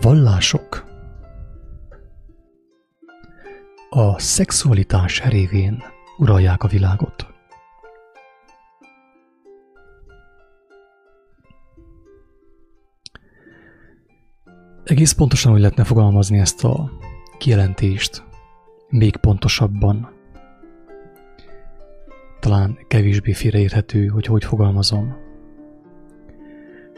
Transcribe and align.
Vallások 0.00 0.84
a 3.90 4.18
szexualitás 4.18 5.24
révén 5.24 5.82
uralják 6.18 6.62
a 6.62 6.68
világot. 6.68 7.26
Egész 14.84 15.12
pontosan 15.12 15.52
úgy 15.52 15.60
lehetne 15.60 15.84
fogalmazni 15.84 16.38
ezt 16.38 16.64
a 16.64 16.90
kijelentést, 17.38 18.24
még 18.88 19.16
pontosabban. 19.16 20.12
Talán 22.40 22.78
kevésbé 22.88 23.32
félreérthető, 23.32 24.06
hogy 24.06 24.26
hogy 24.26 24.44
fogalmazom. 24.44 25.16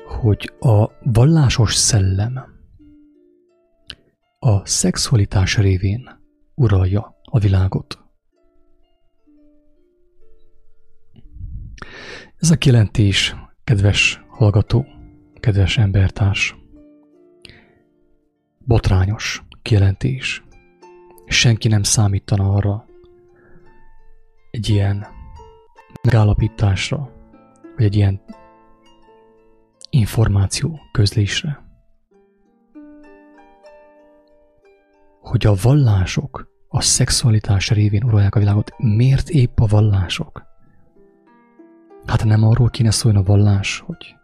Hogy 0.07 0.53
a 0.61 0.91
vallásos 1.03 1.75
szellem 1.75 2.53
a 4.63 4.67
szexualitás 4.67 5.57
révén 5.57 6.21
uralja 6.55 7.21
a 7.23 7.39
világot. 7.39 8.05
Ez 12.37 12.51
a 12.51 12.57
kijelentés, 12.57 13.37
kedves 13.65 14.25
hallgató, 14.29 14.87
kedves 15.41 15.79
embertárs, 15.79 16.57
botrányos 18.59 19.43
kijelentés. 19.63 20.45
Senki 21.27 21.69
nem 21.69 21.83
számítana 21.83 22.55
arra 22.55 22.87
egy 24.51 24.69
ilyen 24.69 25.07
megállapításra, 26.03 27.13
vagy 27.77 27.85
egy 27.85 27.95
ilyen 27.95 28.23
információ 29.91 30.81
közlésre. 30.93 31.72
Hogy 35.33 35.47
a 35.47 35.55
vallások 35.63 36.49
a 36.69 36.81
szexualitás 36.81 37.71
révén 37.71 38.05
uralják 38.05 38.35
a 38.35 38.39
világot. 38.39 38.75
Miért 38.79 39.29
épp 39.29 39.59
a 39.59 39.67
vallások? 39.67 40.43
Hát 42.07 42.25
nem 42.25 42.45
arról 42.45 42.71
kéne 42.71 42.91
szólni 42.91 43.19
a 43.19 43.23
vallás, 43.23 43.83
hogy 43.87 44.15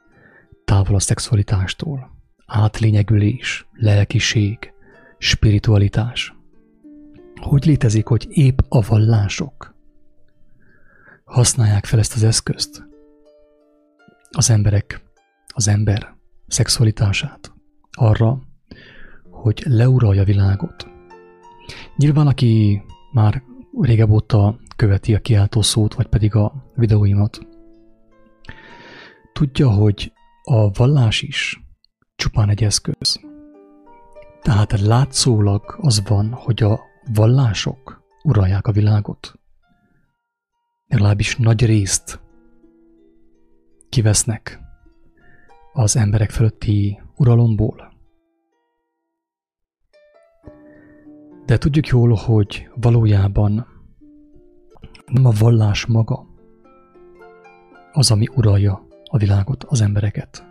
távol 0.64 0.94
a 0.94 0.99
szexualitástól, 0.99 2.10
átlényegülés, 2.46 3.69
lelkiség, 3.72 4.72
spiritualitás. 5.19 6.34
Hogy 7.40 7.64
létezik, 7.64 8.06
hogy 8.06 8.26
épp 8.31 8.58
a 8.69 8.81
vallások 8.81 9.75
használják 11.25 11.84
fel 11.84 11.99
ezt 11.99 12.14
az 12.14 12.22
eszközt? 12.22 12.88
Az 14.31 14.50
emberek, 14.50 15.02
az 15.46 15.69
ember 15.69 16.14
szexualitását 16.46 17.52
arra, 17.90 18.43
hogy 19.31 19.62
leuralja 19.66 20.22
a 20.22 20.25
világot. 20.25 20.96
Nyilván, 21.96 22.26
aki 22.26 22.82
már 23.12 23.42
régebb 23.80 24.10
óta 24.10 24.58
követi 24.76 25.14
a 25.14 25.20
kiáltó 25.20 25.62
szót, 25.62 25.94
vagy 25.94 26.06
pedig 26.06 26.34
a 26.34 26.70
videóimat, 26.74 27.46
tudja, 29.32 29.70
hogy 29.70 30.12
a 30.42 30.70
vallás 30.70 31.22
is 31.22 31.62
csupán 32.16 32.48
egy 32.48 32.64
eszköz. 32.64 33.20
Tehát 34.42 34.80
látszólag 34.80 35.78
az 35.80 36.02
van, 36.08 36.32
hogy 36.32 36.62
a 36.62 36.80
vallások 37.14 38.02
uralják 38.22 38.66
a 38.66 38.72
világot. 38.72 39.34
Legalábbis 40.86 41.36
nagy 41.36 41.66
részt 41.66 42.20
kivesznek 43.88 44.60
az 45.72 45.96
emberek 45.96 46.30
fölötti 46.30 47.00
uralomból. 47.16 47.88
De 51.48 51.58
tudjuk 51.58 51.86
jól, 51.86 52.14
hogy 52.14 52.68
valójában 52.74 53.66
nem 55.06 55.24
a 55.24 55.30
vallás 55.38 55.86
maga 55.86 56.26
az, 57.92 58.10
ami 58.10 58.28
uralja 58.34 58.86
a 59.04 59.18
világot, 59.18 59.64
az 59.64 59.80
embereket, 59.80 60.46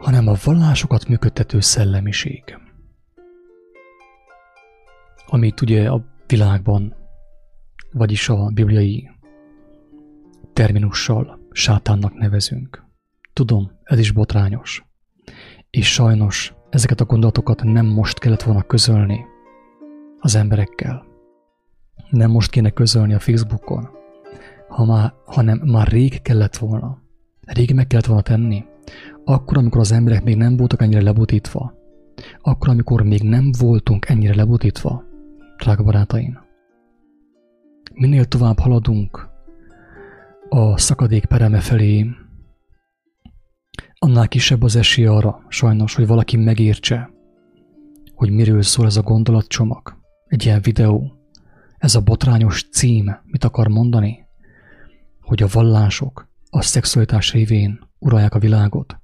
hanem 0.00 0.28
a 0.28 0.34
vallásokat 0.44 1.08
működtető 1.08 1.60
szellemiség, 1.60 2.58
amit 5.26 5.60
ugye 5.60 5.90
a 5.90 6.04
világban, 6.26 6.94
vagyis 7.92 8.28
a 8.28 8.50
bibliai 8.54 9.10
terminussal 10.52 11.38
sátánnak 11.50 12.14
nevezünk. 12.14 12.84
Tudom, 13.32 13.70
ez 13.82 13.98
is 13.98 14.10
botrányos. 14.10 14.84
És 15.70 15.92
sajnos 15.92 16.54
ezeket 16.70 17.00
a 17.00 17.04
gondolatokat 17.04 17.62
nem 17.62 17.86
most 17.86 18.18
kellett 18.18 18.42
volna 18.42 18.62
közölni 18.62 19.24
az 20.18 20.34
emberekkel. 20.34 21.04
Nem 22.10 22.30
most 22.30 22.50
kéne 22.50 22.70
közölni 22.70 23.14
a 23.14 23.18
Facebookon, 23.18 23.88
ha 24.68 24.84
már, 24.84 25.12
hanem 25.24 25.58
már 25.64 25.88
rég 25.88 26.22
kellett 26.22 26.56
volna. 26.56 26.98
Rég 27.46 27.74
meg 27.74 27.86
kellett 27.86 28.06
volna 28.06 28.22
tenni. 28.22 28.64
Akkor, 29.24 29.58
amikor 29.58 29.80
az 29.80 29.92
emberek 29.92 30.24
még 30.24 30.36
nem 30.36 30.56
voltak 30.56 30.82
ennyire 30.82 31.02
lebutítva. 31.02 31.74
Akkor, 32.40 32.68
amikor 32.68 33.02
még 33.02 33.22
nem 33.22 33.50
voltunk 33.58 34.08
ennyire 34.08 34.34
lebutítva, 34.34 35.04
drága 35.58 35.82
barátaim. 35.82 36.38
Minél 37.94 38.24
tovább 38.24 38.58
haladunk 38.58 39.28
a 40.48 40.78
szakadék 40.78 41.24
pereme 41.24 41.60
felé, 41.60 42.06
annál 44.02 44.28
kisebb 44.28 44.62
az 44.62 44.76
esély 44.76 45.06
arra, 45.06 45.44
sajnos, 45.48 45.94
hogy 45.94 46.06
valaki 46.06 46.36
megértse, 46.36 47.10
hogy 48.14 48.30
miről 48.30 48.62
szól 48.62 48.86
ez 48.86 48.96
a 48.96 49.02
gondolatcsomag, 49.02 49.96
egy 50.26 50.44
ilyen 50.44 50.60
videó, 50.60 51.12
ez 51.78 51.94
a 51.94 52.00
botrányos 52.00 52.68
cím, 52.68 53.16
mit 53.24 53.44
akar 53.44 53.68
mondani, 53.68 54.26
hogy 55.20 55.42
a 55.42 55.48
vallások 55.52 56.28
a 56.50 56.62
szexualitás 56.62 57.32
révén 57.32 57.80
uralják 57.98 58.34
a 58.34 58.38
világot. 58.38 59.00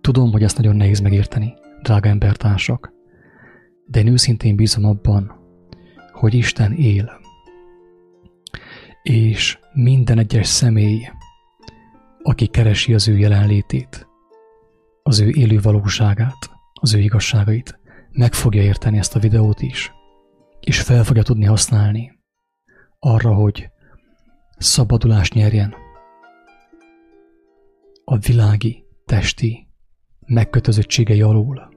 Tudom, 0.00 0.32
hogy 0.32 0.42
ezt 0.42 0.56
nagyon 0.56 0.76
nehéz 0.76 1.00
megérteni, 1.00 1.54
drága 1.82 2.08
embertársak, 2.08 2.92
de 3.86 4.00
én 4.00 4.06
őszintén 4.06 4.56
bízom 4.56 4.84
abban, 4.84 5.32
hogy 6.12 6.34
Isten 6.34 6.72
él. 6.72 7.20
És 9.02 9.58
minden 9.72 10.18
egyes 10.18 10.46
személy, 10.46 11.08
aki 12.22 12.46
keresi 12.46 12.94
az 12.94 13.08
ő 13.08 13.18
jelenlétét, 13.18 14.05
az 15.06 15.20
ő 15.20 15.28
élő 15.28 15.60
valóságát, 15.60 16.50
az 16.72 16.94
ő 16.94 16.98
igazságait, 16.98 17.78
meg 18.10 18.34
fogja 18.34 18.62
érteni 18.62 18.98
ezt 18.98 19.16
a 19.16 19.18
videót 19.18 19.62
is, 19.62 19.92
és 20.60 20.80
fel 20.80 21.04
fogja 21.04 21.22
tudni 21.22 21.44
használni 21.44 22.12
arra, 22.98 23.34
hogy 23.34 23.70
szabadulást 24.58 25.34
nyerjen 25.34 25.74
a 28.04 28.18
világi, 28.18 28.84
testi 29.04 29.68
megkötözöttségei 30.26 31.22
alól. 31.22 31.68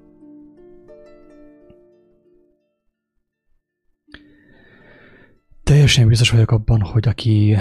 Teljesen 5.63 6.07
biztos 6.07 6.29
vagyok 6.29 6.51
abban, 6.51 6.81
hogy 6.81 7.07
aki 7.07 7.57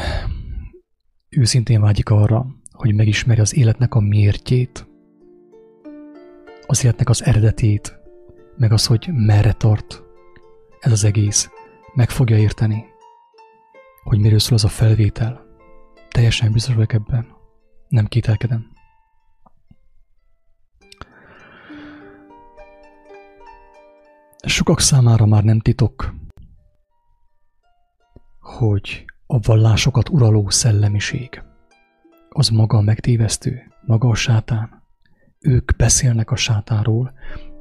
őszintén 1.28 1.80
vágyik 1.80 2.10
arra, 2.10 2.46
hogy 2.72 2.94
megismeri 2.94 3.40
az 3.40 3.56
életnek 3.56 3.94
a 3.94 4.00
mértjét, 4.00 4.87
az 6.70 6.84
életnek 6.84 7.08
az 7.08 7.24
eredetét, 7.24 7.98
meg 8.56 8.72
az, 8.72 8.86
hogy 8.86 9.08
merre 9.12 9.52
tart 9.52 10.02
ez 10.80 10.92
az 10.92 11.04
egész, 11.04 11.50
meg 11.94 12.10
fogja 12.10 12.36
érteni, 12.36 12.84
hogy 14.02 14.18
miről 14.18 14.38
szól 14.38 14.56
az 14.56 14.64
a 14.64 14.68
felvétel. 14.68 15.46
Teljesen 16.08 16.52
biztos 16.52 16.74
vagyok 16.74 16.92
ebben. 16.92 17.26
Nem 17.88 18.06
kételkedem. 18.06 18.72
Sokak 24.46 24.80
számára 24.80 25.26
már 25.26 25.44
nem 25.44 25.60
titok, 25.60 26.14
hogy 28.40 29.04
a 29.26 29.38
vallásokat 29.38 30.08
uraló 30.08 30.48
szellemiség 30.48 31.42
az 32.28 32.48
maga 32.48 32.76
a 32.76 32.80
megtévesztő, 32.80 33.72
maga 33.86 34.08
a 34.08 34.14
sátán, 34.14 34.77
ők 35.40 35.76
beszélnek 35.76 36.30
a 36.30 36.36
sátáról, 36.36 37.12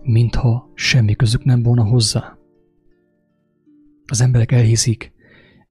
mintha 0.01 0.71
semmi 0.73 1.15
közük 1.15 1.43
nem 1.43 1.63
volna 1.63 1.83
hozzá. 1.83 2.37
Az 4.05 4.21
emberek 4.21 4.51
elhiszik, 4.51 5.13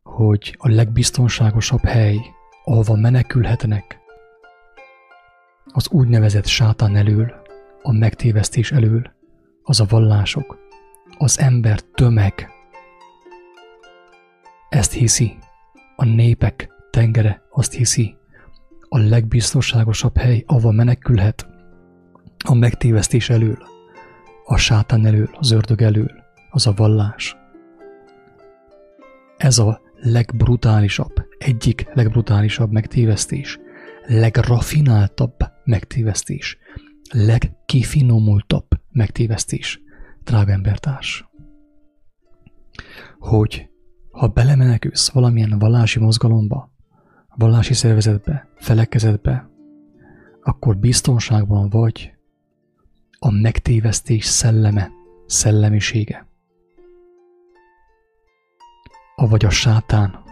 hogy 0.02 0.56
a 0.58 0.68
legbiztonságosabb 0.68 1.84
hely, 1.84 2.18
ahova 2.64 2.96
menekülhetnek, 2.96 3.98
az 5.64 5.88
úgynevezett 5.90 6.46
sátán 6.46 6.96
elől, 6.96 7.32
a 7.82 7.92
megtévesztés 7.92 8.72
elől, 8.72 9.14
az 9.62 9.80
a 9.80 9.86
vallások, 9.88 10.58
az 11.18 11.38
ember 11.38 11.80
tömeg. 11.80 12.50
Ezt 14.68 14.92
hiszi, 14.92 15.38
a 15.96 16.04
népek 16.04 16.68
tengere 16.90 17.42
azt 17.50 17.72
hiszi, 17.72 18.16
a 18.88 18.98
legbiztonságosabb 18.98 20.16
hely, 20.16 20.42
ahova 20.46 20.70
menekülhet, 20.70 21.46
a 22.44 22.54
megtévesztés 22.54 23.30
elől, 23.30 23.58
a 24.44 24.56
sátán 24.56 25.06
elől, 25.06 25.30
az 25.32 25.50
ördög 25.50 25.82
elől, 25.82 26.10
az 26.50 26.66
a 26.66 26.72
vallás. 26.72 27.36
Ez 29.36 29.58
a 29.58 29.80
legbrutálisabb, 29.94 31.12
egyik 31.38 31.88
legbrutálisabb 31.94 32.72
megtévesztés, 32.72 33.58
legrafináltabb 34.06 35.36
megtévesztés, 35.64 36.58
legkifinomultabb 37.10 38.66
megtévesztés, 38.90 39.80
drága 40.24 40.52
embertárs. 40.52 41.28
Hogy 43.18 43.68
ha 44.10 44.28
belemenekülsz 44.28 45.10
valamilyen 45.10 45.58
vallási 45.58 45.98
mozgalomba, 45.98 46.72
vallási 47.36 47.74
szervezetbe, 47.74 48.48
felekezetbe, 48.56 49.50
akkor 50.42 50.76
biztonságban 50.76 51.68
vagy 51.68 52.15
a 53.18 53.30
megtévesztés 53.30 54.24
szelleme, 54.24 54.90
szellemisége. 55.26 56.26
Avagy 59.14 59.44
a 59.44 59.50
sátán 59.50 60.22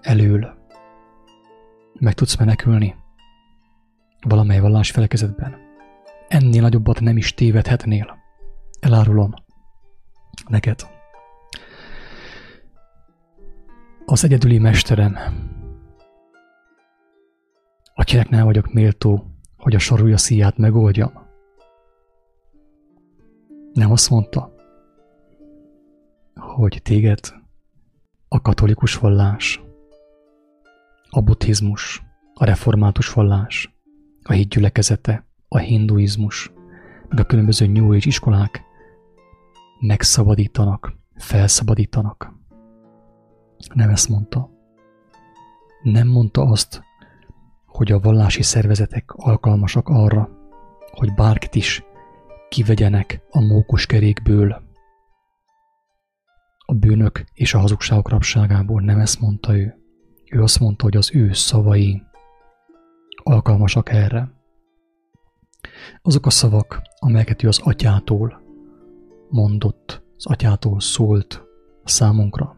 elől 0.00 0.58
meg 1.92 2.14
tudsz 2.14 2.36
menekülni 2.36 3.00
valamely 4.20 4.60
vallás 4.60 4.90
felekezetben. 4.90 5.56
Ennél 6.28 6.60
nagyobbat 6.60 7.00
nem 7.00 7.16
is 7.16 7.34
tévedhetnél. 7.34 8.18
Elárulom 8.80 9.34
neked. 10.48 10.80
Az 14.04 14.24
egyedüli 14.24 14.58
mesterem, 14.58 15.18
akinek 17.94 18.28
nem 18.28 18.44
vagyok 18.44 18.72
méltó, 18.72 19.24
hogy 19.56 19.74
a 19.74 19.78
sorúja 19.78 20.16
szíját 20.16 20.56
megoldjam. 20.56 21.19
Nem 23.72 23.90
azt 23.90 24.10
mondta, 24.10 24.54
hogy 26.34 26.80
téged 26.82 27.20
a 28.28 28.40
katolikus 28.40 28.96
vallás, 28.96 29.62
a 31.10 31.20
buddhizmus, 31.20 32.02
a 32.34 32.44
református 32.44 33.12
vallás, 33.12 33.74
a 34.22 34.32
híd 34.32 34.48
gyülekezete, 34.48 35.26
a 35.48 35.58
hinduizmus, 35.58 36.52
meg 37.08 37.20
a 37.20 37.24
különböző 37.24 37.66
New 37.66 37.86
Age 37.86 38.06
iskolák 38.06 38.64
megszabadítanak, 39.80 40.92
felszabadítanak. 41.14 42.32
Nem 43.74 43.90
ezt 43.90 44.08
mondta. 44.08 44.50
Nem 45.82 46.08
mondta 46.08 46.42
azt, 46.42 46.82
hogy 47.66 47.92
a 47.92 48.00
vallási 48.00 48.42
szervezetek 48.42 49.12
alkalmasak 49.12 49.88
arra, 49.88 50.28
hogy 50.90 51.14
bárkit 51.14 51.54
is 51.54 51.84
kivegyenek 52.50 53.22
a 53.30 53.40
mókus 53.40 53.86
kerékből, 53.86 54.62
a 56.58 56.74
bűnök 56.74 57.24
és 57.34 57.54
a 57.54 57.58
hazugságok 57.58 58.08
rabságából. 58.08 58.80
Nem 58.80 58.98
ezt 58.98 59.20
mondta 59.20 59.56
ő. 59.56 59.74
Ő 60.30 60.42
azt 60.42 60.60
mondta, 60.60 60.84
hogy 60.84 60.96
az 60.96 61.14
ő 61.14 61.32
szavai 61.32 62.02
alkalmasak 63.22 63.90
erre. 63.90 64.32
Azok 66.02 66.26
a 66.26 66.30
szavak, 66.30 66.82
amelyeket 66.98 67.42
ő 67.42 67.48
az 67.48 67.60
atyától 67.62 68.42
mondott, 69.28 70.02
az 70.16 70.26
atyától 70.26 70.80
szólt 70.80 71.44
számunkra, 71.84 72.56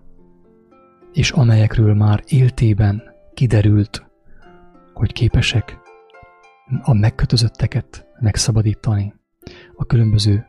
és 1.12 1.30
amelyekről 1.30 1.94
már 1.94 2.22
éltében 2.26 3.02
kiderült, 3.34 4.10
hogy 4.92 5.12
képesek 5.12 5.80
a 6.82 6.92
megkötözötteket 6.92 8.06
megszabadítani 8.20 9.20
a 9.82 9.86
különböző 9.86 10.46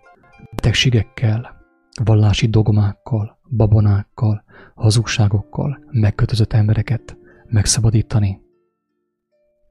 betegségekkel, 0.51 1.65
vallási 2.03 2.47
dogmákkal, 2.47 3.39
babonákkal, 3.49 4.43
hazugságokkal 4.75 5.83
megkötözött 5.91 6.53
embereket 6.53 7.17
megszabadítani. 7.47 8.41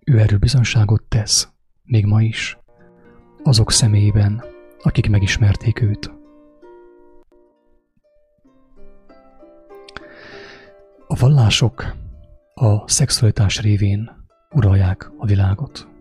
Ő 0.05 0.19
erről 0.19 0.39
tesz, 1.09 1.49
még 1.83 2.07
ma 2.07 2.23
is, 2.23 2.59
azok 3.43 3.71
személyében, 3.71 4.45
akik 4.83 5.11
megismerték 5.11 5.81
őt. 5.81 6.13
A 11.07 11.15
vallások 11.19 11.95
a 12.55 12.89
szexualitás 12.89 13.61
révén 13.61 14.11
uralják 14.51 15.11
a 15.19 15.27
világot. 15.27 15.92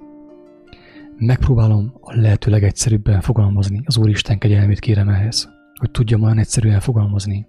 Megpróbálom 1.24 1.94
a 2.00 2.16
lehető 2.16 2.52
legegyszerűbben 2.52 3.22
fogalmazni, 3.22 3.82
az 3.86 3.98
Úristen 3.98 4.38
kegyelmét 4.38 4.80
kérem 4.80 5.10
ehhez, 5.10 5.50
hogy 5.80 5.92
tudjam 5.92 6.22
olyan 6.22 6.38
egyszerűen 6.38 6.80
fogalmazni, 6.80 7.48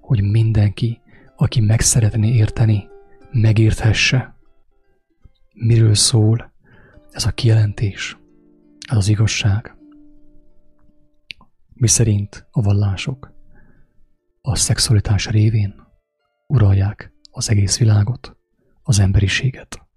hogy 0.00 0.22
mindenki, 0.22 1.00
aki 1.36 1.60
meg 1.60 1.80
szeretné 1.80 2.34
érteni, 2.34 2.88
megérthesse, 3.30 4.36
miről 5.54 5.94
szól 5.94 6.52
ez 7.10 7.24
a 7.24 7.30
kijelentés, 7.30 8.18
ez 8.90 8.96
az 8.96 9.08
igazság. 9.08 9.76
Mi 11.74 11.88
szerint 11.88 12.46
a 12.50 12.62
vallások 12.62 13.32
a 14.40 14.56
szexualitás 14.56 15.26
révén 15.26 15.74
uralják 16.46 17.12
az 17.30 17.50
egész 17.50 17.78
világot, 17.78 18.36
az 18.82 18.98
emberiséget. 18.98 19.87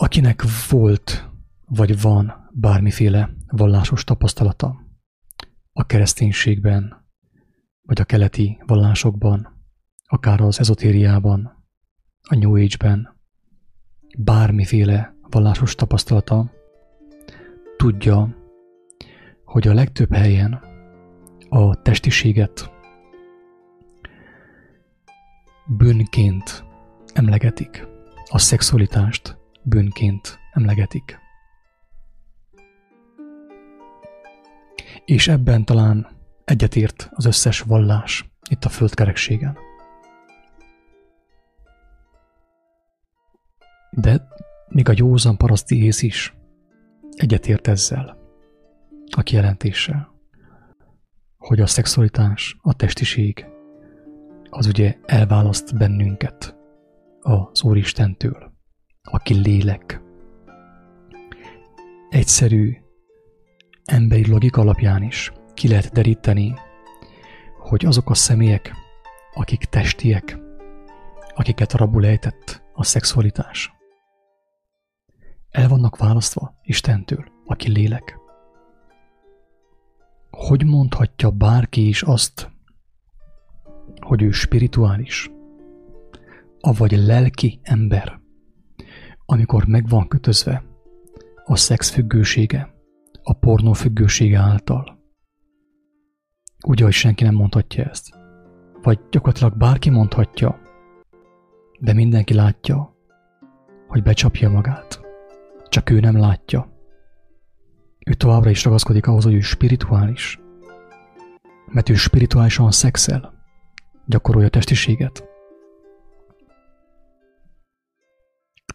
Akinek 0.00 0.42
volt 0.68 1.30
vagy 1.66 2.00
van 2.00 2.50
bármiféle 2.52 3.30
vallásos 3.46 4.04
tapasztalata 4.04 4.76
a 5.72 5.86
kereszténységben, 5.86 7.06
vagy 7.82 8.00
a 8.00 8.04
keleti 8.04 8.62
vallásokban, 8.66 9.62
akár 10.06 10.40
az 10.40 10.58
ezotériában, 10.60 11.66
a 12.28 12.34
New 12.34 12.56
Age-ben, 12.56 13.20
bármiféle 14.18 15.14
vallásos 15.30 15.74
tapasztalata, 15.74 16.52
tudja, 17.76 18.36
hogy 19.44 19.68
a 19.68 19.74
legtöbb 19.74 20.14
helyen 20.14 20.60
a 21.48 21.82
testiséget 21.82 22.70
bűnként 25.66 26.64
emlegetik, 27.12 27.86
a 28.30 28.38
szexualitást 28.38 29.37
bűnként 29.68 30.38
emlegetik. 30.52 31.18
És 35.04 35.28
ebben 35.28 35.64
talán 35.64 36.08
egyetért 36.44 37.08
az 37.12 37.24
összes 37.24 37.60
vallás 37.60 38.30
itt 38.50 38.64
a 38.64 38.68
földkerekségen. 38.68 39.58
De 43.90 44.28
még 44.68 44.88
a 44.88 44.92
józan 44.96 45.36
paraszti 45.36 45.84
ész 45.84 46.02
is 46.02 46.34
egyetért 47.16 47.68
ezzel 47.68 48.18
a 49.16 49.22
kijelentéssel, 49.22 50.12
hogy 51.38 51.60
a 51.60 51.66
szexualitás, 51.66 52.56
a 52.62 52.74
testiség 52.74 53.46
az 54.50 54.66
ugye 54.66 54.96
elválaszt 55.04 55.76
bennünket 55.76 56.56
az 57.20 57.62
Úristentől, 57.62 58.47
aki 59.10 59.34
lélek. 59.34 60.00
Egyszerű 62.08 62.76
emberi 63.84 64.28
logika 64.30 64.60
alapján 64.60 65.02
is 65.02 65.32
ki 65.54 65.68
lehet 65.68 65.92
deríteni, 65.92 66.54
hogy 67.58 67.86
azok 67.86 68.10
a 68.10 68.14
személyek, 68.14 68.72
akik 69.34 69.64
testiek, 69.64 70.38
akiket 71.34 71.72
rabul 71.72 72.06
ejtett 72.06 72.62
a 72.72 72.84
szexualitás, 72.84 73.72
el 75.50 75.68
vannak 75.68 75.96
választva 75.96 76.54
Istentől, 76.62 77.24
aki 77.44 77.70
lélek. 77.70 78.18
Hogy 80.30 80.64
mondhatja 80.64 81.30
bárki 81.30 81.88
is 81.88 82.02
azt, 82.02 82.50
hogy 84.00 84.22
ő 84.22 84.30
spirituális, 84.30 85.30
avagy 86.60 86.92
lelki 86.92 87.60
ember, 87.62 88.17
amikor 89.30 89.66
meg 89.66 89.88
van 89.88 90.08
kötözve 90.08 90.64
a 91.44 91.56
szex 91.56 91.90
függősége, 91.90 92.74
a 93.22 93.32
pornó 93.32 93.72
függősége 93.72 94.38
által. 94.38 94.98
Ugye, 96.66 96.84
hogy 96.84 96.92
senki 96.92 97.24
nem 97.24 97.34
mondhatja 97.34 97.84
ezt. 97.84 98.10
Vagy 98.82 98.98
gyakorlatilag 99.10 99.56
bárki 99.56 99.90
mondhatja, 99.90 100.60
de 101.80 101.92
mindenki 101.92 102.34
látja, 102.34 102.96
hogy 103.88 104.02
becsapja 104.02 104.50
magát. 104.50 105.00
Csak 105.68 105.90
ő 105.90 106.00
nem 106.00 106.18
látja. 106.18 106.72
Ő 108.06 108.12
továbbra 108.12 108.50
is 108.50 108.64
ragaszkodik 108.64 109.06
ahhoz, 109.06 109.24
hogy 109.24 109.34
ő 109.34 109.40
spirituális. 109.40 110.40
Mert 111.66 111.88
ő 111.88 111.94
spirituálisan 111.94 112.70
szexel 112.70 113.32
gyakorolja 114.06 114.48
testiséget. 114.48 115.27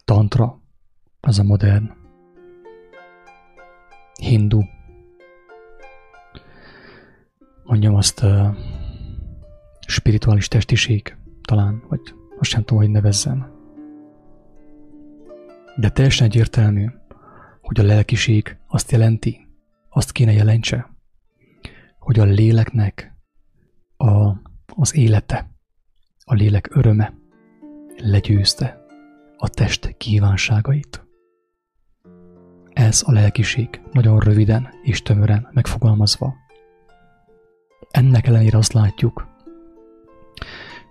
Tantra, 0.06 0.62
az 1.20 1.40
a 1.40 1.44
modern. 1.44 1.92
Hindu, 4.22 4.62
mondjam 7.64 7.96
azt, 7.96 8.24
uh, 8.24 8.56
spirituális 9.88 10.48
testiség 10.48 11.18
talán, 11.42 11.84
vagy 11.88 12.00
most 12.38 12.52
sem 12.52 12.64
tudom, 12.64 12.84
hogy 12.84 12.92
nevezzem. 12.92 13.52
De 15.76 15.90
teljesen 15.90 16.28
egyértelmű, 16.28 16.88
hogy 17.62 17.80
a 17.80 17.84
lelkiség 17.84 18.58
azt 18.68 18.92
jelenti, 18.92 19.48
azt 19.90 20.12
kéne 20.12 20.32
jelentse, 20.32 20.90
hogy 22.00 22.20
a 22.20 22.24
léleknek 22.24 23.16
a, 23.98 24.30
az 24.66 24.96
élete, 24.96 25.50
a 26.24 26.34
lélek 26.34 26.76
öröme 26.76 27.14
legyőzte 27.98 28.83
a 29.44 29.50
test 29.50 29.98
kívánságait. 29.98 31.08
Ez 32.70 33.04
a 33.06 33.12
lelkiség 33.12 33.82
nagyon 33.92 34.20
röviden 34.20 34.70
és 34.84 35.02
tömören 35.02 35.50
megfogalmazva. 35.52 36.34
Ennek 37.92 38.28
ellenére 38.28 38.58
azt 38.58 38.74
látjuk, 38.74 39.28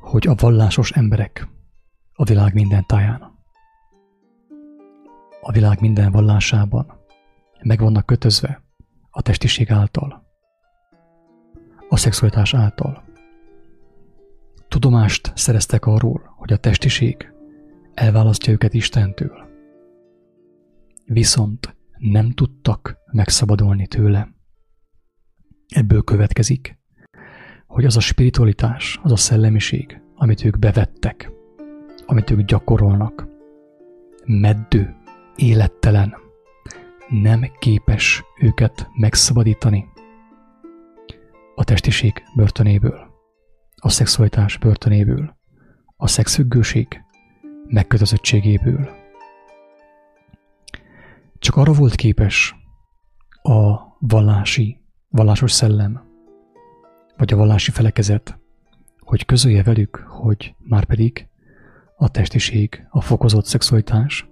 hogy 0.00 0.26
a 0.26 0.34
vallásos 0.34 0.90
emberek 0.90 1.48
a 2.12 2.24
világ 2.24 2.54
minden 2.54 2.86
táján, 2.86 3.38
a 5.40 5.52
világ 5.52 5.80
minden 5.80 6.10
vallásában 6.10 6.86
meg 7.62 7.80
vannak 7.80 8.06
kötözve 8.06 8.62
a 9.10 9.22
testiség 9.22 9.70
által, 9.70 10.24
a 11.88 11.96
szexualitás 11.96 12.54
által. 12.54 13.04
Tudomást 14.68 15.32
szereztek 15.34 15.86
arról, 15.86 16.34
hogy 16.36 16.52
a 16.52 16.56
testiség 16.56 17.31
elválasztja 17.94 18.52
őket 18.52 18.74
Istentől. 18.74 19.50
Viszont 21.04 21.76
nem 21.98 22.30
tudtak 22.30 22.96
megszabadulni 23.12 23.86
tőle. 23.86 24.34
Ebből 25.68 26.02
következik, 26.02 26.78
hogy 27.66 27.84
az 27.84 27.96
a 27.96 28.00
spiritualitás, 28.00 29.00
az 29.02 29.12
a 29.12 29.16
szellemiség, 29.16 30.00
amit 30.14 30.44
ők 30.44 30.58
bevettek, 30.58 31.30
amit 32.06 32.30
ők 32.30 32.40
gyakorolnak, 32.40 33.28
meddő, 34.24 34.96
élettelen, 35.36 36.14
nem 37.08 37.50
képes 37.58 38.22
őket 38.40 38.88
megszabadítani 38.94 39.88
a 41.54 41.64
testiség 41.64 42.22
börtönéből, 42.34 43.10
a 43.76 43.88
szexualitás 43.88 44.58
börtönéből, 44.58 45.36
a 45.96 46.06
szexfüggőség 46.06 47.01
megkötözöttségéből. 47.72 48.88
Csak 51.38 51.56
arra 51.56 51.72
volt 51.72 51.94
képes 51.94 52.54
a 53.42 53.76
vallási, 53.98 54.80
vallásos 55.08 55.52
szellem, 55.52 56.02
vagy 57.16 57.32
a 57.32 57.36
vallási 57.36 57.70
felekezet, 57.70 58.38
hogy 58.98 59.24
közölje 59.24 59.62
velük, 59.62 59.96
hogy 60.08 60.54
már 60.58 60.84
pedig 60.84 61.28
a 61.96 62.08
testiség, 62.08 62.86
a 62.90 63.00
fokozott 63.00 63.44
szexualitás 63.44 64.26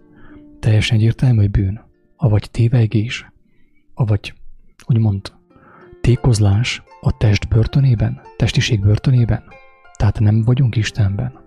teljesen 0.59 0.97
egyértelmű, 0.97 1.41
hogy 1.41 1.51
bűn, 1.51 1.81
avagy 2.17 2.49
tévegés, 2.51 3.33
avagy 3.95 4.35
úgymond 4.87 5.33
tékozlás 6.01 6.83
a 7.01 7.17
test 7.17 7.49
börtönében, 7.49 8.21
testiség 8.37 8.81
börtönében. 8.81 9.43
Tehát 9.97 10.21
nem 10.21 10.43
vagyunk 10.43 10.77
Istenben, 10.77 11.40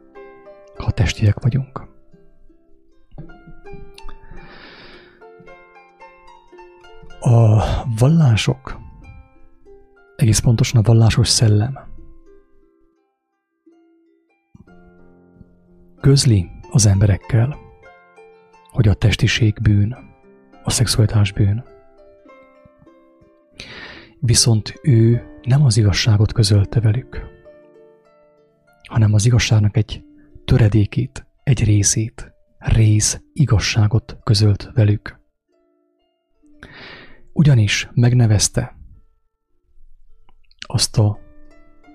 ha 0.83 0.91
testiek 0.91 1.39
vagyunk. 1.39 1.81
A 7.19 7.63
vallások 7.97 8.79
egész 10.15 10.39
pontosan 10.39 10.79
a 10.79 10.83
vallásos 10.83 11.27
szellem. 11.27 11.79
Közli 16.01 16.49
az 16.71 16.85
emberekkel, 16.85 17.57
hogy 18.71 18.87
a 18.87 18.93
testiség 18.93 19.61
bűn, 19.61 19.95
a 20.63 20.69
szexualitás 20.69 21.31
bűn. 21.31 21.63
Viszont 24.19 24.73
ő 24.81 25.23
nem 25.41 25.65
az 25.65 25.77
igazságot 25.77 26.33
közölte 26.33 26.79
velük, 26.79 27.27
hanem 28.89 29.13
az 29.13 29.25
igazságnak 29.25 29.77
egy 29.77 30.03
töredékét, 30.53 31.27
egy 31.43 31.63
részét, 31.63 32.33
rész 32.57 33.21
igazságot 33.33 34.17
közölt 34.23 34.71
velük. 34.73 35.19
Ugyanis 37.31 37.89
megnevezte 37.93 38.77
azt 40.59 40.97
a 40.97 41.19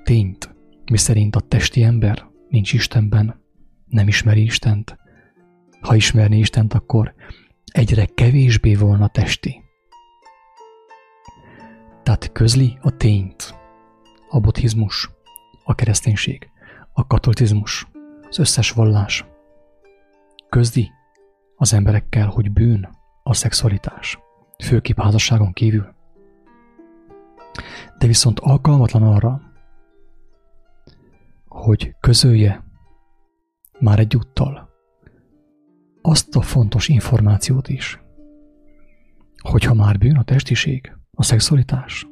tényt, 0.02 0.54
miszerint 0.90 1.36
a 1.36 1.40
testi 1.40 1.82
ember 1.82 2.26
nincs 2.48 2.72
Istenben, 2.72 3.40
nem 3.86 4.08
ismeri 4.08 4.42
Istent. 4.42 4.98
Ha 5.80 5.94
ismerné 5.94 6.38
Istent, 6.38 6.74
akkor 6.74 7.14
egyre 7.64 8.04
kevésbé 8.04 8.74
volna 8.74 9.08
testi. 9.08 9.62
Tehát 12.02 12.32
közli 12.32 12.78
a 12.80 12.96
tényt, 12.96 13.54
a 14.28 14.40
buddhizmus, 14.40 15.10
a 15.64 15.74
kereszténység, 15.74 16.50
a 16.92 17.06
katolicizmus, 17.06 17.86
az 18.28 18.38
összes 18.38 18.70
vallás. 18.70 19.26
Közli 20.48 20.90
az 21.56 21.72
emberekkel, 21.72 22.26
hogy 22.26 22.52
bűn 22.52 22.88
a 23.22 23.34
szexualitás, 23.34 24.18
főképp 24.64 24.98
házasságon 24.98 25.52
kívül 25.52 25.96
de 27.98 28.06
viszont 28.06 28.40
alkalmatlan 28.40 29.02
arra, 29.02 29.40
hogy 31.46 31.96
közölje 32.00 32.64
már 33.78 33.98
egyúttal 33.98 34.68
azt 36.02 36.36
a 36.36 36.40
fontos 36.40 36.88
információt 36.88 37.68
is, 37.68 38.00
hogyha 39.42 39.74
már 39.74 39.98
bűn 39.98 40.16
a 40.16 40.22
testiség, 40.22 40.96
a 41.10 41.22
szexualitás, 41.22 42.06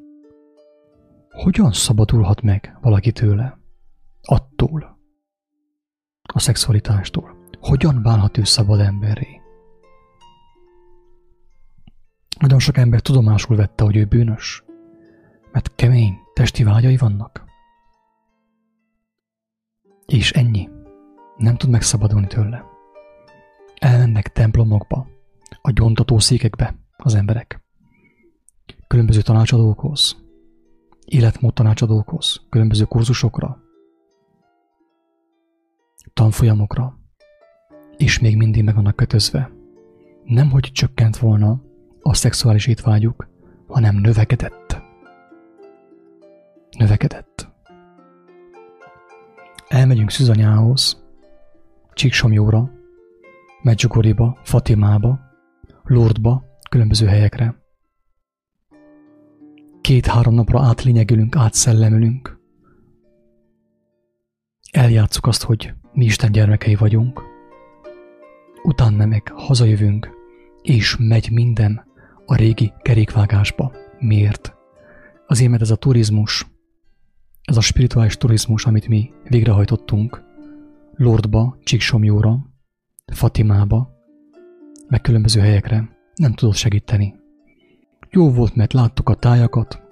hogyan 1.31 1.73
szabadulhat 1.73 2.43
meg 2.43 2.79
valaki 2.81 3.13
tőle, 3.13 3.59
attól, 4.23 4.96
a 6.37 6.39
szexualitástól? 6.39 7.37
Hogyan 7.61 8.03
válhat 8.03 8.39
ő 8.39 8.45
szabad 8.45 8.81
emberré? 8.81 9.41
Nagyon 12.41 12.59
sok 12.59 12.77
ember 12.77 13.01
tudomásul 13.01 13.57
vette, 13.57 13.85
hogy 13.85 13.97
ő 13.97 14.05
bűnös, 14.05 14.65
mert 15.53 15.75
kemény 15.75 16.15
testi 16.35 16.65
vágyai 16.65 16.97
vannak. 16.97 17.45
És 20.07 20.33
ennyi. 20.33 20.69
Nem 21.37 21.57
tud 21.57 21.71
megszabadulni 21.71 22.27
tőle. 22.27 22.65
Elmennek 23.75 24.33
templomokba, 24.33 25.07
a 25.63 25.71
gyontató 25.71 26.19
székekbe 26.19 26.77
az 26.97 27.15
emberek. 27.15 27.65
Különböző 28.87 29.21
tanácsadókhoz, 29.21 30.17
életmód 31.05 31.55
tanácsadókhoz, 31.55 32.47
különböző 32.49 32.85
kurzusokra, 32.85 33.66
tanfolyamokra, 36.17 36.99
és 37.97 38.19
még 38.19 38.37
mindig 38.37 38.65
meg 38.65 38.75
vannak 38.75 38.97
kötözve. 38.97 39.51
Nem, 40.25 40.51
hogy 40.51 40.71
csökkent 40.73 41.17
volna 41.17 41.63
a 42.01 42.15
szexuális 42.15 42.67
étvágyuk, 42.67 43.29
hanem 43.67 43.97
növekedett 43.97 44.85
növekedett. 46.77 47.49
Elmegyünk 49.69 50.11
Szüzanyához, 50.11 51.05
Csíksomjóra, 51.93 52.71
Medjugorjiba, 53.63 54.39
Fatimába, 54.43 55.21
Lourdba, 55.83 56.45
különböző 56.71 57.07
helyekre. 57.07 57.65
Két-három 59.81 60.35
napra 60.35 60.63
átlényegülünk, 60.63 61.37
átszellemülünk. 61.37 62.41
Eljátszuk 64.71 65.27
azt, 65.27 65.43
hogy 65.43 65.75
mi 65.97 66.05
Isten 66.05 66.33
gyermekei 66.33 66.75
vagyunk. 66.75 67.23
Utána 68.63 69.07
meg 69.07 69.33
hazajövünk, 69.35 70.11
és 70.63 70.97
megy 70.99 71.31
minden 71.33 71.85
a 72.27 72.35
régi 72.35 72.73
kerékvágásba. 72.83 73.73
Miért? 73.99 74.55
Azért, 75.27 75.51
mert 75.51 75.63
ez 75.63 75.71
a 75.71 75.77
turizmus, 75.77 76.47
ez 77.43 77.57
a 77.57 77.61
spirituális 77.61 78.17
turizmus, 78.17 78.67
amit 78.67 78.89
mi 78.89 79.11
végrehajtottunk 79.25 80.23
Lordba, 80.95 81.59
Csíksomjóra, 81.63 82.47
Fatimába, 83.13 83.91
meg 84.89 85.01
különböző 85.01 85.41
helyekre, 85.41 85.89
nem 86.15 86.33
tudott 86.33 86.55
segíteni. 86.55 87.15
Jó 88.11 88.31
volt, 88.31 88.55
mert 88.55 88.73
láttuk 88.73 89.09
a 89.09 89.15
tájakat, 89.15 89.83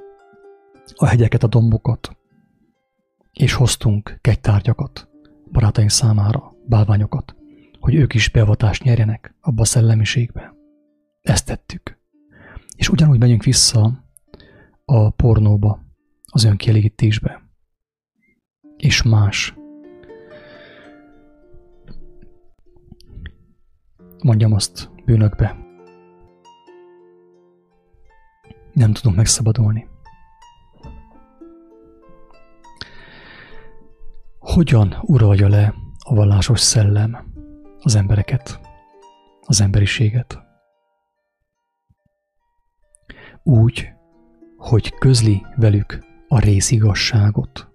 a 0.95 1.07
hegyeket, 1.07 1.43
a 1.43 1.47
dombokat, 1.47 2.17
és 3.33 3.55
hoztunk 3.55 4.19
kegytárgyakat 4.21 5.14
barátaink 5.55 5.91
számára, 5.91 6.53
bálványokat, 6.67 7.37
hogy 7.81 7.95
ők 7.95 8.15
is 8.15 8.29
beavatást 8.29 8.83
nyerjenek 8.83 9.35
abba 9.41 9.63
a 9.63 9.65
szellemiségbe. 9.65 10.55
Ezt 11.23 11.47
tettük. 11.47 11.99
És 12.77 12.89
ugyanúgy 12.89 13.19
megyünk 13.19 13.43
vissza 13.43 14.05
a 14.85 15.11
pornóba, 15.11 15.81
az 16.25 16.45
önkielégítésbe, 16.45 17.43
és 18.77 19.03
más. 19.03 19.55
Mondjam 24.23 24.53
azt 24.53 24.91
bűnökbe. 25.05 25.57
Nem 28.73 28.93
tudunk 28.93 29.17
megszabadulni. 29.17 29.89
Hogyan 34.45 34.95
uralja 35.03 35.49
le 35.49 35.75
a 35.99 36.15
vallásos 36.15 36.61
szellem 36.61 37.33
az 37.79 37.95
embereket, 37.95 38.61
az 39.41 39.61
emberiséget? 39.61 40.39
Úgy, 43.43 43.89
hogy 44.57 44.95
közli 44.95 45.47
velük 45.57 46.05
a 46.29 46.39
részigasságot, 46.39 47.69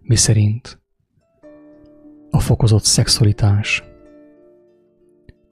miszerint 0.00 0.80
a 2.30 2.40
fokozott 2.40 2.84
szexualitás 2.84 3.82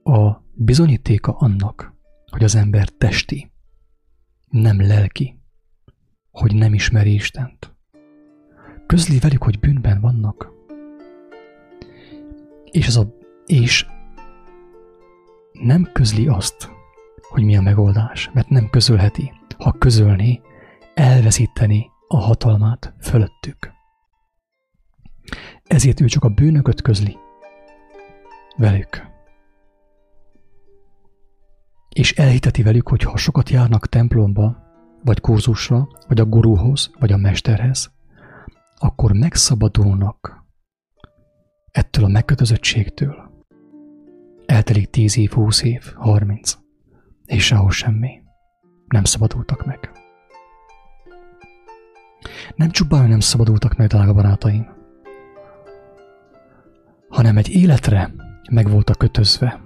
a 0.03 0.43
bizonyítéka 0.55 1.33
annak, 1.33 1.95
hogy 2.31 2.45
az 2.45 2.55
ember 2.55 2.89
testi, 2.89 3.53
nem 4.49 4.81
lelki, 4.81 5.41
hogy 6.31 6.55
nem 6.55 6.75
ismeri 6.75 7.13
Istent. 7.13 7.77
Közli 8.87 9.19
velük, 9.19 9.43
hogy 9.43 9.59
bűnben 9.59 10.01
vannak, 10.01 10.59
és, 12.71 12.87
az 12.87 12.97
a, 12.97 13.17
és 13.47 13.87
nem 15.53 15.91
közli 15.93 16.27
azt, 16.27 16.71
hogy 17.29 17.43
mi 17.43 17.57
a 17.57 17.61
megoldás, 17.61 18.31
mert 18.33 18.49
nem 18.49 18.71
közölheti. 18.71 19.33
Ha 19.59 19.73
közölné, 19.73 20.41
elveszíteni 20.95 21.91
a 22.09 22.17
hatalmát 22.17 22.95
fölöttük. 23.01 23.73
Ezért 25.65 26.01
ő 26.01 26.05
csak 26.05 26.25
a 26.25 26.29
bűnököt 26.29 26.83
közli 26.83 27.17
velük. 28.57 29.09
És 31.89 32.13
elhiteti 32.13 32.63
velük, 32.63 32.89
hogy 32.89 33.03
ha 33.03 33.17
sokat 33.17 33.51
járnak 33.51 33.87
templomba, 33.87 34.57
vagy 35.05 35.21
kurzusra, 35.21 35.89
vagy 36.09 36.21
a 36.21 36.25
gurúhoz, 36.25 36.91
vagy 36.99 37.13
a 37.13 37.17
mesterhez, 37.17 37.93
akkor 38.77 39.13
megszabadulnak 39.13 40.40
ettől 41.71 42.05
a 42.05 42.09
megkötözöttségtől. 42.09 43.45
Eltelik 44.47 44.91
tíz 44.91 45.19
év, 45.19 45.31
húsz 45.31 45.63
év, 45.63 45.93
harminc, 45.95 46.57
és 47.27 47.45
sehol 47.45 47.71
semmi. 47.71 48.23
Nem 48.89 49.05
szabadultak 49.05 49.67
meg. 49.67 49.91
Nem 52.55 52.71
csupán 52.71 53.09
nem 53.09 53.21
szabadultak 53.21 53.77
meg, 53.77 53.89
drága 53.89 54.13
barátaim, 54.13 54.67
hanem 57.09 57.37
egy 57.37 57.49
életre 57.49 58.13
meg 58.51 58.71
voltak 58.71 58.99
kötözve. 58.99 59.61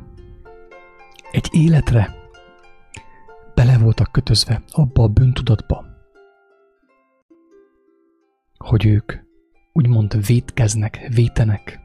Egy 1.31 1.49
életre 1.51 2.15
bele 3.55 3.79
voltak 3.79 4.13
kötözve 4.13 4.63
abba 4.71 5.03
a 5.03 5.09
bűntudatba, 5.09 5.85
hogy 8.57 8.87
ők 8.87 9.13
úgymond 9.73 10.27
vétkeznek, 10.27 11.07
vétenek 11.15 11.84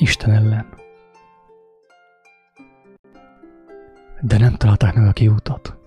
Isten 0.00 0.30
ellen. 0.30 0.66
De 4.20 4.38
nem 4.38 4.54
találták 4.54 4.94
meg 4.94 5.06
a 5.06 5.12
kiútat, 5.12 5.78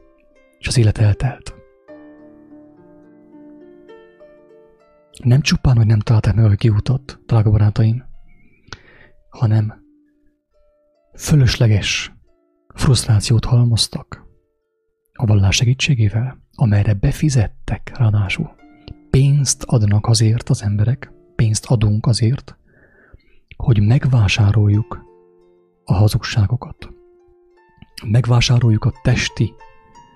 és 0.57 0.67
az 0.67 0.77
élet 0.77 0.97
eltelt. 0.97 1.55
Nem 5.23 5.41
csupán, 5.41 5.75
hogy 5.75 5.85
nem 5.85 5.99
találták 5.99 6.35
meg 6.35 6.45
a 6.45 6.55
kiútat, 6.55 7.19
drága 7.25 7.49
barátaim, 7.49 8.03
hanem 9.29 9.83
fölösleges 11.15 12.13
frusztrációt 12.75 13.45
halmoztak 13.45 14.25
a 15.13 15.25
vallás 15.25 15.55
segítségével, 15.55 16.37
amelyre 16.51 16.93
befizettek 16.93 17.91
ráadásul. 17.97 18.55
Pénzt 19.09 19.63
adnak 19.63 20.07
azért 20.07 20.49
az 20.49 20.63
emberek, 20.63 21.11
pénzt 21.35 21.65
adunk 21.65 22.05
azért, 22.05 22.57
hogy 23.63 23.81
megvásároljuk 23.81 25.05
a 25.83 25.93
hazugságokat. 25.93 26.89
Megvásároljuk 28.05 28.85
a 28.85 28.93
testi, 29.01 29.53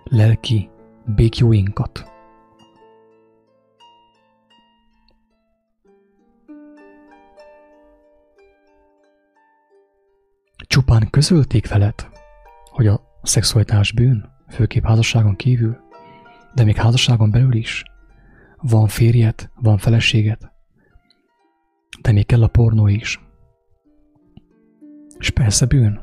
lelki 0.04 0.70
békjóinkat. 1.06 2.12
Csupán 10.56 11.10
közölték 11.10 11.70
veled, 11.70 12.10
hogy 12.70 12.88
a 12.88 13.02
szexualitás 13.22 13.94
bűn, 13.94 14.30
főképp 14.50 14.84
házasságon 14.84 15.36
kívül, 15.36 15.78
de 16.54 16.64
még 16.64 16.76
házasságon 16.76 17.32
belül 17.32 17.54
is. 17.54 17.84
Van 18.58 18.88
férjed, 18.88 19.50
van 19.56 19.78
feleséged, 19.78 20.52
de 22.02 22.12
még 22.12 22.26
kell 22.26 22.44
a 22.44 22.48
pornó 22.48 22.88
is. 22.88 23.26
És 25.18 25.30
persze 25.30 25.66
bűn. 25.66 26.00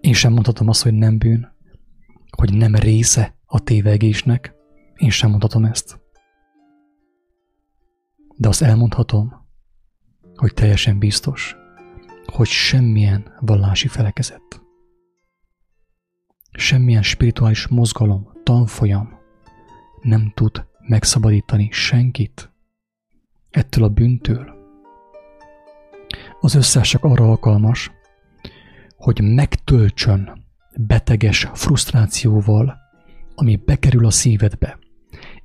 Én 0.00 0.12
sem 0.12 0.32
mondhatom 0.32 0.68
azt, 0.68 0.82
hogy 0.82 0.94
nem 0.94 1.18
bűn, 1.18 1.52
hogy 2.36 2.56
nem 2.56 2.74
része 2.74 3.36
a 3.46 3.60
tévegésnek. 3.60 4.54
Én 4.96 5.10
sem 5.10 5.30
mondhatom 5.30 5.64
ezt. 5.64 6.00
De 8.36 8.48
azt 8.48 8.62
elmondhatom, 8.62 9.46
hogy 10.34 10.54
teljesen 10.54 10.98
biztos, 10.98 11.56
hogy 12.32 12.46
semmilyen 12.46 13.34
vallási 13.40 13.88
felekezet, 13.88 14.62
semmilyen 16.50 17.02
spirituális 17.02 17.66
mozgalom, 17.66 18.32
tanfolyam 18.42 19.18
nem 20.02 20.32
tud 20.34 20.66
megszabadítani 20.78 21.68
senkit 21.72 22.52
ettől 23.50 23.84
a 23.84 23.88
bűntől. 23.88 24.56
Az 26.40 26.54
összes 26.54 26.88
csak 26.88 27.04
arra 27.04 27.24
alkalmas, 27.24 27.90
hogy 28.98 29.20
megtöltsön 29.34 30.44
beteges 30.76 31.48
frusztrációval, 31.52 32.78
ami 33.34 33.56
bekerül 33.56 34.06
a 34.06 34.10
szívedbe, 34.10 34.78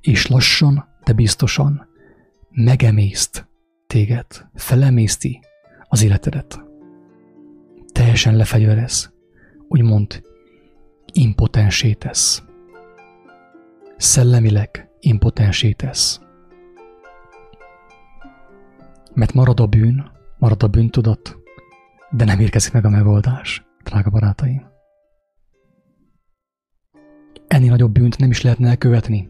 és 0.00 0.26
lassan, 0.26 0.88
de 1.04 1.12
biztosan 1.12 1.86
megemészt 2.50 3.48
téged, 3.86 4.26
felemészti 4.54 5.40
az 5.88 6.02
életedet. 6.02 6.62
Teljesen 7.92 8.36
lefegyverez, 8.36 9.12
úgymond 9.68 10.22
impotensé 11.12 11.92
tesz. 11.92 12.42
Szellemileg 13.96 14.88
impotensé 15.00 15.72
tesz. 15.72 16.20
Mert 19.12 19.32
marad 19.32 19.60
a 19.60 19.66
bűn, 19.66 20.10
marad 20.38 20.62
a 20.62 20.68
bűntudat, 20.68 21.43
de 22.16 22.24
nem 22.24 22.40
érkezik 22.40 22.72
meg 22.72 22.84
a 22.84 22.88
megoldás, 22.88 23.66
drága 23.84 24.10
barátaim. 24.10 24.66
Ennél 27.46 27.70
nagyobb 27.70 27.92
bűnt 27.92 28.18
nem 28.18 28.30
is 28.30 28.42
lehetne 28.42 28.68
elkövetni 28.68 29.28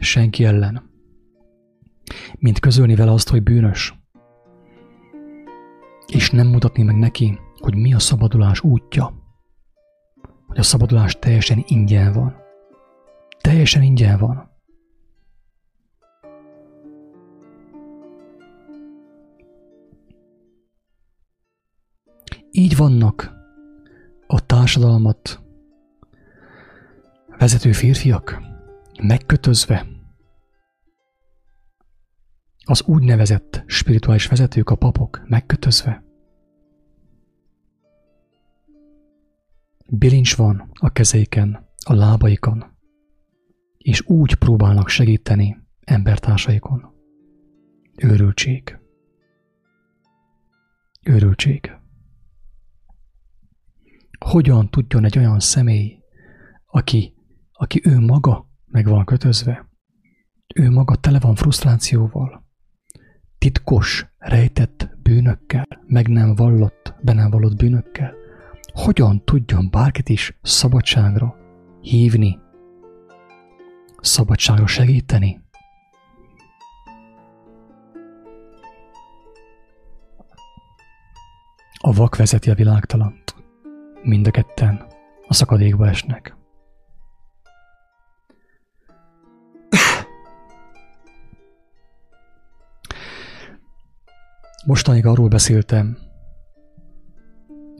senki 0.00 0.44
ellen, 0.44 0.90
mint 2.38 2.58
közölni 2.58 2.94
vele 2.94 3.12
azt, 3.12 3.28
hogy 3.28 3.42
bűnös, 3.42 3.94
és 6.06 6.30
nem 6.30 6.46
mutatni 6.46 6.82
meg 6.82 6.96
neki, 6.96 7.38
hogy 7.58 7.74
mi 7.74 7.94
a 7.94 7.98
szabadulás 7.98 8.60
útja, 8.60 9.14
hogy 10.46 10.58
a 10.58 10.62
szabadulás 10.62 11.18
teljesen 11.18 11.64
ingyen 11.66 12.12
van. 12.12 12.36
Teljesen 13.40 13.82
ingyen 13.82 14.18
van. 14.18 14.50
Így 22.54 22.76
vannak 22.76 23.32
a 24.26 24.46
társadalmat 24.46 25.42
vezető 27.38 27.72
férfiak 27.72 28.42
megkötözve. 29.02 29.86
Az 32.64 32.82
úgynevezett 32.82 33.62
spirituális 33.66 34.26
vezetők, 34.26 34.70
a 34.70 34.74
papok 34.74 35.22
megkötözve. 35.28 36.04
Bilincs 39.88 40.36
van 40.36 40.70
a 40.72 40.90
kezeiken, 40.90 41.68
a 41.84 41.94
lábaikon, 41.94 42.64
és 43.78 44.06
úgy 44.06 44.34
próbálnak 44.34 44.88
segíteni 44.88 45.56
embertársaikon. 45.80 46.94
Őrültség. 47.96 48.78
Őrültség 51.02 51.80
hogyan 54.24 54.70
tudjon 54.70 55.04
egy 55.04 55.18
olyan 55.18 55.40
személy, 55.40 55.98
aki 56.66 57.14
aki 57.62 57.80
ő 57.84 58.00
maga 58.00 58.46
meg 58.66 58.86
van 58.86 59.04
kötözve, 59.04 59.68
ő 60.54 60.70
maga 60.70 60.94
tele 60.94 61.18
van 61.18 61.34
frusztrációval, 61.34 62.46
titkos, 63.38 64.06
rejtett 64.18 64.90
bűnökkel, 65.02 65.66
meg 65.86 66.08
nem 66.08 66.34
vallott, 66.34 66.94
be 67.02 67.12
nem 67.12 67.30
vallott 67.30 67.56
bűnökkel, 67.56 68.14
hogyan 68.72 69.24
tudjon 69.24 69.70
bárkit 69.70 70.08
is 70.08 70.38
szabadságra 70.42 71.36
hívni, 71.80 72.38
szabadságra 74.00 74.66
segíteni? 74.66 75.40
A 81.78 81.92
vak 81.92 82.16
vezeti 82.16 82.50
a 82.50 82.54
világtalant. 82.54 83.41
Mind 84.02 84.26
a 84.26 84.30
ketten 84.30 84.86
a 85.26 85.34
szakadékba 85.34 85.88
esnek. 85.88 86.36
Mostanig 94.66 95.06
arról 95.06 95.28
beszéltem, 95.28 95.98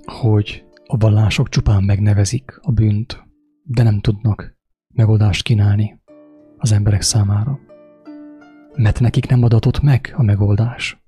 hogy 0.05 0.65
a 0.87 0.97
vallások 0.97 1.49
csupán 1.49 1.83
megnevezik 1.83 2.59
a 2.61 2.73
bűnt, 2.73 3.23
de 3.63 3.83
nem 3.83 4.01
tudnak 4.01 4.57
megoldást 4.95 5.43
kínálni 5.43 6.01
az 6.57 6.73
emberek 6.73 7.03
számára. 7.03 7.59
Mert 8.75 9.01
nekik 9.01 9.29
nem 9.29 9.43
adatott 9.43 9.81
meg 9.81 10.13
a 10.17 10.23
megoldás. 10.23 11.05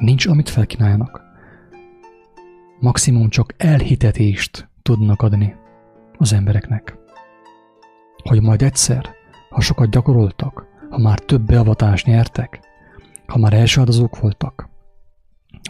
Nincs, 0.00 0.26
amit 0.26 0.48
felkínáljanak. 0.48 1.25
Maximum 2.80 3.28
csak 3.28 3.54
elhitetést 3.56 4.68
tudnak 4.82 5.22
adni 5.22 5.54
az 6.18 6.32
embereknek. 6.32 6.98
Hogy 8.22 8.42
majd 8.42 8.62
egyszer, 8.62 9.10
ha 9.50 9.60
sokat 9.60 9.90
gyakoroltak, 9.90 10.66
ha 10.90 10.98
már 10.98 11.18
több 11.18 11.46
beavatást 11.46 12.06
nyertek, 12.06 12.60
ha 13.26 13.38
már 13.38 13.52
első 13.52 13.80
áldozók 13.80 14.20
voltak, 14.20 14.68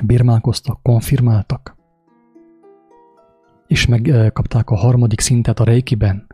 birmálkoztak, 0.05 0.83
konfirmáltak, 0.83 1.77
és 3.67 3.87
megkapták 3.87 4.71
a 4.71 4.77
harmadik 4.77 5.21
szintet 5.21 5.61
a 5.61 5.65
reikiben, 5.65 6.27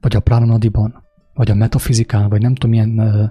vagy 0.00 0.16
a 0.16 0.20
pránanadiban, 0.20 1.02
vagy 1.34 1.50
a 1.50 1.54
metafizikán, 1.54 2.28
vagy 2.28 2.40
nem 2.40 2.54
tudom 2.54 2.70
milyen 2.70 2.98
uh, 2.98 3.30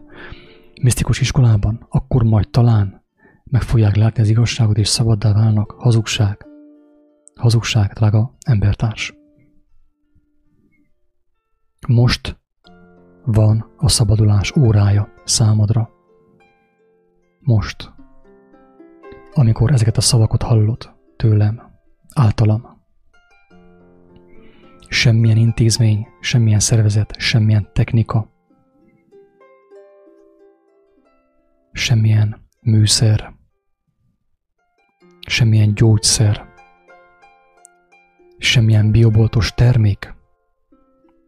misztikus 0.81 1.21
iskolában, 1.21 1.85
akkor 1.89 2.23
majd 2.23 2.49
talán 2.49 3.03
meg 3.43 3.61
fogják 3.61 3.95
látni 3.95 4.21
az 4.21 4.29
igazságot, 4.29 4.77
és 4.77 4.87
szabaddá 4.87 5.33
válnak. 5.33 5.71
Hazugság. 5.77 6.48
Hazugság, 7.39 7.91
drága 7.91 8.35
embertárs. 8.45 9.13
Most 11.87 12.39
van 13.25 13.73
a 13.77 13.89
szabadulás 13.89 14.55
órája 14.55 15.13
számodra. 15.23 15.89
Most, 17.39 17.93
amikor 19.33 19.71
ezeket 19.71 19.97
a 19.97 20.01
szavakat 20.01 20.41
hallod 20.41 20.95
tőlem, 21.15 21.61
általam, 22.13 22.83
semmilyen 24.87 25.37
intézmény, 25.37 26.07
semmilyen 26.19 26.59
szervezet, 26.59 27.15
semmilyen 27.19 27.69
technika, 27.73 28.31
semmilyen 31.71 32.47
műszer, 32.61 33.33
semmilyen 35.27 35.73
gyógyszer, 35.73 36.48
semmilyen 38.39 38.91
bioboltos 38.91 39.53
termék 39.53 40.17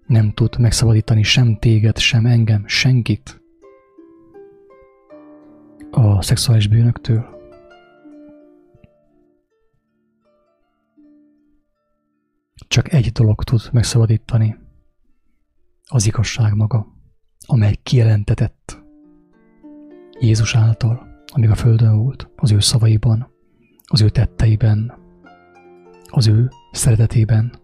nem 0.08 0.32
tud 0.32 0.60
megszabadítani 0.60 1.24
sem 1.24 1.58
téged, 1.60 1.97
sem 1.97 2.26
engem, 2.26 2.67
senkit 2.67 3.41
a 5.91 6.21
szexuális 6.21 6.67
bűnöktől. 6.67 7.39
Csak 12.67 12.93
egy 12.93 13.12
dolog 13.12 13.43
tud 13.43 13.62
megszabadítani, 13.71 14.58
az 15.86 16.06
igazság 16.06 16.56
maga, 16.56 16.88
amely 17.45 17.76
kijelentetett 17.84 18.82
Jézus 20.19 20.56
által, 20.56 21.24
amíg 21.26 21.50
a 21.50 21.56
Földön 21.56 21.97
volt, 21.97 22.30
az 22.36 22.52
ő 22.52 22.60
szavaiban, 22.60 23.34
az 23.86 24.02
ő 24.02 24.10
tetteiben, 24.10 24.93
az 26.10 26.28
ő 26.28 26.50
szeretetében, 26.71 27.60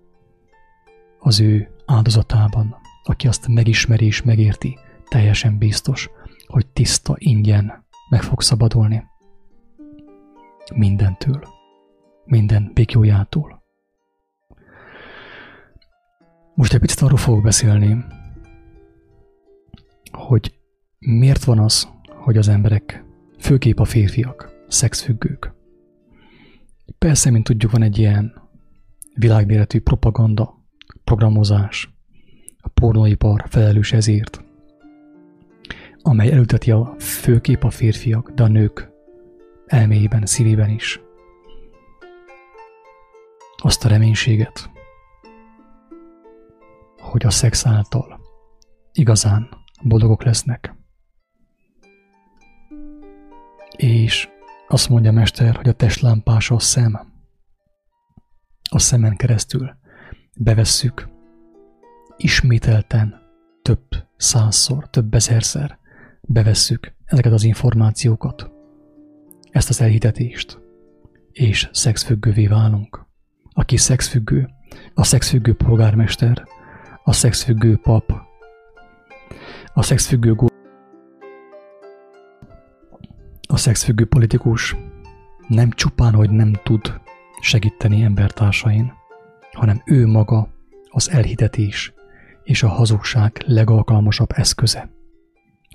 az 1.20 1.40
ő 1.40 1.70
áldozatában, 1.86 2.76
aki 3.04 3.28
azt 3.28 3.48
megismeri 3.48 4.06
és 4.06 4.22
megérti, 4.22 4.78
teljesen 5.10 5.58
biztos, 5.58 6.10
hogy 6.48 6.68
tiszta, 6.68 7.16
ingyen 7.18 7.86
meg 8.10 8.22
fog 8.22 8.42
szabadulni. 8.42 9.04
Mindentől, 10.76 11.44
minden 12.26 12.72
békjójától. 12.74 13.64
Most 16.56 16.74
egy 16.74 16.80
picit 16.80 17.02
arról 17.02 17.18
fogok 17.18 17.44
beszélni, 17.44 18.06
hogy 20.12 20.60
miért 21.00 21.44
van 21.44 21.60
az, 21.60 21.88
hogy 22.08 22.38
az 22.38 22.48
emberek, 22.48 23.06
főképp 23.40 23.80
a 23.80 23.86
férfiak, 23.86 24.66
szexfüggők. 24.68 25.54
Persze, 26.98 27.30
mint 27.30 27.44
tudjuk, 27.44 27.72
van 27.72 27.82
egy 27.82 27.98
ilyen 27.98 28.47
világméretű 29.18 29.82
propaganda, 29.82 30.66
programozás, 31.04 31.96
a 32.58 32.68
pornóipar 32.68 33.44
felelős 33.50 33.94
ezért, 33.94 34.46
amely 36.02 36.32
elülteti 36.32 36.72
a 36.72 36.96
főkép 37.00 37.64
a 37.64 37.70
férfiak, 37.70 38.32
de 38.32 38.44
a 38.44 38.48
nők 38.48 38.90
elméjében, 39.66 40.26
szívében 40.26 40.70
is. 40.70 41.02
Azt 43.58 43.86
a 43.86 43.90
reménységet, 43.90 44.70
hogy 46.98 47.26
a 47.26 47.30
szex 47.30 47.66
által 47.66 48.20
igazán 48.92 49.50
boldogok 49.84 50.24
lesznek. 50.24 50.76
És 53.78 54.30
azt 54.68 54.90
mondja 54.90 55.12
mester, 55.12 55.56
hogy 55.56 55.68
a 55.68 55.74
testlámpás 55.74 56.52
a 56.52 56.60
szem. 56.60 57.07
A 58.78 58.80
szemen 58.80 59.16
keresztül 59.16 59.76
bevesszük 60.36 61.10
ismételten 62.18 63.22
több 63.62 63.86
százszor, 64.18 64.90
több 64.90 65.14
ezerszer 65.14 65.80
bevesszük 66.22 66.94
ezeket 67.06 67.32
az 67.32 67.44
információkat, 67.44 68.52
ezt 69.52 69.70
az 69.70 69.82
elhitetést, 69.82 70.60
és 71.32 71.70
szexfüggővé 71.72 72.48
válunk. 72.48 73.06
Aki 73.54 73.78
szexfüggő, 73.78 74.50
a 74.94 75.04
szexfüggő 75.04 75.56
polgármester, 75.56 76.48
a 77.04 77.14
szexfüggő 77.14 77.78
pap, 77.78 78.12
a 79.74 79.82
szexfüggő 79.82 80.36
a 83.48 83.58
szexfüggő 83.58 84.06
politikus 84.06 84.76
nem 85.48 85.72
csupán, 85.72 86.14
hogy 86.14 86.30
nem 86.30 86.54
tud 86.64 87.06
segíteni 87.48 88.04
embertársain, 88.04 88.94
hanem 89.52 89.82
ő 89.86 90.08
maga 90.08 90.48
az 90.90 91.10
elhitetés 91.10 91.94
és 92.44 92.64
a 92.64 92.68
hazugság 92.68 93.44
legalkalmasabb 93.46 94.30
eszköze, 94.34 94.90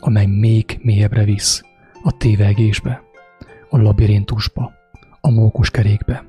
amely 0.00 0.26
még 0.26 0.78
mélyebbre 0.82 1.24
visz 1.24 1.62
a 2.02 2.16
tévegésbe, 2.16 3.02
a 3.68 3.78
labirintusba, 3.78 4.72
a 5.20 5.30
mókuskerékbe. 5.30 6.24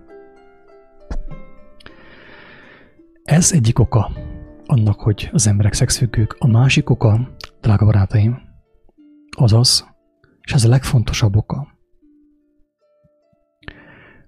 Ez 3.23 3.51
egyik 3.51 3.79
oka 3.79 4.11
annak, 4.65 4.99
hogy 4.99 5.29
az 5.31 5.47
emberek 5.47 5.73
szexfüggők. 5.73 6.35
A 6.39 6.47
másik 6.47 6.89
oka, 6.89 7.35
drága 7.61 7.85
barátaim, 7.85 8.41
az 9.37 9.53
az, 9.53 9.87
és 10.41 10.53
ez 10.53 10.63
a 10.63 10.69
legfontosabb 10.69 11.35
oka, 11.35 11.67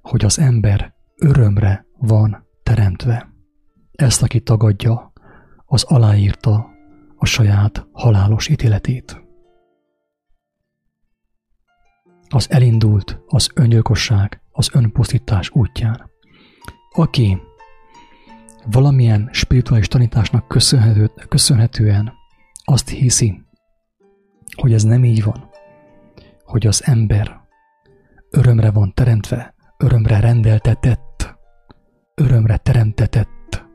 hogy 0.01 0.25
az 0.25 0.39
ember 0.39 0.94
örömre 1.15 1.85
van 1.97 2.47
teremtve. 2.63 3.33
Ezt, 3.91 4.21
aki 4.21 4.39
tagadja, 4.41 5.13
az 5.65 5.83
aláírta 5.83 6.69
a 7.15 7.25
saját 7.25 7.87
halálos 7.91 8.47
ítéletét. 8.47 9.23
Az 12.29 12.51
elindult 12.51 13.19
az 13.27 13.49
öngyilkosság, 13.55 14.41
az 14.51 14.69
önpusztítás 14.73 15.49
útján. 15.49 16.09
Aki 16.89 17.37
valamilyen 18.71 19.29
spirituális 19.31 19.87
tanításnak 19.87 20.47
köszönhető, 20.47 21.11
köszönhetően 21.29 22.13
azt 22.63 22.89
hiszi, 22.89 23.41
hogy 24.55 24.73
ez 24.73 24.83
nem 24.83 25.03
így 25.03 25.23
van, 25.23 25.49
hogy 26.43 26.67
az 26.67 26.83
ember 26.85 27.41
örömre 28.29 28.71
van 28.71 28.93
teremtve, 28.93 29.55
örömre 29.77 30.19
rendeltetett, 30.19 31.04
örömre 32.15 32.57
teremtetett, 32.57 33.65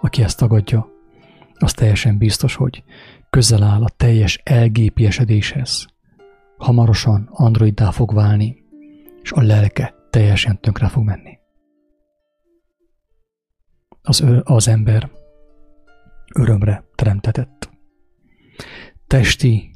aki 0.00 0.22
ezt 0.22 0.38
tagadja, 0.38 0.88
az 1.54 1.72
teljesen 1.72 2.18
biztos, 2.18 2.54
hogy 2.54 2.84
közel 3.30 3.62
áll 3.62 3.82
a 3.82 3.88
teljes 3.88 4.40
elgépiesedéshez. 4.44 5.86
Hamarosan 6.56 7.28
androiddá 7.32 7.90
fog 7.90 8.14
válni, 8.14 8.56
és 9.22 9.32
a 9.32 9.40
lelke 9.40 9.94
teljesen 10.10 10.60
tönkre 10.60 10.88
fog 10.88 11.04
menni. 11.04 11.38
Az, 14.02 14.20
ő, 14.20 14.40
az 14.44 14.68
ember 14.68 15.10
örömre 16.34 16.84
teremtetett. 16.94 17.70
Testi 19.06 19.70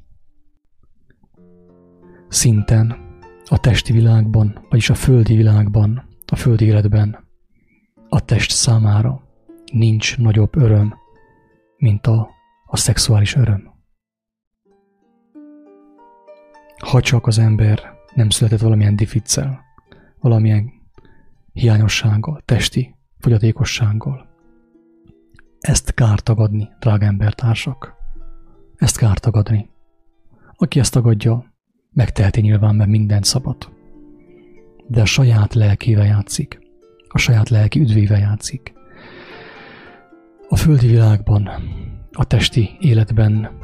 szinten, 2.28 3.18
a 3.44 3.58
testi 3.58 3.92
világban, 3.92 4.66
vagyis 4.70 4.90
a 4.90 4.94
földi 4.94 5.36
világban, 5.36 6.08
a 6.26 6.36
földi 6.36 6.64
életben 6.64 7.23
a 8.14 8.20
test 8.20 8.50
számára 8.50 9.22
nincs 9.72 10.18
nagyobb 10.18 10.56
öröm, 10.56 10.94
mint 11.76 12.06
a, 12.06 12.28
a 12.66 12.76
szexuális 12.76 13.34
öröm. 13.34 13.72
Ha 16.78 17.00
csak 17.00 17.26
az 17.26 17.38
ember 17.38 17.80
nem 18.14 18.30
született 18.30 18.60
valamilyen 18.60 18.96
dificcel, 18.96 19.60
valamilyen 20.20 20.72
hiányossággal, 21.52 22.42
testi 22.44 22.94
fogyatékossággal. 23.18 24.28
Ezt 25.60 25.94
kár 25.94 26.20
tagadni, 26.20 26.68
drága 26.80 27.06
embertársak. 27.06 27.94
Ezt 28.76 28.96
kár 28.96 29.18
tagadni. 29.18 29.70
Aki 30.56 30.78
ezt 30.78 30.92
tagadja, 30.92 31.54
megteheti 31.90 32.40
nyilván, 32.40 32.74
mert 32.74 32.90
minden 32.90 33.22
szabad. 33.22 33.72
De 34.86 35.00
a 35.00 35.04
saját 35.04 35.54
lelkével 35.54 36.06
játszik. 36.06 36.63
A 37.14 37.18
saját 37.18 37.48
lelki 37.48 37.80
üdvével 37.80 38.18
játszik. 38.18 38.72
A 40.48 40.56
földi 40.56 40.86
világban, 40.86 41.50
a 42.12 42.24
testi 42.24 42.76
életben 42.80 43.58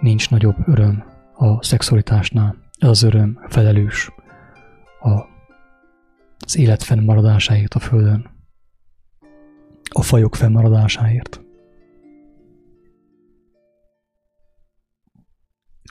nincs 0.00 0.30
nagyobb 0.30 0.56
öröm 0.68 1.04
a 1.34 1.64
szexualitásnál. 1.64 2.56
Ez 2.78 2.88
az 2.88 3.02
öröm 3.02 3.40
felelős 3.48 4.10
a, 5.00 5.10
az 6.38 6.56
élet 6.56 6.82
fennmaradásáért 6.82 7.74
a 7.74 7.78
Földön, 7.78 8.30
a 9.90 10.02
fajok 10.02 10.34
fennmaradásáért. 10.34 11.40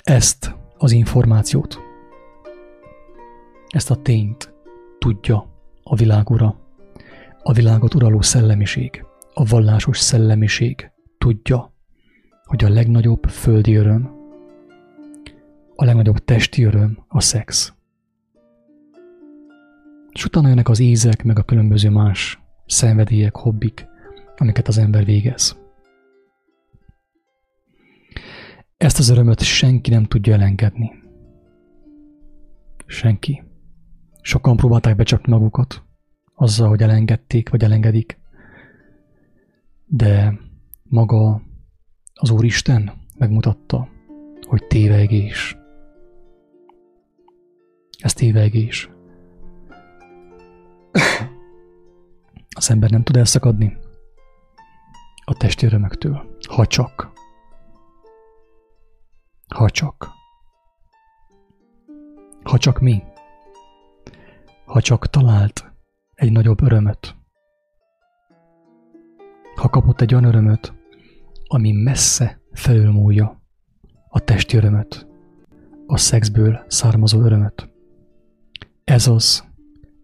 Ezt 0.03 0.55
az 0.77 0.91
információt, 0.91 1.79
ezt 3.67 3.91
a 3.91 3.95
tényt 3.95 4.53
tudja 4.99 5.51
a 5.83 5.95
világ 5.95 6.29
ura, 6.29 6.62
a 7.43 7.53
világot 7.53 7.93
uraló 7.93 8.21
szellemiség, 8.21 9.05
a 9.33 9.45
vallásos 9.45 9.97
szellemiség 9.99 10.91
tudja, 11.17 11.73
hogy 12.43 12.63
a 12.63 12.69
legnagyobb 12.69 13.23
földi 13.23 13.75
öröm, 13.75 14.11
a 15.75 15.85
legnagyobb 15.85 16.17
testi 16.17 16.63
öröm 16.63 17.05
a 17.07 17.21
szex. 17.21 17.73
És 20.11 20.25
utána 20.25 20.47
jönnek 20.47 20.69
az 20.69 20.79
ízek, 20.79 21.23
meg 21.23 21.39
a 21.39 21.43
különböző 21.43 21.89
más 21.89 22.41
szenvedélyek, 22.65 23.35
hobbik, 23.35 23.87
amiket 24.37 24.67
az 24.67 24.77
ember 24.77 25.05
végez. 25.05 25.57
Ezt 28.77 28.99
az 28.99 29.09
örömöt 29.09 29.41
senki 29.41 29.89
nem 29.89 30.03
tudja 30.03 30.33
elengedni. 30.33 30.91
Senki. 32.85 33.43
Sokan 34.21 34.55
próbálták 34.55 34.95
becsapni 34.95 35.31
magukat, 35.31 35.83
azzal, 36.35 36.67
hogy 36.69 36.81
elengedték, 36.81 37.49
vagy 37.49 37.63
elengedik. 37.63 38.19
De 39.85 40.39
maga 40.83 41.41
az 42.13 42.29
Úristen 42.29 42.91
megmutatta, 43.17 43.87
hogy 44.47 44.67
tévegés. 44.67 45.57
Ez 47.99 48.13
tévegés. 48.13 48.89
Az 52.55 52.69
ember 52.69 52.89
nem 52.89 53.03
tud 53.03 53.15
elszakadni 53.15 53.77
a 55.25 55.33
testi 55.33 55.65
örömöktől, 55.65 56.37
ha 56.49 56.65
csak. 56.65 57.11
Ha 59.47 59.69
csak. 59.69 60.09
Ha 62.43 62.57
csak 62.57 62.79
mi. 62.79 63.03
Ha 64.65 64.81
csak 64.81 65.07
talált 65.07 65.72
egy 66.23 66.31
nagyobb 66.31 66.61
örömöt. 66.61 67.15
Ha 69.55 69.69
kapott 69.69 70.01
egy 70.01 70.13
olyan 70.13 70.25
örömöt, 70.25 70.73
ami 71.47 71.71
messze 71.71 72.41
felülmúlja 72.51 73.41
a 74.07 74.19
testi 74.19 74.57
örömöt, 74.57 75.07
a 75.87 75.97
szexből 75.97 76.63
származó 76.67 77.21
örömöt. 77.21 77.69
Ez 78.83 79.07
az, 79.07 79.43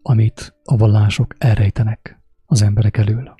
amit 0.01 0.55
a 0.63 0.77
vallások 0.77 1.35
elrejtenek 1.37 2.19
az 2.45 2.61
emberek 2.61 2.97
elől. 2.97 3.35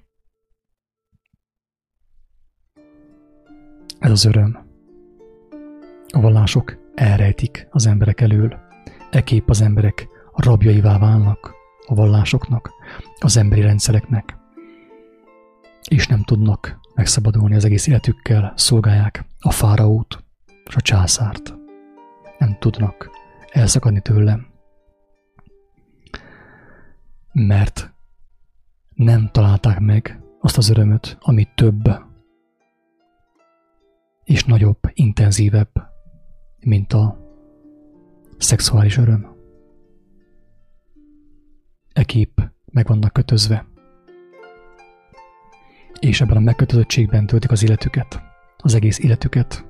Ez 4.00 4.12
az 4.12 4.26
öröm. 4.26 4.68
A 6.08 6.20
vallások 6.20 6.78
elrejtik 6.96 7.68
az 7.70 7.86
emberek 7.86 8.22
elől. 8.22 8.60
Ekép 9.12 9.50
az 9.50 9.62
emberek 9.62 10.08
rabjaivá 10.34 10.98
válnak 10.98 11.59
a 11.89 11.95
vallásoknak, 11.95 12.71
az 13.19 13.38
emberi 13.38 13.62
rendszereknek, 13.62 14.38
és 15.88 16.08
nem 16.08 16.23
tudnak 16.23 16.80
megszabadulni 16.95 17.56
az 17.56 17.65
egész 17.65 17.88
életükkel, 17.88 18.54
szolgálják 18.56 19.25
a 19.39 19.52
fáraót 19.52 20.23
és 20.65 20.75
a 20.75 20.82
császárt. 20.82 21.54
Nem 22.38 22.58
tudnak 22.60 23.10
elszakadni 23.52 24.02
tőlem, 24.02 24.47
mert 27.32 27.93
nem 28.93 29.30
találták 29.32 29.80
meg 29.80 30.21
azt 30.39 30.58
az 30.58 30.69
örömöt, 30.69 31.17
ami 31.19 31.47
több 31.56 32.08
és 34.23 34.45
nagyobb, 34.45 34.80
intenzívebb, 34.93 35.71
mint 36.60 36.93
a 36.93 37.17
szexuális 38.38 38.97
öröm. 38.97 39.29
E 42.00 42.04
kép 42.04 42.42
meg 42.72 42.88
vannak 42.88 43.14
kötözve, 43.14 43.66
és 46.00 46.22
ebben 46.22 46.38
a 46.38 46.40
megkötözöttségben 46.40 47.26
töltik 47.26 47.52
az 47.52 47.64
életüket, 47.64 48.22
az 48.58 48.74
egész 48.74 49.00
életüket, 49.00 49.66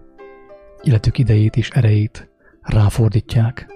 életük 0.82 1.18
idejét 1.18 1.56
és 1.56 1.70
erejét 1.70 2.30
ráfordítják 2.62 3.68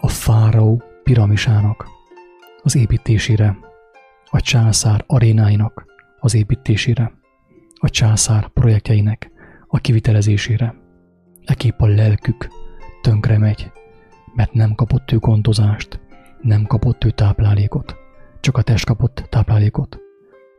a 0.00 0.08
fáraó 0.08 0.82
piramisának 1.02 1.86
az 2.62 2.76
építésére, 2.76 3.58
a 4.24 4.40
császár 4.40 5.04
arénáinak 5.06 5.84
az 6.20 6.34
építésére, 6.34 7.12
a 7.74 7.88
császár 7.88 8.48
projektjeinek 8.48 9.30
a 9.66 9.78
kivitelezésére. 9.78 10.74
Ekép 11.44 11.80
a 11.80 11.86
lelkük 11.86 12.48
tönkre 13.02 13.38
megy, 13.38 13.70
mert 14.34 14.52
nem 14.52 14.74
kapott 14.74 15.12
ő 15.12 15.18
gondozást, 15.18 16.02
nem 16.44 16.64
kapott 16.64 17.04
ő 17.04 17.10
táplálékot, 17.10 17.96
csak 18.40 18.56
a 18.56 18.62
test 18.62 18.86
kapott 18.86 19.26
táplálékot, 19.30 19.98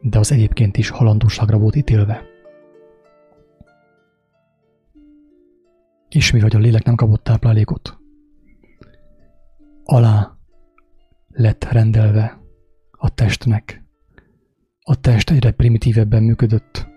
de 0.02 0.20
az 0.20 0.32
egyébként 0.32 0.78
is 0.78 0.90
halandóságra 0.90 1.58
volt 1.58 1.76
ítélve. 1.76 2.24
És 6.10 6.32
mi 6.32 6.40
vagy 6.40 6.56
a 6.56 6.60
lélek 6.60 6.84
nem 6.84 6.96
kapott 6.96 7.24
táplálékot? 7.24 7.98
Alá 9.84 10.38
lett 11.28 11.64
rendelve 11.64 12.42
a 12.92 13.14
testnek. 13.14 13.84
A 14.82 15.00
test 15.00 15.30
egyre 15.30 15.52
primitívebben 15.52 16.24
működött, 16.24 16.88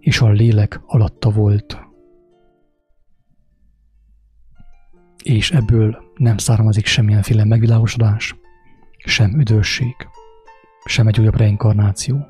és 0.00 0.20
a 0.20 0.28
lélek 0.28 0.80
alatta 0.86 1.30
volt. 1.30 1.78
És 5.22 5.50
ebből 5.50 6.07
nem 6.18 6.36
származik 6.36 6.86
semmilyenféle 6.86 7.44
megvilágosodás, 7.44 8.36
sem 9.04 9.38
üdvösség, 9.40 9.94
sem 10.84 11.06
egy 11.06 11.20
újabb 11.20 11.36
reinkarnáció. 11.36 12.26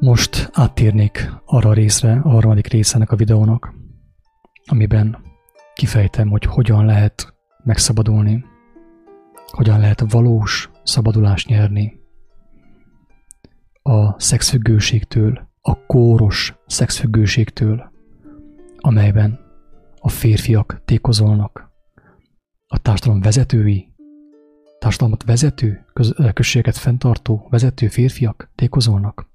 Most 0.00 0.50
áttérnék 0.52 1.32
arra 1.44 1.68
a 1.70 1.72
részre, 1.72 2.12
a 2.12 2.28
harmadik 2.28 2.66
részének 2.66 3.12
a 3.12 3.16
videónak, 3.16 3.74
amiben 4.66 5.18
kifejtem, 5.74 6.28
hogy 6.28 6.44
hogyan 6.44 6.84
lehet 6.84 7.34
megszabadulni, 7.64 8.44
hogyan 9.46 9.80
lehet 9.80 10.10
valós 10.10 10.70
szabadulást 10.82 11.48
nyerni 11.48 12.00
a 13.82 14.20
szexfüggőségtől, 14.20 15.48
a 15.60 15.86
kóros 15.86 16.54
szexfüggőségtől, 16.66 17.90
amelyben 18.88 19.38
a 20.00 20.08
férfiak 20.08 20.82
tékozolnak, 20.84 21.70
a 22.66 22.78
társadalom 22.78 23.20
vezetői 23.20 23.88
társadalmat 24.78 25.24
vezető, 25.24 25.84
köz, 25.92 26.14
községeket 26.32 26.76
fenntartó, 26.76 27.46
vezető 27.50 27.88
férfiak 27.88 28.50
tékozolnak. 28.54 29.26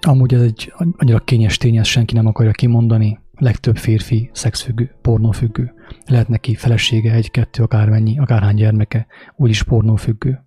Amúgy 0.00 0.34
ez 0.34 0.42
egy 0.42 0.72
annyira 0.96 1.18
kényes 1.18 1.56
tény, 1.56 1.76
ezt 1.76 1.90
senki 1.90 2.14
nem 2.14 2.26
akarja 2.26 2.50
kimondani. 2.50 3.18
Legtöbb 3.32 3.76
férfi 3.76 4.30
szexfüggő, 4.32 4.94
pornófüggő. 5.02 5.72
Lehet 6.06 6.28
neki 6.28 6.54
felesége, 6.54 7.12
egy-kettő, 7.12 7.62
akármennyi, 7.62 8.18
akárhány 8.18 8.54
gyermeke, 8.54 9.06
úgyis 9.36 9.62
pornófüggő. 9.62 10.40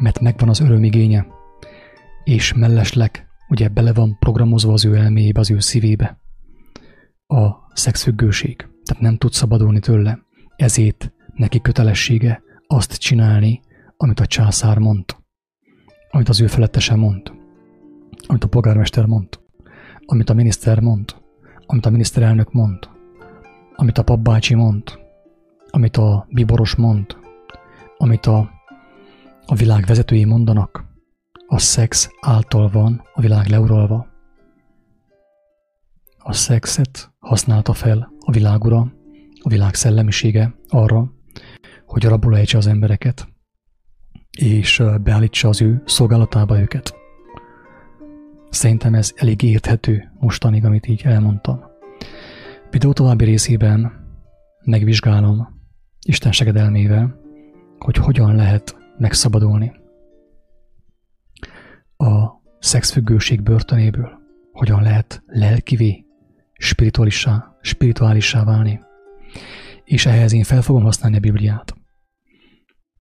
Mert 0.00 0.20
megvan 0.20 0.48
az 0.48 0.60
örömigénye, 0.60 1.26
és 2.24 2.54
mellesleg 2.54 3.27
ugye 3.48 3.68
bele 3.68 3.92
van 3.92 4.16
programozva 4.18 4.72
az 4.72 4.84
ő 4.84 4.94
elméjébe, 4.94 5.40
az 5.40 5.50
ő 5.50 5.58
szívébe. 5.58 6.20
A 7.26 7.50
szexfüggőség. 7.72 8.56
Tehát 8.56 9.02
nem 9.02 9.16
tud 9.16 9.32
szabadulni 9.32 9.80
tőle. 9.80 10.18
Ezért 10.56 11.12
neki 11.34 11.60
kötelessége 11.60 12.42
azt 12.66 12.96
csinálni, 12.96 13.60
amit 13.96 14.20
a 14.20 14.26
császár 14.26 14.78
mond, 14.78 15.04
amit 16.10 16.28
az 16.28 16.40
ő 16.40 16.46
felettese 16.46 16.94
mond. 16.94 17.32
Amit 18.26 18.44
a 18.44 18.48
polgármester 18.48 19.06
mond, 19.06 19.28
amit 20.06 20.30
a 20.30 20.34
miniszter 20.34 20.80
mond, 20.80 21.14
amit 21.66 21.86
a 21.86 21.90
miniszterelnök 21.90 22.52
mond, 22.52 22.78
amit 23.74 23.98
a 23.98 24.02
papbácsi 24.02 24.54
mond, 24.54 24.82
amit 25.70 25.96
a 25.96 26.26
biboros 26.30 26.74
mond, 26.74 27.16
amit 27.96 28.26
a, 28.26 28.50
a 29.46 29.54
világ 29.54 29.84
vezetői 29.86 30.24
mondanak, 30.24 30.87
a 31.50 31.58
szex 31.58 32.10
által 32.20 32.68
van 32.68 33.02
a 33.12 33.20
világ 33.20 33.46
leuralva. 33.46 34.06
A 36.18 36.32
szexet 36.32 37.12
használta 37.18 37.72
fel 37.72 38.12
a 38.20 38.30
világura, 38.30 38.78
a 39.42 39.48
világ 39.48 39.74
szellemisége 39.74 40.54
arra, 40.68 41.12
hogy 41.86 42.04
rabolja 42.04 42.58
az 42.58 42.66
embereket, 42.66 43.28
és 44.38 44.82
beállítsa 45.02 45.48
az 45.48 45.62
ő 45.62 45.82
szolgálatába 45.86 46.60
őket. 46.60 46.94
Szerintem 48.50 48.94
ez 48.94 49.12
elég 49.16 49.42
érthető 49.42 50.12
mostanig, 50.18 50.64
amit 50.64 50.86
így 50.86 51.02
elmondtam. 51.04 51.60
Videó 52.70 52.92
további 52.92 53.24
részében 53.24 53.92
megvizsgálom 54.64 55.48
Isten 56.06 56.32
segedelmével, 56.32 57.20
hogy 57.78 57.96
hogyan 57.96 58.34
lehet 58.34 58.76
megszabadulni 58.98 59.86
a 61.98 62.40
szexfüggőség 62.58 63.42
börtönéből, 63.42 64.18
hogyan 64.52 64.82
lehet 64.82 65.22
lelkivé, 65.26 66.04
spirituálissá, 66.52 67.56
spirituálissá 67.60 68.44
válni. 68.44 68.80
És 69.84 70.06
ehhez 70.06 70.32
én 70.32 70.42
fel 70.42 70.62
fogom 70.62 70.82
használni 70.82 71.16
a 71.16 71.20
Bibliát. 71.20 71.74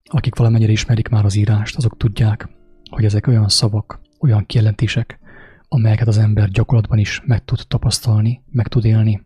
Akik 0.04 0.36
valamennyire 0.36 0.72
ismerik 0.72 1.08
már 1.08 1.26
az 1.26 1.36
írást, 1.36 1.76
azok 1.76 1.98
tudják, 1.98 2.50
hogy 2.89 3.06
ezek 3.06 3.28
olyan 3.28 3.50
szavak, 3.50 4.00
olyan 4.20 4.45
kijelentések, 4.45 5.20
amelyeket 5.68 6.08
az 6.08 6.18
ember 6.18 6.50
gyakorlatban 6.50 6.98
is 6.98 7.22
meg 7.26 7.45
tud 7.45 7.60
tapasztalni, 7.68 8.43
meg 8.45 8.68
tud 8.68 8.86
élni, 8.86 9.26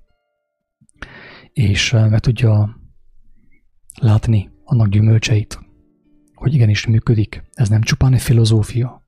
és 1.53 1.91
meg 1.91 2.19
tudja 2.19 2.79
látni 4.01 4.49
annak 4.63 4.87
gyümölcseit, 4.87 5.59
hogy 6.33 6.53
igenis 6.53 6.85
működik. 6.85 7.43
Ez 7.53 7.69
nem 7.69 7.81
csupán 7.81 8.13
egy 8.13 8.21
filozófia, 8.21 9.00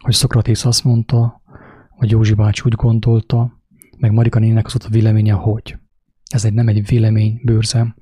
hogy 0.00 0.14
Szokratész 0.14 0.64
azt 0.64 0.84
mondta, 0.84 1.42
vagy 1.96 2.10
Józsi 2.10 2.34
bácsi 2.34 2.62
úgy 2.64 2.74
gondolta, 2.74 3.60
meg 3.98 4.12
Marika 4.12 4.38
nének 4.38 4.66
az 4.66 4.74
ott 4.74 4.84
a 4.84 4.88
véleménye, 4.88 5.32
hogy. 5.32 5.78
Ez 6.30 6.44
egy, 6.44 6.52
nem 6.52 6.68
egy 6.68 6.86
vélemény 6.86 7.40
bőrze, 7.44 7.96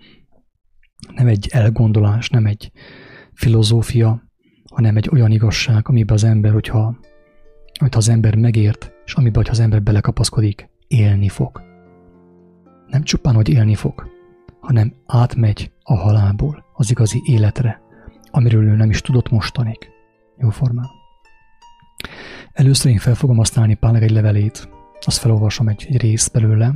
nem 1.15 1.27
egy 1.27 1.49
elgondolás, 1.51 2.29
nem 2.29 2.47
egy 2.47 2.73
filozófia, 3.33 4.23
hanem 4.75 4.97
egy 4.97 5.09
olyan 5.13 5.31
igazság, 5.31 5.89
amiben 5.89 6.15
az 6.15 6.25
ember, 6.25 6.53
hogyha 6.53 6.99
amit 7.81 7.95
az 7.95 8.09
ember 8.09 8.37
megért, 8.37 8.93
és 9.05 9.15
amiben, 9.15 9.45
ha 9.45 9.51
az 9.51 9.61
ember 9.61 9.83
belekapaszkodik, 9.83 10.69
élni 10.89 11.29
fog. 11.29 11.63
Nem 12.87 13.03
csupán, 13.03 13.35
hogy 13.35 13.49
élni 13.49 13.75
fog, 13.75 14.07
hanem 14.61 14.95
átmegy 15.07 15.73
a 15.83 15.95
halálból 15.95 16.65
az 16.73 16.91
igazi 16.91 17.23
életre, 17.25 17.81
amiről 18.31 18.65
ő 18.65 18.75
nem 18.75 18.91
is 18.91 19.01
tudott 19.01 19.31
mostanig. 19.31 19.79
Jó 20.37 20.51
formán. 20.51 20.98
Először 22.53 22.91
én 22.91 22.99
fel 22.99 23.15
fogom 23.15 23.37
használni 23.37 23.75
Pálnak 23.75 24.03
egy 24.03 24.11
levelét, 24.11 24.69
azt 25.01 25.19
felolvasom 25.19 25.69
egy, 25.69 25.87
egy 25.89 26.01
részt 26.01 26.33
belőle, 26.33 26.75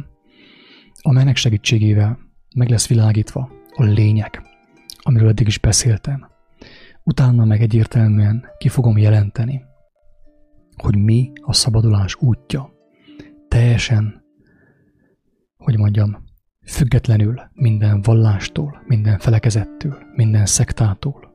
amelynek 1.02 1.36
segítségével 1.36 2.18
meg 2.54 2.68
lesz 2.68 2.88
világítva 2.88 3.50
a 3.74 3.82
lényeg, 3.82 4.42
amiről 5.02 5.28
eddig 5.28 5.46
is 5.46 5.58
beszéltem. 5.58 6.30
Utána 7.04 7.44
meg 7.44 7.60
egyértelműen 7.60 8.44
ki 8.58 8.68
fogom 8.68 8.98
jelenteni, 8.98 9.62
hogy 10.76 10.96
mi 10.96 11.32
a 11.40 11.52
szabadulás 11.52 12.14
útja. 12.14 12.72
Teljesen, 13.48 14.24
hogy 15.56 15.78
mondjam, 15.78 16.24
függetlenül 16.64 17.40
minden 17.52 18.00
vallástól, 18.02 18.82
minden 18.86 19.18
felekezettől, 19.18 19.98
minden 20.14 20.46
szektától. 20.46 21.32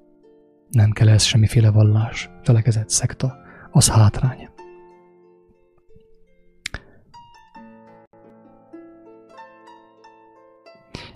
Nem 0.69 0.91
kell 0.91 1.09
ez 1.09 1.23
semmiféle 1.23 1.69
vallás, 1.69 2.29
felekezet, 2.43 2.89
szekta, 2.89 3.45
az 3.77 3.89
hátrány. 3.89 4.49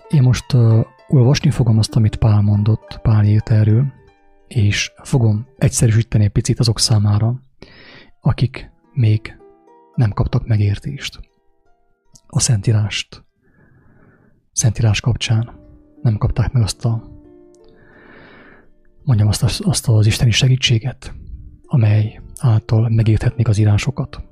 Én 0.08 0.22
most 0.22 0.52
uh, 0.52 0.86
olvasni 1.08 1.50
fogom 1.50 1.78
azt, 1.78 1.96
amit 1.96 2.16
Pál 2.16 2.40
mondott, 2.40 2.98
Pál 3.02 3.24
írt 3.24 3.50
erről, 3.50 3.92
és 4.46 4.92
fogom 5.02 5.46
egyszerűsíteni 5.56 6.24
egy 6.24 6.30
picit 6.30 6.58
azok 6.58 6.78
számára, 6.78 7.42
akik 8.20 8.70
még 8.92 9.38
nem 9.94 10.10
kaptak 10.10 10.46
megértést. 10.46 11.20
A 12.26 12.40
Szentírást, 12.40 13.24
Szentírás 14.52 15.00
kapcsán 15.00 15.60
nem 16.02 16.16
kapták 16.16 16.52
meg 16.52 16.62
azt 16.62 16.84
a, 16.84 17.02
mondjam 19.04 19.28
azt, 19.28 19.60
azt 19.60 19.88
az 19.88 20.06
isteni 20.06 20.30
segítséget, 20.30 21.14
amely 21.62 22.20
által 22.42 22.88
megérthetnék 22.88 23.48
az 23.48 23.58
írásokat. 23.58 24.24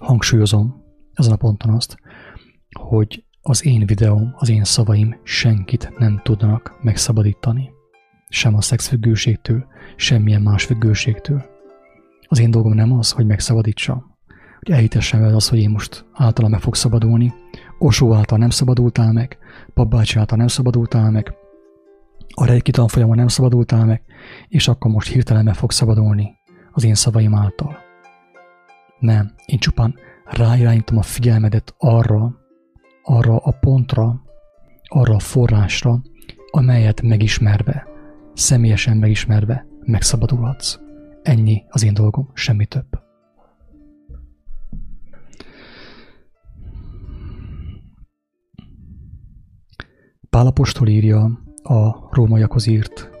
Hangsúlyozom 0.00 0.84
ezen 1.12 1.32
a 1.32 1.36
ponton 1.36 1.74
azt, 1.74 1.96
hogy 2.80 3.24
az 3.40 3.66
én 3.66 3.86
videóm, 3.86 4.34
az 4.36 4.48
én 4.48 4.64
szavaim 4.64 5.20
senkit 5.22 5.98
nem 5.98 6.20
tudnak 6.24 6.78
megszabadítani. 6.82 7.70
Sem 8.28 8.54
a 8.54 8.60
szexfüggőségtől, 8.60 9.66
semmilyen 9.96 10.42
más 10.42 10.64
függőségtől. 10.64 11.44
Az 12.28 12.38
én 12.38 12.50
dolgom 12.50 12.74
nem 12.74 12.92
az, 12.92 13.10
hogy 13.10 13.26
megszabadítsam, 13.26 14.16
hogy 14.58 14.74
elhitessem 14.74 15.20
veled 15.20 15.34
az, 15.34 15.48
hogy 15.48 15.58
én 15.58 15.70
most 15.70 16.06
általam 16.12 16.50
meg 16.50 16.60
fog 16.60 16.74
szabadulni, 16.74 17.32
Osó 17.78 18.14
által 18.14 18.38
nem 18.38 18.50
szabadultál 18.50 19.12
meg, 19.12 19.38
papbácsi 19.74 20.18
által 20.18 20.38
nem 20.38 20.46
szabadultál 20.46 21.10
meg, 21.10 21.34
a 22.34 22.44
rejki 22.44 22.70
tanfolyamon 22.70 23.16
nem 23.16 23.28
szabadultál 23.28 23.84
meg, 23.84 24.02
és 24.48 24.68
akkor 24.68 24.90
most 24.90 25.12
hirtelen 25.12 25.44
meg 25.44 25.54
fog 25.54 25.70
szabadulni 25.70 26.40
az 26.72 26.84
én 26.84 26.94
szavaim 26.94 27.34
által. 27.34 27.78
Nem, 28.98 29.34
én 29.46 29.58
csupán 29.58 29.94
ráirányítom 30.24 30.98
a 30.98 31.02
figyelmedet 31.02 31.74
arra, 31.78 32.40
arra 33.02 33.36
a 33.36 33.50
pontra, 33.60 34.22
arra 34.88 35.14
a 35.14 35.18
forrásra, 35.18 36.02
amelyet 36.50 37.02
megismerve, 37.02 37.86
személyesen 38.34 38.96
megismerve 38.96 39.66
megszabadulhatsz. 39.80 40.78
Ennyi 41.22 41.64
az 41.68 41.84
én 41.84 41.94
dolgom, 41.94 42.30
semmi 42.34 42.66
több. 42.66 43.00
Pálapostól 50.30 50.88
írja 50.88 51.30
a 51.62 52.08
rómaiakhoz 52.10 52.66
írt 52.66 53.11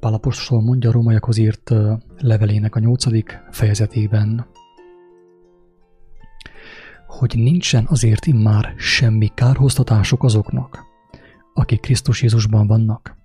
Pálapostól 0.00 0.60
mondja 0.60 0.88
a 0.88 0.92
rómaiakhoz 0.92 1.36
írt 1.36 1.72
levelének 2.18 2.74
a 2.74 2.78
nyolcadik 2.78 3.40
fejezetében, 3.50 4.46
hogy 7.06 7.34
nincsen 7.36 7.86
azért 7.88 8.26
immár 8.26 8.74
semmi 8.76 9.30
kárhoztatások 9.34 10.22
azoknak, 10.22 10.84
akik 11.54 11.80
Krisztus 11.80 12.22
Jézusban 12.22 12.66
vannak, 12.66 13.16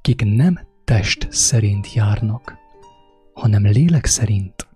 kik 0.00 0.24
nem 0.24 0.60
test 0.84 1.26
szerint 1.30 1.92
járnak, 1.92 2.54
hanem 3.32 3.66
lélek 3.66 4.04
szerint. 4.04 4.68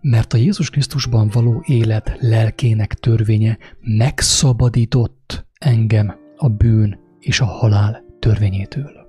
Mert 0.00 0.32
a 0.32 0.36
Jézus 0.36 0.70
Krisztusban 0.70 1.28
való 1.28 1.62
élet 1.66 2.16
lelkének 2.20 2.94
törvénye 2.94 3.58
megszabadított 3.80 5.46
engem 5.58 6.16
a 6.36 6.48
bűn 6.48 6.98
és 7.18 7.40
a 7.40 7.44
halál 7.44 8.05
törvényétől. 8.26 9.06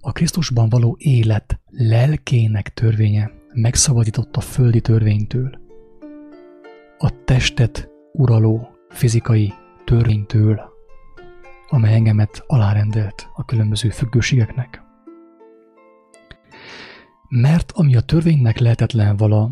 A 0.00 0.12
Krisztusban 0.12 0.68
való 0.68 0.96
élet 0.98 1.60
lelkének 1.66 2.74
törvénye 2.74 3.30
megszabadított 3.52 4.36
a 4.36 4.40
földi 4.40 4.80
törvénytől, 4.80 5.58
a 6.98 7.24
testet 7.24 7.88
uraló 8.12 8.68
fizikai 8.88 9.52
törvénytől, 9.84 10.60
amely 11.68 11.94
engemet 11.94 12.44
alárendelt 12.46 13.28
a 13.34 13.44
különböző 13.44 13.88
függőségeknek. 13.88 14.82
Mert 17.28 17.72
ami 17.72 17.96
a 17.96 18.00
törvénynek 18.00 18.58
lehetetlen 18.58 19.16
vala, 19.16 19.50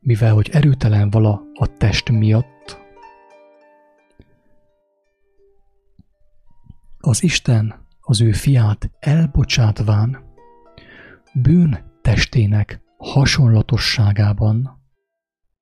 mivel 0.00 0.34
hogy 0.34 0.48
erőtelen 0.52 1.10
vala 1.10 1.42
a 1.54 1.66
test 1.66 2.10
miatt, 2.10 2.53
az 7.06 7.22
Isten 7.22 7.74
az 8.00 8.20
ő 8.20 8.32
fiát 8.32 8.90
elbocsátván 8.98 10.24
bűn 11.34 11.78
testének 12.02 12.80
hasonlatosságában 12.96 14.82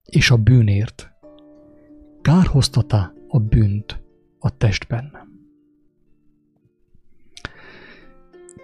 és 0.05 0.31
a 0.31 0.37
bűnért 0.37 1.11
kárhoztatá 2.21 3.13
a 3.29 3.39
bűnt 3.39 4.03
a 4.39 4.57
testben. 4.57 5.13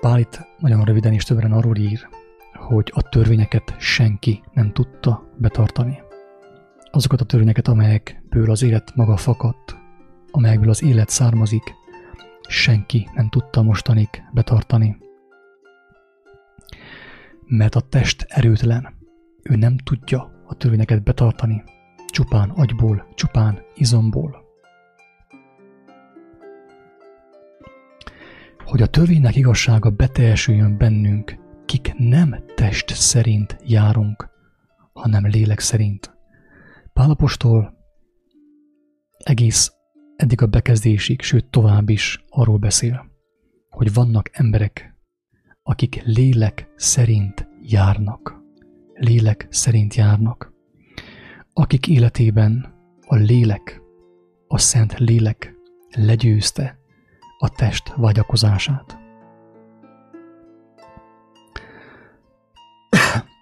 Pál 0.00 0.18
itt 0.18 0.40
nagyon 0.58 0.84
röviden 0.84 1.12
és 1.12 1.24
többen 1.24 1.52
arról 1.52 1.76
ír, 1.76 2.08
hogy 2.52 2.92
a 2.94 3.02
törvényeket 3.02 3.74
senki 3.78 4.42
nem 4.52 4.72
tudta 4.72 5.32
betartani. 5.36 6.02
Azokat 6.90 7.20
a 7.20 7.24
törvényeket, 7.24 7.68
amelyekből 7.68 8.50
az 8.50 8.62
élet 8.62 8.94
maga 8.94 9.16
fakadt, 9.16 9.76
amelyekből 10.30 10.70
az 10.70 10.82
élet 10.82 11.08
származik, 11.08 11.76
senki 12.48 13.08
nem 13.14 13.28
tudta 13.28 13.62
mostanig 13.62 14.08
betartani. 14.32 14.98
Mert 17.46 17.74
a 17.74 17.80
test 17.80 18.26
erőtlen, 18.28 18.96
ő 19.42 19.56
nem 19.56 19.76
tudja 19.76 20.42
a 20.46 20.54
törvényeket 20.54 21.02
betartani, 21.02 21.64
csupán 22.06 22.50
agyból, 22.50 23.08
csupán 23.14 23.58
izomból. 23.74 24.46
Hogy 28.64 28.82
a 28.82 28.86
törvénynek 28.86 29.36
igazsága 29.36 29.90
beteljesüljön 29.90 30.76
bennünk, 30.76 31.38
kik 31.64 31.94
nem 31.96 32.44
test 32.54 32.94
szerint 32.94 33.56
járunk, 33.64 34.28
hanem 34.92 35.26
lélek 35.26 35.58
szerint. 35.58 36.16
Pálapostól 36.92 37.76
egész 39.18 39.77
eddig 40.18 40.42
a 40.42 40.46
bekezdésig, 40.46 41.20
sőt 41.20 41.44
tovább 41.44 41.88
is 41.88 42.24
arról 42.28 42.58
beszél, 42.58 43.10
hogy 43.68 43.92
vannak 43.92 44.30
emberek, 44.32 44.94
akik 45.62 46.02
lélek 46.04 46.68
szerint 46.76 47.48
járnak. 47.62 48.36
Lélek 48.94 49.46
szerint 49.50 49.94
járnak. 49.94 50.52
Akik 51.52 51.88
életében 51.88 52.74
a 53.06 53.14
lélek, 53.14 53.80
a 54.46 54.58
szent 54.58 54.98
lélek 54.98 55.54
legyőzte 55.90 56.78
a 57.38 57.48
test 57.48 57.94
vágyakozását. 57.96 58.98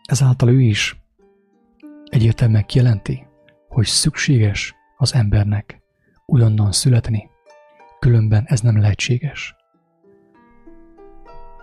Ezáltal 0.04 0.48
ő 0.48 0.60
is 0.60 1.02
egyértelműen 2.04 2.66
kijelenti, 2.66 3.26
hogy 3.68 3.86
szükséges 3.86 4.74
az 4.96 5.14
embernek 5.14 5.84
újonnan 6.26 6.72
születni, 6.72 7.30
különben 7.98 8.44
ez 8.46 8.60
nem 8.60 8.80
lehetséges. 8.80 9.54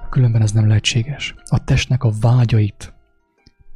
Különben 0.09 0.41
ez 0.41 0.51
nem 0.51 0.68
lehetséges. 0.68 1.36
A 1.45 1.64
testnek 1.64 2.03
a 2.03 2.11
vágyait 2.22 2.93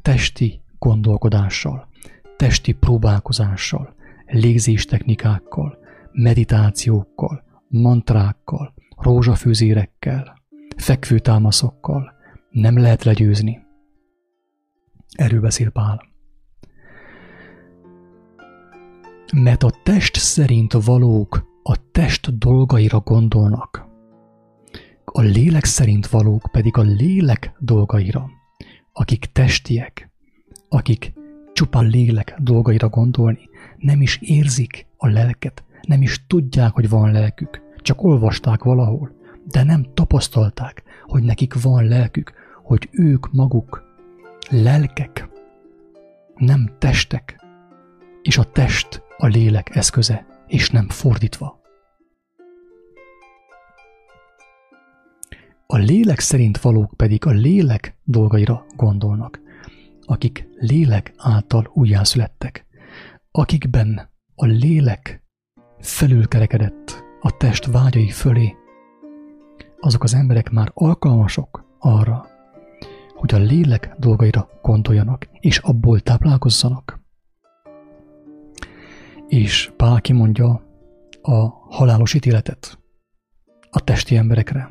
testi 0.02 0.60
gondolkodással, 0.78 1.88
testi 2.36 2.72
próbálkozással, 2.72 3.94
légzéstechnikákkal, 4.26 5.78
meditációkkal, 6.12 7.44
mantrákkal, 7.68 8.74
rózsafőzérekkel, 8.96 10.42
fekvőtámaszokkal 10.76 12.12
nem 12.50 12.78
lehet 12.78 13.04
legyőzni. 13.04 13.66
Erről 15.16 15.40
beszél 15.40 15.70
Pál. 15.70 16.08
Mert 19.32 19.62
a 19.62 19.70
test 19.82 20.16
szerint 20.16 20.72
valók 20.72 21.46
a 21.62 21.90
test 21.92 22.38
dolgaira 22.38 23.00
gondolnak, 23.00 23.86
a 25.04 25.20
lélek 25.20 25.64
szerint 25.64 26.06
valók 26.06 26.48
pedig 26.52 26.76
a 26.76 26.82
lélek 26.82 27.52
dolgaira, 27.58 28.30
akik 28.92 29.24
testiek, 29.32 30.10
akik 30.68 31.12
csupa 31.52 31.80
lélek 31.80 32.36
dolgaira 32.40 32.88
gondolni, 32.88 33.48
nem 33.78 34.02
is 34.02 34.18
érzik 34.22 34.86
a 34.96 35.08
lelket, 35.08 35.64
nem 35.82 36.02
is 36.02 36.24
tudják, 36.26 36.72
hogy 36.72 36.88
van 36.88 37.12
lelkük, 37.12 37.62
csak 37.76 38.02
olvasták 38.02 38.62
valahol, 38.62 39.12
de 39.44 39.62
nem 39.62 39.86
tapasztalták, 39.94 40.82
hogy 41.06 41.22
nekik 41.22 41.62
van 41.62 41.84
lelkük, 41.84 42.32
hogy 42.62 42.88
ők 42.90 43.32
maguk 43.32 43.82
lelkek, 44.50 45.28
nem 46.36 46.70
testek, 46.78 47.44
és 48.22 48.38
a 48.38 48.44
test 48.44 49.02
a 49.20 49.26
lélek 49.26 49.76
eszköze, 49.76 50.26
és 50.46 50.70
nem 50.70 50.88
fordítva. 50.88 51.60
A 55.66 55.76
lélek 55.76 56.18
szerint 56.18 56.60
valók 56.60 56.92
pedig 56.96 57.26
a 57.26 57.30
lélek 57.30 57.96
dolgaira 58.04 58.66
gondolnak, 58.76 59.40
akik 60.04 60.48
lélek 60.54 61.12
által 61.16 61.70
újjászülettek, 61.74 62.66
akikben 63.30 64.10
a 64.34 64.46
lélek 64.46 65.22
felülkerekedett 65.78 67.04
a 67.20 67.36
test 67.36 67.66
vágyai 67.66 68.10
fölé, 68.10 68.56
azok 69.80 70.02
az 70.02 70.14
emberek 70.14 70.50
már 70.50 70.70
alkalmasok 70.74 71.64
arra, 71.78 72.26
hogy 73.14 73.34
a 73.34 73.38
lélek 73.38 73.94
dolgaira 73.98 74.48
gondoljanak, 74.62 75.28
és 75.40 75.58
abból 75.58 76.00
táplálkozzanak. 76.00 76.97
És 79.28 79.72
Pál 79.76 80.00
kimondja 80.00 80.62
a 81.22 81.48
halálos 81.48 82.14
ítéletet 82.14 82.78
a 83.70 83.80
testi 83.80 84.16
emberekre. 84.16 84.68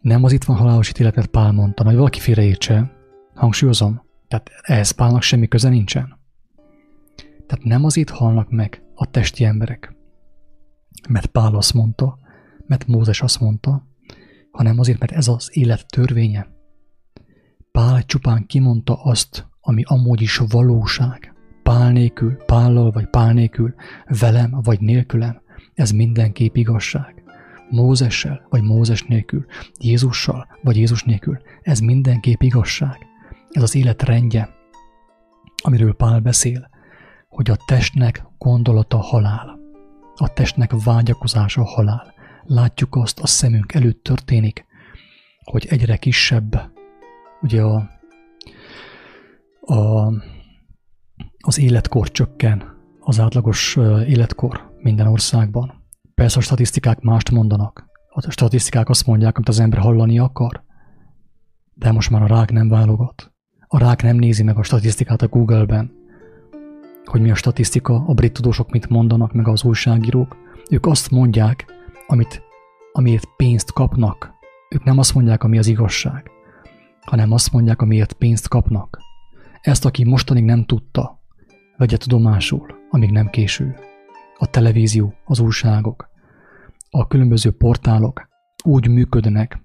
Nem 0.00 0.24
az 0.24 0.32
itt 0.32 0.44
van 0.44 0.56
halálos 0.56 0.88
ítéletet 0.88 1.26
Pál 1.26 1.52
mondta, 1.52 1.84
hogy 1.84 1.94
valaki 1.94 2.18
félreértse, 2.18 2.92
hangsúlyozom, 3.34 4.02
tehát 4.28 4.50
ehhez 4.62 4.90
Pálnak 4.90 5.22
semmi 5.22 5.48
köze 5.48 5.68
nincsen. 5.68 6.18
Tehát 7.46 7.64
nem 7.64 7.84
az 7.84 7.96
itt 7.96 8.10
halnak 8.10 8.50
meg 8.50 8.82
a 8.94 9.10
testi 9.10 9.44
emberek, 9.44 9.96
mert 11.08 11.26
Pál 11.26 11.54
azt 11.54 11.74
mondta, 11.74 12.18
mert 12.66 12.86
Mózes 12.86 13.22
azt 13.22 13.40
mondta, 13.40 13.86
hanem 14.50 14.78
azért, 14.78 14.98
mert 14.98 15.12
ez 15.12 15.28
az 15.28 15.48
élet 15.52 15.86
törvénye. 15.86 16.46
Pál 17.70 18.04
csupán 18.04 18.46
kimondta 18.46 19.02
azt, 19.02 19.46
ami 19.60 19.82
amúgy 19.86 20.20
is 20.20 20.36
valóság. 20.36 21.31
Pál 21.62 21.92
nélkül, 21.92 22.36
Pállal 22.46 22.90
vagy 22.90 23.06
Pál 23.06 23.32
nélkül, 23.32 23.74
velem 24.20 24.60
vagy 24.62 24.80
nélkülem, 24.80 25.40
ez 25.74 25.90
mindenképp 25.90 26.56
igazság. 26.56 27.22
Mózessel 27.70 28.46
vagy 28.48 28.62
Mózes 28.62 29.02
nélkül, 29.02 29.44
Jézussal 29.78 30.46
vagy 30.62 30.76
Jézus 30.76 31.02
nélkül, 31.02 31.38
ez 31.62 31.78
mindenképp 31.78 32.42
igazság. 32.42 33.06
Ez 33.50 33.62
az 33.62 33.74
élet 33.74 34.02
rendje, 34.02 34.48
amiről 35.62 35.94
Pál 35.94 36.20
beszél, 36.20 36.70
hogy 37.28 37.50
a 37.50 37.56
testnek 37.66 38.26
gondolata 38.38 38.98
halál, 38.98 39.58
a 40.14 40.32
testnek 40.32 40.70
vágyakozása 40.84 41.64
halál. 41.64 42.14
Látjuk 42.44 42.96
azt, 42.96 43.20
a 43.20 43.26
szemünk 43.26 43.74
előtt 43.74 44.02
történik, 44.02 44.66
hogy 45.44 45.66
egyre 45.70 45.96
kisebb, 45.96 46.70
ugye 47.42 47.62
a, 47.62 47.90
a, 49.60 50.12
az 51.42 51.58
életkor 51.58 52.10
csökken, 52.10 52.62
az 53.00 53.20
átlagos 53.20 53.76
életkor 54.06 54.72
minden 54.78 55.06
országban. 55.06 55.72
Persze 56.14 56.38
a 56.38 56.42
statisztikák 56.42 57.00
mást 57.00 57.30
mondanak. 57.30 57.84
A 58.08 58.30
statisztikák 58.30 58.88
azt 58.88 59.06
mondják, 59.06 59.36
amit 59.36 59.48
az 59.48 59.60
ember 59.60 59.78
hallani 59.78 60.18
akar, 60.18 60.62
de 61.74 61.92
most 61.92 62.10
már 62.10 62.22
a 62.22 62.26
rák 62.26 62.52
nem 62.52 62.68
válogat. 62.68 63.32
A 63.66 63.78
rák 63.78 64.02
nem 64.02 64.16
nézi 64.16 64.42
meg 64.42 64.58
a 64.58 64.62
statisztikát 64.62 65.22
a 65.22 65.28
Google-ben, 65.28 65.92
hogy 67.04 67.20
mi 67.20 67.30
a 67.30 67.34
statisztika, 67.34 68.04
a 68.06 68.14
brit 68.14 68.32
tudósok 68.32 68.70
mit 68.70 68.88
mondanak, 68.88 69.32
meg 69.32 69.48
az 69.48 69.64
újságírók. 69.64 70.36
Ők 70.70 70.86
azt 70.86 71.10
mondják, 71.10 71.64
amit, 72.06 72.42
amiért 72.92 73.26
pénzt 73.36 73.72
kapnak. 73.72 74.30
Ők 74.70 74.84
nem 74.84 74.98
azt 74.98 75.14
mondják, 75.14 75.42
ami 75.42 75.58
az 75.58 75.66
igazság, 75.66 76.30
hanem 77.00 77.32
azt 77.32 77.52
mondják, 77.52 77.82
amiért 77.82 78.12
pénzt 78.12 78.48
kapnak. 78.48 78.98
Ezt, 79.60 79.84
aki 79.84 80.04
mostanig 80.04 80.44
nem 80.44 80.64
tudta, 80.64 81.21
vegye 81.76 81.96
tudomásul, 81.96 82.74
amíg 82.90 83.10
nem 83.10 83.30
késő. 83.30 83.74
A 84.38 84.46
televízió, 84.46 85.14
az 85.24 85.40
újságok, 85.40 86.10
a 86.90 87.06
különböző 87.06 87.50
portálok 87.50 88.28
úgy 88.64 88.88
működnek, 88.88 89.60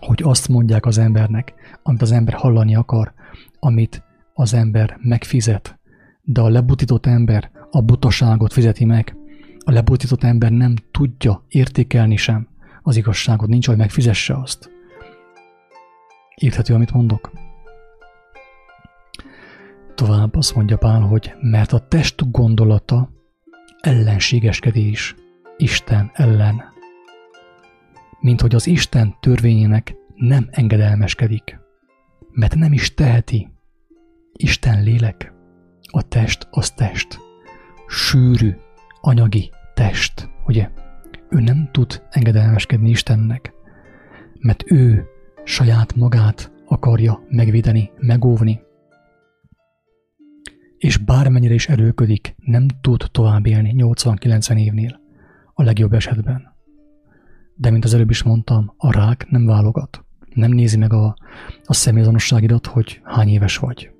hogy 0.00 0.22
azt 0.22 0.48
mondják 0.48 0.86
az 0.86 0.98
embernek, 0.98 1.54
amit 1.82 2.02
az 2.02 2.12
ember 2.12 2.34
hallani 2.34 2.74
akar, 2.74 3.12
amit 3.58 4.02
az 4.34 4.54
ember 4.54 4.96
megfizet, 5.00 5.78
de 6.22 6.40
a 6.40 6.48
lebutított 6.48 7.06
ember 7.06 7.50
a 7.70 7.82
butaságot 7.82 8.52
fizeti 8.52 8.84
meg. 8.84 9.16
A 9.64 9.70
lebutított 9.70 10.22
ember 10.22 10.50
nem 10.50 10.74
tudja 10.90 11.44
értékelni 11.48 12.16
sem 12.16 12.48
az 12.82 12.96
igazságot, 12.96 13.48
nincs, 13.48 13.66
hogy 13.66 13.76
megfizesse 13.76 14.34
azt. 14.34 14.70
Érthető, 16.34 16.74
amit 16.74 16.92
mondok? 16.92 17.49
Tovább 20.00 20.34
azt 20.34 20.54
mondja 20.54 20.76
Pál, 20.76 21.00
hogy 21.00 21.34
mert 21.40 21.72
a 21.72 21.78
test 21.78 22.30
gondolata 22.30 23.10
ellenségeskedés 23.80 25.14
Isten 25.56 26.10
ellen. 26.12 26.62
Mint 28.20 28.40
hogy 28.40 28.54
az 28.54 28.66
Isten 28.66 29.16
törvényének 29.20 29.94
nem 30.14 30.48
engedelmeskedik, 30.50 31.58
mert 32.30 32.54
nem 32.54 32.72
is 32.72 32.94
teheti. 32.94 33.48
Isten 34.32 34.82
lélek, 34.82 35.32
a 35.90 36.02
test 36.02 36.48
az 36.50 36.70
test, 36.70 37.18
sűrű, 37.86 38.54
anyagi 39.00 39.50
test, 39.74 40.28
ugye? 40.46 40.70
Ő 41.28 41.40
nem 41.40 41.68
tud 41.72 42.02
engedelmeskedni 42.10 42.90
Istennek, 42.90 43.52
mert 44.38 44.70
ő 44.70 45.06
saját 45.44 45.94
magát 45.94 46.52
akarja 46.66 47.22
megvédeni, 47.28 47.90
megóvni. 47.96 48.68
És 50.80 50.96
bármennyire 50.96 51.54
is 51.54 51.68
erőködik, 51.68 52.34
nem 52.36 52.66
tud 52.80 53.04
tovább 53.10 53.46
élni 53.46 53.74
80-90 53.76 54.58
évnél, 54.58 55.00
a 55.54 55.62
legjobb 55.62 55.92
esetben. 55.92 56.56
De 57.54 57.70
mint 57.70 57.84
az 57.84 57.94
előbb 57.94 58.10
is 58.10 58.22
mondtam, 58.22 58.74
a 58.76 58.92
rák 58.92 59.26
nem 59.28 59.46
válogat. 59.46 60.04
Nem 60.34 60.50
nézi 60.50 60.76
meg 60.76 60.92
a, 60.92 61.16
a 61.64 61.72
személyazonosságidat, 61.72 62.66
hogy 62.66 63.00
hány 63.04 63.28
éves 63.28 63.56
vagy. 63.56 63.90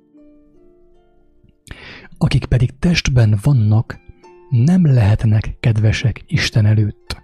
Akik 2.17 2.45
pedig 2.45 2.79
testben 2.79 3.37
vannak, 3.41 3.99
nem 4.49 4.85
lehetnek 4.85 5.57
kedvesek 5.59 6.23
Isten 6.27 6.65
előtt. 6.65 7.21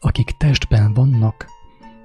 Akik 0.00 0.30
testben 0.30 0.92
vannak, 0.94 1.46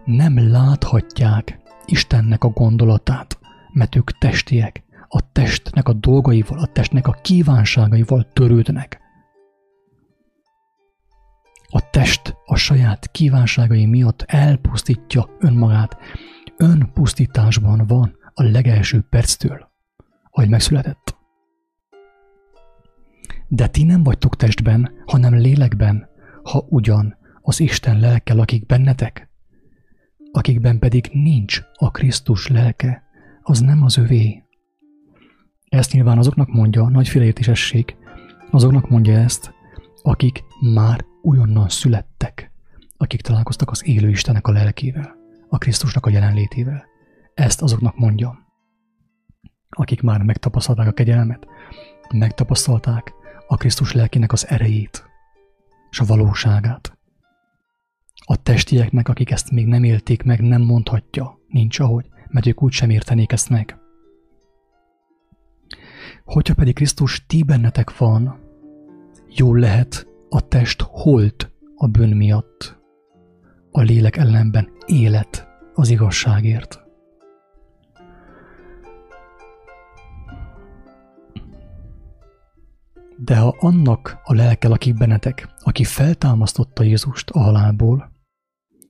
nem 0.05 0.51
láthatják 0.51 1.59
Istennek 1.85 2.43
a 2.43 2.49
gondolatát, 2.49 3.39
mert 3.73 3.95
ők 3.95 4.17
testiek, 4.17 4.83
a 5.09 5.31
testnek 5.31 5.87
a 5.87 5.93
dolgaival, 5.93 6.59
a 6.59 6.65
testnek 6.65 7.07
a 7.07 7.11
kívánságaival 7.11 8.27
törődnek. 8.33 8.99
A 11.71 11.89
test 11.89 12.35
a 12.45 12.55
saját 12.55 13.11
kívánságai 13.11 13.85
miatt 13.85 14.21
elpusztítja 14.21 15.29
önmagát. 15.39 15.97
Önpusztításban 16.57 17.87
van 17.87 18.17
a 18.33 18.43
legelső 18.43 19.05
perctől, 19.09 19.69
ahogy 20.29 20.49
megszületett. 20.49 21.17
De 23.47 23.67
ti 23.67 23.83
nem 23.83 24.03
vagytok 24.03 24.35
testben, 24.35 24.91
hanem 25.05 25.33
lélekben, 25.35 26.09
ha 26.43 26.65
ugyan 26.69 27.17
az 27.41 27.59
Isten 27.59 27.99
lelke 27.99 28.33
lakik 28.33 28.65
bennetek. 28.65 29.29
Akikben 30.31 30.79
pedig 30.79 31.09
nincs 31.13 31.61
a 31.73 31.91
Krisztus 31.91 32.47
lelke, 32.47 33.03
az 33.41 33.59
nem 33.59 33.83
az 33.83 33.97
övé. 33.97 34.43
Ezt 35.69 35.93
nyilván 35.93 36.17
azoknak 36.17 36.47
mondja, 36.47 36.87
nagy 36.87 37.07
félreértésesség, 37.07 37.95
azoknak 38.51 38.89
mondja 38.89 39.13
ezt, 39.13 39.53
akik 40.01 40.43
már 40.73 41.05
újonnan 41.21 41.69
születtek, 41.69 42.51
akik 42.97 43.21
találkoztak 43.21 43.71
az 43.71 43.87
élő 43.87 44.09
Istenek 44.09 44.47
a 44.47 44.51
lelkével, 44.51 45.15
a 45.49 45.57
Krisztusnak 45.57 46.05
a 46.05 46.09
jelenlétével. 46.09 46.85
Ezt 47.33 47.61
azoknak 47.61 47.97
mondja, 47.97 48.39
akik 49.69 50.01
már 50.01 50.21
megtapasztalták 50.21 50.87
a 50.87 50.91
kegyelmet, 50.91 51.47
megtapasztalták 52.13 53.13
a 53.47 53.57
Krisztus 53.57 53.91
lelkének 53.91 54.31
az 54.31 54.47
erejét 54.47 55.03
és 55.89 55.99
a 55.99 56.05
valóságát. 56.05 56.97
A 58.25 58.35
testieknek, 58.35 59.09
akik 59.09 59.31
ezt 59.31 59.51
még 59.51 59.67
nem 59.67 59.83
élték 59.83 60.23
meg, 60.23 60.41
nem 60.41 60.61
mondhatja, 60.61 61.39
nincs 61.47 61.79
ahogy, 61.79 62.09
mert 62.27 62.45
ők 62.45 62.63
úgy 62.63 62.71
sem 62.71 62.89
értenék 62.89 63.31
ezt 63.31 63.49
meg. 63.49 63.78
Hogyha 66.25 66.53
pedig 66.53 66.75
Krisztus 66.75 67.25
ti 67.25 67.43
bennetek 67.43 67.97
van, 67.97 68.39
jól 69.27 69.59
lehet, 69.59 70.07
a 70.29 70.47
test 70.47 70.81
holt 70.81 71.51
a 71.75 71.87
bűn 71.87 72.15
miatt, 72.15 72.77
a 73.71 73.81
lélek 73.81 74.17
ellenben 74.17 74.69
élet 74.85 75.47
az 75.73 75.89
igazságért. 75.89 76.79
De 83.17 83.37
ha 83.37 83.55
annak 83.59 84.17
a 84.23 84.33
lelke 84.33 84.67
lakik 84.67 84.97
bennetek, 84.97 85.49
aki 85.59 85.83
feltámasztotta 85.83 86.83
Jézust 86.83 87.29
a 87.29 87.39
halálból, 87.39 88.11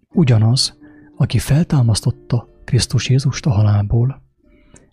ugyanaz, 0.09 0.77
aki 1.17 1.39
feltámasztotta 1.39 2.47
Krisztus 2.63 3.09
Jézust 3.09 3.45
a 3.45 3.51
halálból, 3.51 4.21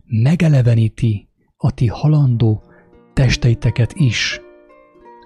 megeleveníti 0.04 1.25
a 1.66 1.70
ti 1.70 1.86
halandó 1.86 2.62
testeiteket 3.12 3.92
is 3.92 4.40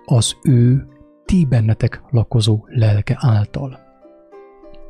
az 0.04 0.36
ő 0.42 0.86
ti 1.24 1.46
bennetek 1.46 2.02
lakozó 2.10 2.64
lelke 2.66 3.16
által. 3.18 3.78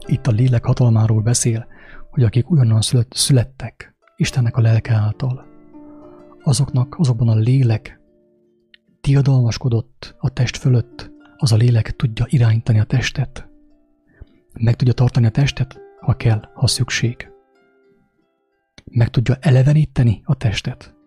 Itt 0.06 0.26
a 0.26 0.30
lélek 0.30 0.64
hatalmáról 0.64 1.22
beszél, 1.22 1.66
hogy 2.10 2.22
akik 2.22 2.50
ugyanolyan 2.50 3.06
születtek 3.08 3.94
Istennek 4.16 4.56
a 4.56 4.60
lelke 4.60 4.94
által, 4.94 5.46
azoknak 6.42 6.98
azokban 6.98 7.28
a 7.28 7.34
lélek 7.34 8.00
tiadalmaskodott 9.00 10.14
a 10.18 10.30
test 10.30 10.56
fölött, 10.56 11.10
az 11.36 11.52
a 11.52 11.56
lélek 11.56 11.96
tudja 11.96 12.24
irányítani 12.28 12.80
a 12.80 12.84
testet, 12.84 13.48
meg 14.52 14.76
tudja 14.76 14.92
tartani 14.92 15.26
a 15.26 15.30
testet, 15.30 15.80
ha 16.00 16.14
kell, 16.14 16.48
ha 16.54 16.66
szükség. 16.66 17.30
Meg 18.84 19.08
tudja 19.08 19.34
eleveníteni 19.40 20.22
a 20.24 20.34
testet. 20.34 20.98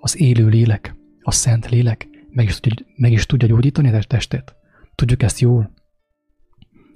Az 0.00 0.20
élő 0.20 0.48
lélek, 0.48 0.94
a 1.20 1.30
szent 1.30 1.68
lélek 1.68 2.08
meg 2.30 2.46
is 2.46 2.60
meg 2.96 3.12
is 3.12 3.26
tudja 3.26 3.48
gyógyítani 3.48 3.92
a 3.92 4.02
testet. 4.02 4.56
Tudjuk 4.94 5.22
ezt 5.22 5.38
jól. 5.38 5.70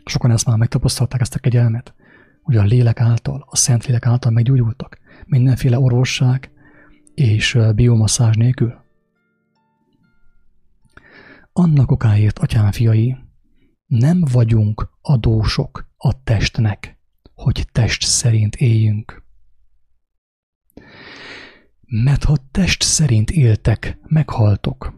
Sokan 0.05 0.30
ezt 0.30 0.46
már 0.46 0.57
megtapasztalták, 0.57 1.20
ezt 1.20 1.34
a 1.34 1.38
kegyelmet, 1.38 1.94
hogy 2.42 2.57
a 2.57 2.62
lélek 2.62 3.00
által, 3.00 3.46
a 3.50 3.57
szent 3.57 3.86
lélek 3.86 4.07
által 4.07 4.32
meggyógyultak. 4.32 4.98
Mindenféle 5.26 5.78
orvosság 5.78 6.50
és 7.14 7.59
biomasszázs 7.74 8.36
nélkül. 8.36 8.74
Annak 11.53 11.90
okáért, 11.90 12.38
atyám 12.38 12.72
fiai, 12.72 13.16
nem 13.86 14.24
vagyunk 14.32 14.90
adósok 15.00 15.90
a 15.96 16.22
testnek, 16.22 16.98
hogy 17.34 17.66
test 17.72 18.03
szerint 18.03 18.57
éljünk. 18.57 19.22
Mert 21.95 22.24
ha 22.24 22.36
test 22.51 22.82
szerint 22.82 23.30
éltek, 23.30 23.99
meghaltok. 24.09 24.95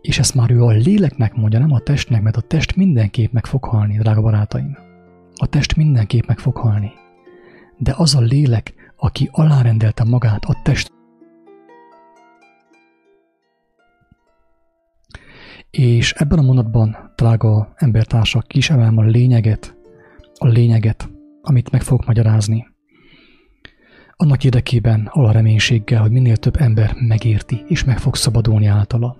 És 0.00 0.18
ezt 0.18 0.34
már 0.34 0.50
ő 0.50 0.62
a 0.62 0.70
léleknek 0.70 1.34
mondja, 1.34 1.58
nem 1.58 1.72
a 1.72 1.78
testnek, 1.78 2.22
mert 2.22 2.36
a 2.36 2.40
test 2.40 2.76
mindenképp 2.76 3.32
meg 3.32 3.46
fog 3.46 3.64
halni, 3.64 3.98
drága 3.98 4.20
barátaim. 4.20 4.76
A 5.34 5.46
test 5.46 5.76
mindenképp 5.76 6.26
meg 6.26 6.38
fog 6.38 6.56
halni. 6.56 6.92
De 7.78 7.94
az 7.96 8.14
a 8.14 8.20
lélek, 8.20 8.74
aki 8.96 9.28
alárendelte 9.32 10.04
magát 10.04 10.44
a 10.44 10.60
test 10.62 10.92
És 15.70 16.12
ebben 16.12 16.38
a 16.38 16.42
mondatban, 16.42 17.12
drága 17.16 17.72
embertársak, 17.74 18.46
kis 18.46 18.70
emelem 18.70 18.98
a 18.98 19.02
lényeget, 19.02 19.76
a 20.38 20.46
lényeget, 20.46 21.08
amit 21.42 21.70
meg 21.70 21.82
fogok 21.82 22.06
magyarázni. 22.06 22.73
Annak 24.16 24.44
érdekében, 24.44 25.06
a 25.12 25.30
reménységgel, 25.30 26.00
hogy 26.00 26.10
minél 26.10 26.36
több 26.36 26.56
ember 26.56 26.94
megérti 26.94 27.64
és 27.68 27.84
meg 27.84 27.98
fog 27.98 28.16
szabadulni 28.16 28.66
általa. 28.66 29.16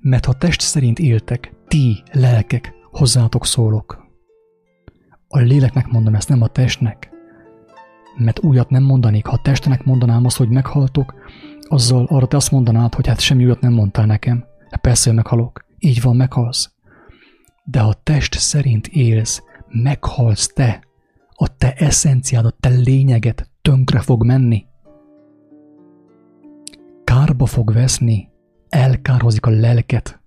Mert 0.00 0.24
ha 0.24 0.32
test 0.32 0.60
szerint 0.60 0.98
éltek, 0.98 1.52
ti, 1.68 2.02
lelkek, 2.12 2.72
hozzátok 2.90 3.46
szólok. 3.46 4.06
A 5.28 5.38
léleknek 5.38 5.86
mondom 5.86 6.14
ezt, 6.14 6.28
nem 6.28 6.42
a 6.42 6.46
testnek. 6.46 7.10
Mert 8.16 8.42
újat 8.44 8.70
nem 8.70 8.82
mondanék. 8.82 9.26
Ha 9.26 9.32
a 9.32 9.42
testnek 9.42 9.84
mondanám 9.84 10.24
azt, 10.24 10.36
hogy 10.36 10.48
meghaltok, 10.48 11.14
azzal 11.60 12.04
arra 12.04 12.26
te 12.26 12.36
azt 12.36 12.50
mondanád, 12.50 12.94
hogy 12.94 13.06
hát 13.06 13.20
semmi 13.20 13.44
újat 13.44 13.60
nem 13.60 13.72
mondtál 13.72 14.06
nekem. 14.06 14.44
Hát 14.70 14.80
persze, 14.80 15.08
hogy 15.08 15.16
meghalok. 15.16 15.64
Így 15.78 16.02
van, 16.02 16.16
meghalsz. 16.16 16.72
De 17.64 17.80
ha 17.80 17.94
test 18.02 18.38
szerint 18.38 18.86
élsz, 18.86 19.42
meghalsz 19.68 20.46
te. 20.46 20.82
A 21.42 21.56
te 21.56 21.72
eszenciád, 21.72 22.44
a 22.44 22.50
te 22.50 22.68
lényeget 22.68 23.50
tönkre 23.62 24.00
fog 24.00 24.24
menni. 24.24 24.66
Kárba 27.04 27.46
fog 27.46 27.72
veszni, 27.72 28.28
elkárhozik 28.68 29.46
a 29.46 29.50
lelket, 29.50 30.20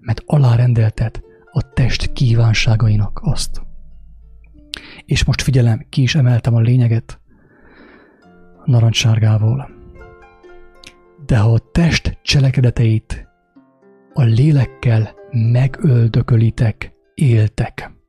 mert 0.00 0.22
alárendelted 0.26 1.20
a 1.50 1.72
test 1.72 2.12
kívánságainak 2.12 3.20
azt. 3.22 3.62
És 5.04 5.24
most 5.24 5.42
figyelem, 5.42 5.86
ki 5.88 6.02
is 6.02 6.14
emeltem 6.14 6.54
a 6.54 6.60
lényeget 6.60 7.20
narancssárgával. 8.64 9.70
De 11.26 11.38
ha 11.38 11.52
a 11.52 11.70
test 11.72 12.18
cselekedeteit 12.22 13.28
a 14.12 14.22
lélekkel 14.22 15.14
megöldökölitek, 15.30 16.92
éltek. 17.14 18.01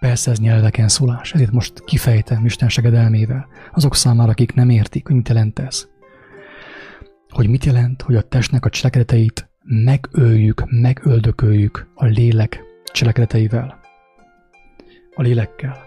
Persze 0.00 0.30
ez 0.30 0.38
nyelveken 0.38 0.88
szólás, 0.88 1.32
ezért 1.32 1.52
most 1.52 1.84
kifejtem 1.84 2.44
Isten 2.44 2.68
segedelmével. 2.68 3.46
Azok 3.72 3.94
számára, 3.94 4.30
akik 4.30 4.54
nem 4.54 4.70
értik, 4.70 5.06
hogy 5.06 5.16
mit 5.16 5.28
jelent 5.28 5.58
ez. 5.58 5.88
Hogy 7.28 7.48
mit 7.48 7.64
jelent, 7.64 8.02
hogy 8.02 8.16
a 8.16 8.22
testnek 8.22 8.64
a 8.64 8.68
cselekedeteit 8.68 9.48
megöljük, 9.62 10.64
megöldököljük 10.70 11.86
a 11.94 12.04
lélek 12.04 12.62
cselekedeteivel. 12.84 13.80
A 15.14 15.22
lélekkel. 15.22 15.86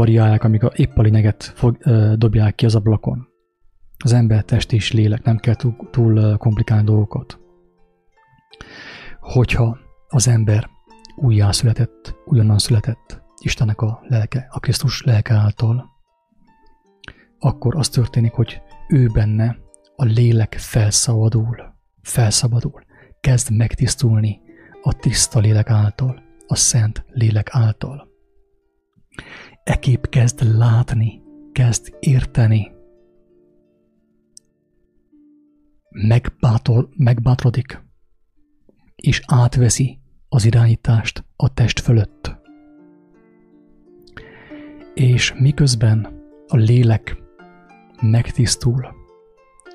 Variálják, 0.00 0.44
amíg 0.44 0.64
a, 0.64 0.72
épp 0.74 0.96
a 0.96 1.02
lényeget 1.02 1.42
fog, 1.42 1.76
ö, 1.80 2.14
dobják 2.16 2.54
ki 2.54 2.64
az 2.64 2.74
ablakon. 2.74 3.28
Az 4.04 4.12
ember 4.12 4.44
test 4.44 4.72
és 4.72 4.92
lélek, 4.92 5.22
nem 5.22 5.36
kell 5.36 5.54
túl, 5.54 5.76
túl 5.90 6.36
komplikálni 6.36 6.84
dolgokat. 6.84 7.38
Hogyha 9.20 9.78
az 10.08 10.28
ember 10.28 10.68
újjászületett, 11.16 12.14
újonnan 12.24 12.58
született 12.58 13.22
Istennek 13.42 13.80
a 13.80 14.00
lelke, 14.02 14.46
a 14.50 14.60
Krisztus 14.60 15.02
lelke 15.02 15.34
által, 15.34 15.90
akkor 17.38 17.76
az 17.76 17.88
történik, 17.88 18.32
hogy 18.32 18.60
ő 18.88 19.06
benne 19.06 19.56
a 19.96 20.04
lélek 20.04 20.54
felszabadul, 20.58 21.56
felszabadul, 22.02 22.82
kezd 23.20 23.50
megtisztulni 23.56 24.40
a 24.82 24.92
tiszta 24.92 25.38
lélek 25.38 25.70
által, 25.70 26.22
a 26.46 26.54
szent 26.54 27.04
lélek 27.08 27.48
által. 27.50 28.08
Ekép 29.70 30.08
kezd 30.08 30.56
látni, 30.56 31.22
kezd 31.52 31.96
érteni, 32.00 32.72
megbátor, 35.88 36.88
megbátrodik, 36.96 37.82
és 38.96 39.22
átveszi 39.26 40.00
az 40.28 40.44
irányítást 40.44 41.24
a 41.36 41.54
test 41.54 41.80
fölött. 41.80 42.36
És 44.94 45.34
miközben 45.38 46.22
a 46.48 46.56
lélek 46.56 47.16
megtisztul 48.00 48.94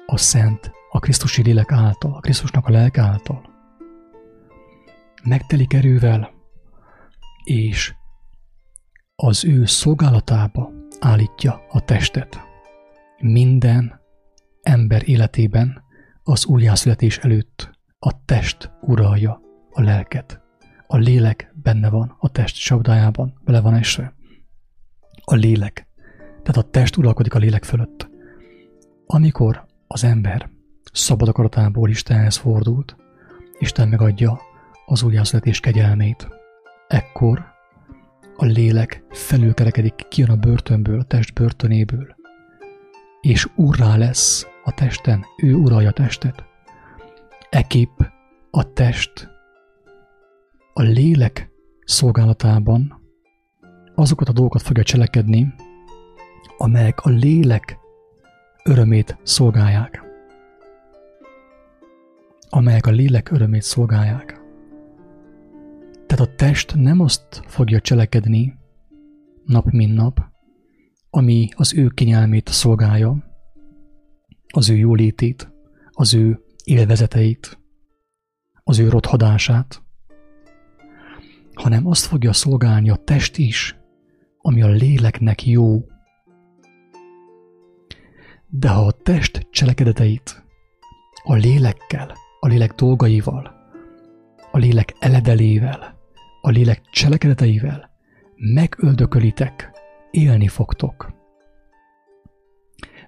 a 0.06 0.18
szent, 0.18 0.72
a 0.90 1.00
Krisztusi 1.00 1.42
lélek 1.42 1.72
által, 1.72 2.14
a 2.14 2.20
Krisztusnak 2.20 2.68
a 2.68 2.72
lelk 2.72 2.98
által, 2.98 3.50
megtelik 5.24 5.74
erővel, 5.74 6.34
és 7.44 7.94
az 9.16 9.46
ő 9.46 9.66
szolgálatába 9.66 10.72
állítja 11.00 11.66
a 11.70 11.80
testet. 11.80 12.40
Minden 13.18 14.02
ember 14.62 15.10
életében 15.10 15.84
az 16.24 16.46
újjászületés 16.46 17.18
előtt 17.18 17.72
a 18.00 18.26
test 18.26 18.72
uralja 18.82 19.42
a 19.72 19.82
lelket. 19.82 20.42
A 20.88 20.98
lélek 20.98 21.54
benne 21.54 21.90
van 21.90 22.16
a 22.20 22.30
test 22.30 22.64
csapdájában, 22.64 23.40
bele 23.44 23.62
van 23.62 23.74
esve. 23.74 24.16
A 25.24 25.36
lélek. 25.36 25.88
Tehát 26.44 26.58
a 26.58 26.70
test 26.70 26.98
uralkodik 26.98 27.34
a 27.34 27.40
lélek 27.40 27.64
fölött. 27.64 28.10
Amikor 29.06 29.66
az 29.88 30.04
ember 30.04 30.50
szabad 30.92 31.28
akaratából 31.28 31.90
Istenhez 31.90 32.38
fordult, 32.38 32.96
Isten 33.60 33.88
megadja 33.88 34.40
az 34.86 35.04
újjászületés 35.04 35.60
kegyelmét. 35.60 36.28
Ekkor 36.88 37.55
a 38.38 38.46
lélek 38.46 39.04
felülkerekedik, 39.10 40.08
kijön 40.10 40.30
a 40.30 40.36
börtönből, 40.36 41.00
a 41.00 41.04
test 41.04 41.34
börtönéből, 41.34 42.16
és 43.22 43.48
urrá 43.56 43.98
lesz 43.98 44.48
a 44.64 44.74
testen, 44.74 45.26
ő 45.38 45.54
uralja 45.54 45.90
a 45.90 45.92
testet. 45.92 46.46
Ekép 47.50 48.12
a 48.52 48.74
test 48.74 49.30
a 50.74 50.82
lélek 50.82 51.50
szolgálatában 51.86 53.02
azokat 53.96 54.30
a 54.30 54.34
dolgokat 54.34 54.62
fogja 54.62 54.84
cselekedni, 54.84 55.54
amelyek 56.58 57.00
a 57.00 57.10
lélek 57.10 57.78
örömét 58.64 59.18
szolgálják. 59.24 60.04
Amelyek 62.50 62.86
a 62.86 62.92
lélek 62.92 63.32
örömét 63.32 63.62
szolgálják. 63.62 64.45
Tehát 66.08 66.28
a 66.32 66.36
test 66.36 66.76
nem 66.76 67.00
azt 67.00 67.42
fogja 67.46 67.80
cselekedni 67.80 68.64
nap 69.46 69.66
mint 69.72 69.94
nap, 69.94 70.20
ami 71.10 71.50
az 71.56 71.74
ő 71.74 71.88
kinyelmét 71.88 72.48
szolgálja, 72.48 73.24
az 74.54 74.70
ő 74.70 74.76
jólétét, 74.76 75.54
az 75.92 76.14
ő 76.14 76.40
élvezeteit, 76.64 77.60
az 78.64 78.80
ő 78.80 78.90
rothadását, 78.90 79.84
hanem 81.54 81.88
azt 81.88 82.06
fogja 82.06 82.34
szolgálni 82.34 82.90
a 82.90 82.96
test 82.96 83.38
is, 83.38 83.78
ami 84.38 84.62
a 84.62 84.68
léleknek 84.68 85.46
jó. 85.46 85.86
De 88.48 88.70
ha 88.70 88.86
a 88.86 88.92
test 88.92 89.48
cselekedeteit 89.52 90.44
a 91.24 91.34
lélekkel, 91.34 92.16
a 92.40 92.48
lélek 92.48 92.74
dolgaival, 92.74 93.54
a 94.52 94.58
lélek 94.58 94.96
eledelével, 95.00 95.95
a 96.46 96.50
lélek 96.50 96.82
cselekedeteivel 96.90 97.90
megöldökölitek, 98.36 99.72
élni 100.12 100.48
fogtok. 100.48 101.14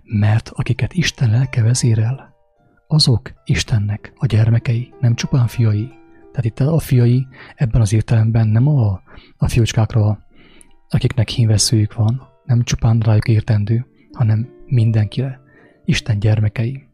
Mert 0.03 0.49
akiket 0.49 0.93
Isten 0.93 1.29
lelke 1.29 1.61
vezérel, 1.61 2.35
azok 2.87 3.33
Istennek 3.45 4.13
a 4.15 4.25
gyermekei, 4.25 4.93
nem 4.99 5.15
csupán 5.15 5.47
fiai. 5.47 5.87
Tehát 6.31 6.45
itt 6.45 6.59
a 6.59 6.79
fiai 6.79 7.27
ebben 7.55 7.81
az 7.81 7.93
értelemben 7.93 8.47
nem 8.47 8.67
a, 8.67 9.01
a 9.37 9.47
fiúcskákra, 9.47 10.25
akiknek 10.89 11.27
hínveszőjük 11.27 11.93
van, 11.93 12.27
nem 12.45 12.63
csupán 12.63 12.99
rájuk 12.99 13.27
értendő, 13.27 13.85
hanem 14.11 14.49
mindenkire. 14.65 15.39
Isten 15.85 16.19
gyermekei. 16.19 16.87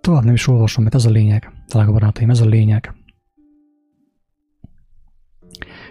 Tovább 0.00 0.24
nem 0.24 0.34
is 0.34 0.46
olvasom, 0.46 0.82
mert 0.82 0.94
ez 0.94 1.04
a 1.04 1.10
lényeg, 1.10 1.57
drága 1.68 1.92
barátaim, 1.92 2.30
ez 2.30 2.40
a 2.40 2.46
lényeg, 2.46 2.94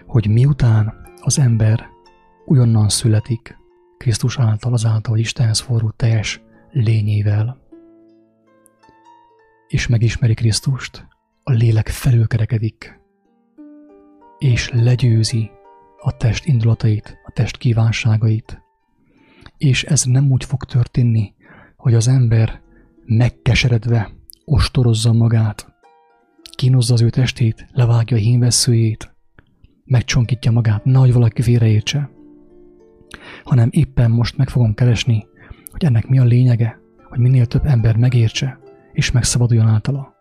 hogy 0.05 0.30
miután 0.30 0.93
az 1.21 1.39
ember 1.39 1.88
újonnan 2.45 2.89
születik, 2.89 3.55
Krisztus 3.97 4.39
által, 4.39 4.73
azáltal, 4.73 5.11
hogy 5.13 5.19
Istenhez 5.19 5.59
fordult 5.59 5.95
teljes 5.95 6.41
lényével, 6.71 7.65
és 9.67 9.88
megismeri 9.88 10.34
Krisztust, 10.34 11.07
a 11.43 11.51
lélek 11.51 11.88
felülkerekedik, 11.88 12.99
és 14.38 14.69
legyőzi 14.69 15.51
a 15.97 16.17
test 16.17 16.45
indulatait, 16.45 17.17
a 17.25 17.32
test 17.32 17.57
kívánságait. 17.57 18.61
És 19.57 19.84
ez 19.84 20.03
nem 20.03 20.32
úgy 20.32 20.43
fog 20.45 20.63
történni, 20.63 21.34
hogy 21.75 21.93
az 21.93 22.07
ember 22.07 22.61
megkeseredve 23.05 24.16
ostorozza 24.50 25.14
magát, 25.14 25.74
kínozza 26.56 26.93
az 26.93 27.02
ő 27.02 27.10
testét, 27.10 27.68
levágja 27.72 28.18
a 28.18 28.20
hínveszőjét, 28.20 29.16
megcsonkítja 29.86 30.52
magát, 30.52 30.86
nehogy 30.86 31.14
valaki 31.14 31.41
félreértse, 31.41 32.10
hanem 33.43 33.70
éppen 33.72 34.12
most 34.12 34.38
meg 34.38 34.50
fogom 34.50 34.74
keresni, 34.74 35.28
hogy 35.72 35.84
ennek 35.86 36.08
mi 36.08 36.20
a 36.20 36.24
lényege, 36.24 36.80
hogy 37.10 37.20
minél 37.20 37.45
több 37.45 37.66
ember 37.66 37.95
megértse, 37.95 38.60
és 38.93 39.12
megszabaduljon 39.12 39.68
általa. 39.68 40.16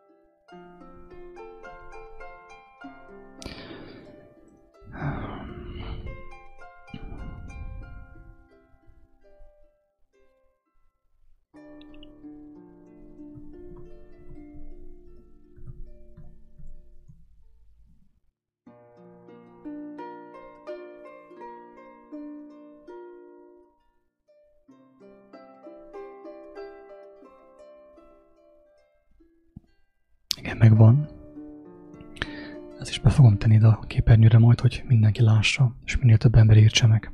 hogy 34.67 34.85
mindenki 34.87 35.23
lássa, 35.23 35.77
és 35.85 35.97
minél 35.97 36.17
több 36.17 36.35
ember 36.35 36.57
értse 36.57 36.87
meg. 36.87 37.13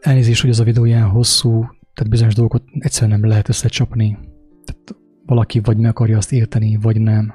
Elnézést, 0.00 0.40
hogy 0.40 0.50
ez 0.50 0.58
a 0.58 0.64
videó 0.64 0.84
ilyen 0.84 1.08
hosszú, 1.08 1.50
tehát 1.94 2.10
bizonyos 2.10 2.34
dolgokat 2.34 2.62
egyszerűen 2.78 3.20
nem 3.20 3.28
lehet 3.28 3.48
összecsapni. 3.48 4.18
Tehát 4.64 4.96
valaki 5.26 5.60
vagy 5.60 5.76
meg 5.76 5.90
akarja 5.90 6.16
azt 6.16 6.32
érteni, 6.32 6.76
vagy 6.76 7.00
nem. 7.00 7.34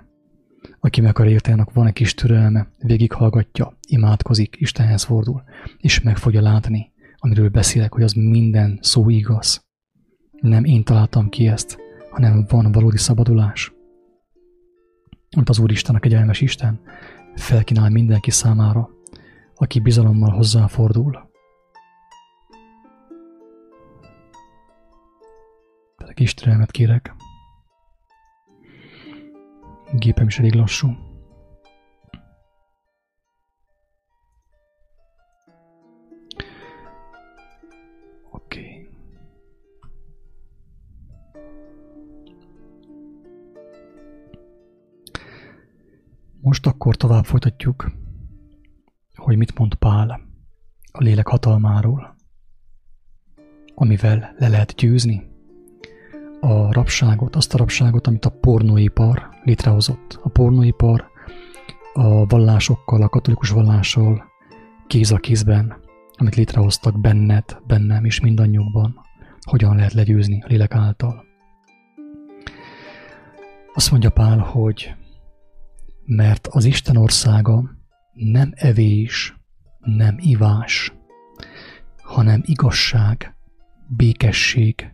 Aki 0.79 1.01
meg 1.01 1.09
akar 1.09 1.27
érteni, 1.27 1.53
annak 1.53 1.73
van 1.73 1.87
egy 1.87 1.93
kis 1.93 2.13
türelme, 2.13 2.67
végighallgatja, 2.77 3.77
imádkozik, 3.87 4.55
Istenhez 4.59 5.03
fordul, 5.03 5.43
és 5.77 6.01
meg 6.01 6.17
fogja 6.17 6.41
látni, 6.41 6.91
amiről 7.17 7.49
beszélek, 7.49 7.93
hogy 7.93 8.03
az 8.03 8.13
minden 8.13 8.79
szó 8.81 9.09
igaz. 9.09 9.65
Nem 10.31 10.63
én 10.63 10.83
találtam 10.83 11.29
ki 11.29 11.47
ezt, 11.47 11.79
hanem 12.11 12.45
van 12.49 12.71
valódi 12.71 12.97
szabadulás. 12.97 13.73
Amit 15.35 15.49
az 15.49 15.59
Úristen, 15.59 15.95
a 15.95 15.99
kegyelmes 15.99 16.41
Isten 16.41 16.81
felkínál 17.35 17.89
mindenki 17.89 18.31
számára, 18.31 18.89
aki 19.55 19.79
bizalommal 19.79 20.31
hozzáfordul. 20.31 21.29
Kis 26.13 26.33
türelmet 26.33 26.71
kérek. 26.71 27.15
Gépem 29.93 30.27
is 30.27 30.39
elég 30.39 30.53
lassú. 30.53 31.10
Most 46.51 46.67
akkor 46.67 46.95
tovább 46.95 47.25
folytatjuk, 47.25 47.91
hogy 49.15 49.37
mit 49.37 49.57
mond 49.57 49.75
Pál 49.75 50.21
a 50.91 51.03
lélek 51.03 51.27
hatalmáról, 51.27 52.15
amivel 53.75 54.35
le 54.37 54.47
lehet 54.47 54.75
győzni 54.75 55.23
a 56.39 56.73
rabságot, 56.73 57.35
azt 57.35 57.53
a 57.53 57.57
rabságot, 57.57 58.07
amit 58.07 58.25
a 58.25 58.29
pornóipar 58.29 59.29
létrehozott. 59.43 60.19
A 60.23 60.29
pornóipar 60.29 61.05
a 61.93 62.25
vallásokkal, 62.25 63.01
a 63.01 63.09
katolikus 63.09 63.49
vallással 63.49 64.23
kéz 64.87 65.11
a 65.11 65.17
kézben, 65.17 65.75
amit 66.17 66.35
létrehoztak 66.35 66.99
benned, 66.99 67.57
bennem 67.67 68.05
és 68.05 68.19
mindannyiunkban, 68.19 68.99
hogyan 69.41 69.75
lehet 69.75 69.93
legyőzni 69.93 70.41
a 70.41 70.47
lélek 70.47 70.75
által. 70.75 71.25
Azt 73.73 73.91
mondja 73.91 74.09
Pál, 74.09 74.37
hogy 74.37 74.95
mert 76.15 76.47
az 76.47 76.65
Isten 76.65 76.97
országa 76.97 77.63
nem 78.13 78.51
evés, 78.55 79.35
nem 79.79 80.15
ivás, 80.19 80.93
hanem 81.97 82.41
igazság, 82.45 83.35
békesség 83.87 84.93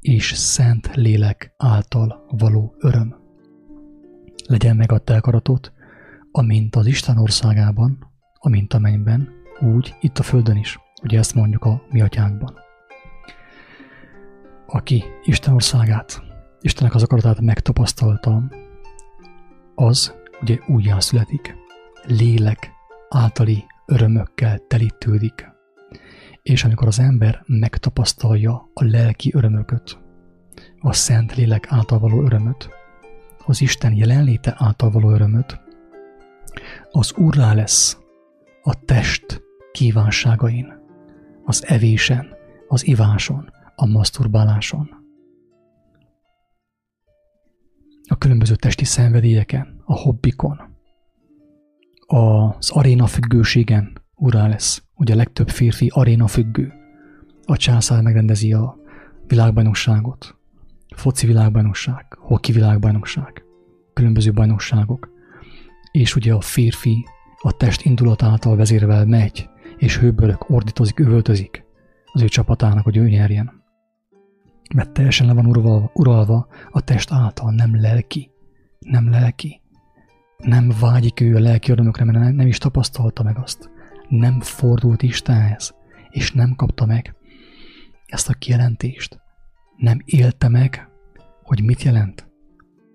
és 0.00 0.32
szent 0.32 0.90
lélek 0.94 1.54
által 1.56 2.26
való 2.28 2.74
öröm. 2.78 3.16
Legyen 4.46 4.76
meg 4.76 4.92
a 4.92 4.98
te 4.98 5.16
akaratot, 5.16 5.72
amint 6.30 6.76
az 6.76 6.86
Isten 6.86 7.18
országában, 7.18 8.12
amint 8.34 8.74
a 8.74 8.78
mennyben, 8.78 9.28
úgy 9.60 9.94
itt 10.00 10.18
a 10.18 10.22
földön 10.22 10.56
is. 10.56 10.78
Ugye 11.02 11.18
ezt 11.18 11.34
mondjuk 11.34 11.64
a 11.64 11.82
mi 11.90 12.00
atyánkban. 12.00 12.54
Aki 14.66 15.04
Isten 15.22 15.54
országát, 15.54 16.22
Istennek 16.60 16.94
az 16.94 17.02
akaratát 17.02 17.40
megtapasztalta, 17.40 18.42
az 19.74 20.22
ugye 20.44 20.58
újjászületik. 20.66 21.56
Lélek 22.02 22.72
általi 23.08 23.64
örömökkel 23.86 24.58
telítődik. 24.58 25.46
És 26.42 26.64
amikor 26.64 26.86
az 26.86 26.98
ember 26.98 27.42
megtapasztalja 27.46 28.70
a 28.74 28.84
lelki 28.84 29.30
örömököt, 29.34 29.98
a 30.78 30.92
Szent 30.92 31.34
Lélek 31.34 31.66
által 31.68 31.98
való 31.98 32.22
örömöt, 32.22 32.68
az 33.46 33.60
Isten 33.60 33.94
jelenléte 33.94 34.54
által 34.58 34.90
való 34.90 35.10
örömöt, 35.10 35.60
az 36.90 37.12
Úrrá 37.16 37.54
lesz 37.54 37.98
a 38.62 38.84
test 38.84 39.42
kívánságain, 39.72 40.72
az 41.44 41.66
evésen, 41.66 42.36
az 42.68 42.86
iváson, 42.86 43.50
a 43.74 43.86
maszturbáláson, 43.86 44.88
a 48.08 48.18
különböző 48.18 48.54
testi 48.54 48.84
szenvedélyeken, 48.84 49.73
a 49.84 49.94
hobbikon, 49.94 50.60
az 52.06 52.70
aréna 52.70 53.06
függőségen 53.06 53.92
urá 54.14 54.46
lesz. 54.48 54.82
Ugye 54.94 55.12
a 55.12 55.16
legtöbb 55.16 55.48
férfi 55.48 55.90
aréna 55.94 56.26
függő. 56.26 56.72
A 57.44 57.56
császár 57.56 58.02
megrendezi 58.02 58.52
a 58.52 58.76
világbajnokságot, 59.26 60.36
foci 60.96 61.26
világbajnokság, 61.26 62.06
hoki 62.18 62.52
világbajnokság, 62.52 63.44
különböző 63.92 64.32
bajnokságok. 64.32 65.12
És 65.92 66.16
ugye 66.16 66.34
a 66.34 66.40
férfi 66.40 67.04
a 67.40 67.52
test 67.52 67.82
indulat 67.82 68.22
által 68.22 68.56
vezérvel 68.56 69.06
megy, 69.06 69.48
és 69.76 69.98
hőbölök, 69.98 70.50
ordítozik, 70.50 70.98
üvöltözik 70.98 71.64
az 72.12 72.22
ő 72.22 72.28
csapatának, 72.28 72.84
hogy 72.84 72.96
ő 72.96 73.08
nyerjen. 73.08 73.62
Mert 74.74 74.90
teljesen 74.90 75.26
le 75.26 75.32
van 75.32 75.46
uralva, 75.46 75.90
uralva 75.94 76.46
a 76.70 76.80
test 76.80 77.12
által, 77.12 77.52
nem 77.52 77.80
lelki. 77.80 78.30
Nem 78.78 79.10
lelki. 79.10 79.60
Nem 80.44 80.72
vágyik 80.80 81.20
ő 81.20 81.36
a 81.36 81.40
lelki 81.40 81.70
örömökre, 81.70 82.04
mert 82.04 82.34
nem, 82.34 82.46
is 82.46 82.58
tapasztalta 82.58 83.22
meg 83.22 83.38
azt. 83.38 83.70
Nem 84.08 84.40
fordult 84.40 85.02
Istenhez, 85.02 85.74
és 86.10 86.32
nem 86.32 86.54
kapta 86.56 86.86
meg 86.86 87.14
ezt 88.06 88.28
a 88.28 88.34
kijelentést. 88.34 89.20
Nem 89.76 90.02
élte 90.04 90.48
meg, 90.48 90.88
hogy 91.42 91.62
mit 91.62 91.82
jelent 91.82 92.32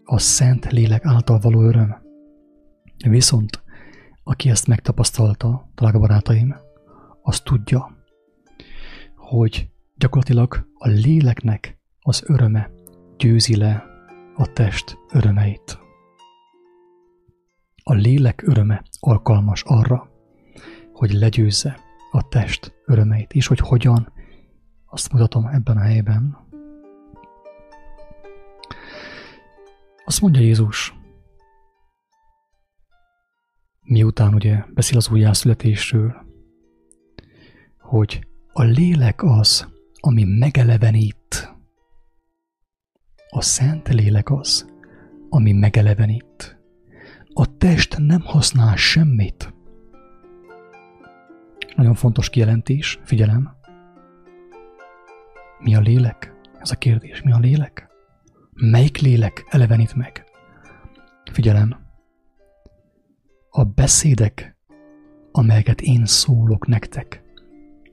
a 0.03 0.17
Szent 0.17 0.71
Lélek 0.71 1.05
által 1.05 1.39
való 1.39 1.61
öröm. 1.61 1.95
Viszont, 3.09 3.63
aki 4.23 4.49
ezt 4.49 4.67
megtapasztalta, 4.67 5.69
drága 5.75 5.99
barátaim, 5.99 6.55
az 7.21 7.39
tudja, 7.39 7.97
hogy 9.15 9.69
gyakorlatilag 9.95 10.67
a 10.73 10.87
léleknek 10.87 11.77
az 11.99 12.23
öröme 12.27 12.69
győzi 13.17 13.55
le 13.55 13.83
a 14.35 14.53
test 14.53 14.97
örömeit. 15.13 15.79
A 17.89 17.93
lélek 17.93 18.41
öröme 18.47 18.83
alkalmas 18.99 19.63
arra, 19.63 20.09
hogy 20.93 21.11
legyőzze 21.11 21.79
a 22.11 22.27
test 22.27 22.81
örömeit, 22.85 23.33
és 23.33 23.47
hogy 23.47 23.59
hogyan, 23.59 24.13
azt 24.85 25.11
mutatom 25.11 25.45
ebben 25.45 25.77
a 25.77 25.79
helyben. 25.79 26.37
Azt 30.05 30.21
mondja 30.21 30.41
Jézus, 30.41 30.93
miután 33.81 34.33
ugye 34.33 34.63
beszél 34.73 34.97
az 34.97 35.09
újjászületésről, 35.09 36.25
hogy 37.79 38.27
a 38.53 38.63
lélek 38.63 39.23
az, 39.23 39.67
ami 39.99 40.23
megelevenít. 40.23 41.53
A 43.29 43.41
szent 43.41 43.87
lélek 43.87 44.29
az, 44.29 44.73
ami 45.29 45.51
megelevenít. 45.51 46.58
A 47.39 47.57
test 47.57 47.97
nem 47.97 48.21
használ 48.21 48.75
semmit. 48.75 49.53
Nagyon 51.75 51.93
fontos 51.93 52.29
kijelentés, 52.29 52.99
figyelem. 53.03 53.55
Mi 55.59 55.75
a 55.75 55.79
lélek? 55.79 56.33
Ez 56.57 56.71
a 56.71 56.75
kérdés. 56.75 57.21
Mi 57.21 57.31
a 57.31 57.37
lélek? 57.37 57.89
Melyik 58.53 58.97
lélek 58.97 59.45
elevenít 59.49 59.93
meg? 59.93 60.23
Figyelem. 61.31 61.75
A 63.49 63.63
beszédek, 63.63 64.57
amelyeket 65.31 65.81
én 65.81 66.05
szólok 66.05 66.67
nektek, 66.67 67.23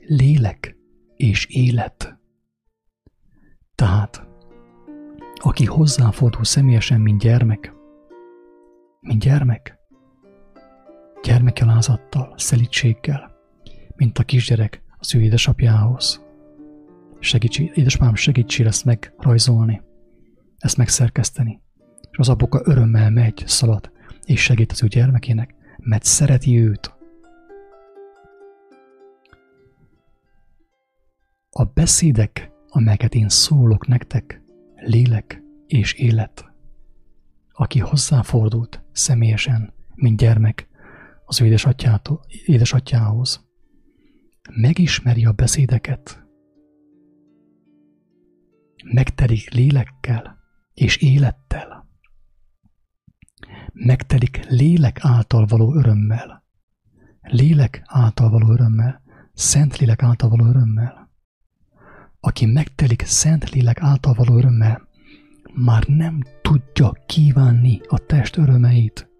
lélek 0.06 0.76
és 1.16 1.46
élet. 1.46 2.18
Tehát, 3.74 4.26
aki 5.34 5.64
hozzáfordul 5.64 6.44
személyesen, 6.44 7.00
mint 7.00 7.20
gyermek, 7.20 7.75
mint 9.06 9.22
gyermek, 9.22 9.78
gyermekelázattal, 11.22 12.34
szelítséggel, 12.36 13.30
mint 13.96 14.18
a 14.18 14.22
kisgyerek 14.22 14.82
az 14.98 15.14
ő 15.14 15.20
édesapjához. 15.20 16.24
Segíts, 17.18 17.58
édesapám, 17.58 18.14
segítsél 18.14 18.66
ezt 18.66 18.84
megrajzolni, 18.84 19.82
ezt 20.58 20.76
megszerkeszteni. 20.76 21.60
És 22.10 22.18
az 22.18 22.28
apuka 22.28 22.60
örömmel 22.64 23.10
megy, 23.10 23.42
szalad, 23.46 23.90
és 24.24 24.42
segít 24.42 24.72
az 24.72 24.82
ő 24.82 24.86
gyermekének, 24.86 25.54
mert 25.76 26.04
szereti 26.04 26.58
őt, 26.58 26.96
A 31.58 31.64
beszédek, 31.64 32.50
amelyeket 32.68 33.14
én 33.14 33.28
szólok 33.28 33.86
nektek, 33.86 34.42
lélek 34.74 35.42
és 35.66 35.92
élet. 35.92 36.55
Aki 37.58 37.78
hozzáfordult 37.78 38.84
személyesen, 38.92 39.72
mint 39.94 40.16
gyermek, 40.16 40.68
az 41.24 41.40
ő 41.40 41.56
édesatyához, 42.46 43.48
megismeri 44.50 45.24
a 45.24 45.32
beszédeket, 45.32 46.26
megtelik 48.84 49.50
lélekkel 49.50 50.38
és 50.74 50.96
élettel. 50.96 51.88
Megtelik 53.72 54.44
lélek 54.48 54.98
által 55.02 55.46
való 55.46 55.74
örömmel. 55.74 56.44
Lélek 57.20 57.82
által 57.84 58.30
való 58.30 58.50
örömmel. 58.52 59.02
Szent 59.32 59.76
lélek 59.76 60.02
által 60.02 60.28
való 60.28 60.44
örömmel. 60.44 61.10
Aki 62.20 62.46
megtelik 62.46 63.02
szent 63.02 63.50
lélek 63.50 63.80
által 63.80 64.14
való 64.14 64.36
örömmel, 64.36 64.85
már 65.56 65.84
nem 65.86 66.22
tudja 66.42 66.92
kívánni 67.06 67.80
a 67.88 67.98
test 67.98 68.36
örömeit. 68.36 69.10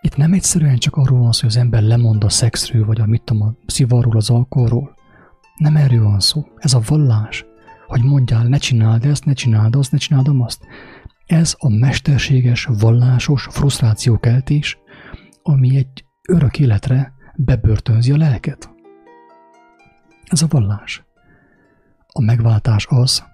Itt 0.00 0.16
nem 0.16 0.32
egyszerűen 0.32 0.76
csak 0.76 0.96
arról 0.96 1.18
van 1.18 1.32
szó, 1.32 1.40
hogy 1.40 1.48
az 1.48 1.56
ember 1.56 1.82
lemond 1.82 2.24
a 2.24 2.28
szexről, 2.28 2.84
vagy 2.84 3.00
a 3.00 3.06
mit 3.06 3.22
tudom, 3.22 3.42
a 3.42 3.54
szivarról, 3.66 4.16
az 4.16 4.30
alkoholról. 4.30 4.94
Nem 5.56 5.76
erről 5.76 6.02
van 6.02 6.20
szó. 6.20 6.46
Ez 6.56 6.74
a 6.74 6.80
vallás, 6.86 7.44
hogy 7.86 8.02
mondjál, 8.02 8.46
ne 8.46 8.56
csináld 8.56 9.04
ezt, 9.04 9.24
ne 9.24 9.32
csináld 9.32 9.76
azt, 9.76 9.92
ne 9.92 9.98
csináld 9.98 10.28
azt. 10.38 10.66
Ez 11.26 11.54
a 11.58 11.68
mesterséges, 11.68 12.64
vallásos 12.64 13.48
frusztrációkeltés, 13.50 14.78
ami 15.42 15.76
egy 15.76 16.04
örök 16.28 16.58
életre 16.58 17.12
bebörtönzi 17.36 18.12
a 18.12 18.16
lelket. 18.16 18.70
Ez 20.24 20.42
a 20.42 20.46
vallás. 20.48 21.04
A 22.06 22.22
megváltás 22.22 22.86
az, 22.90 23.24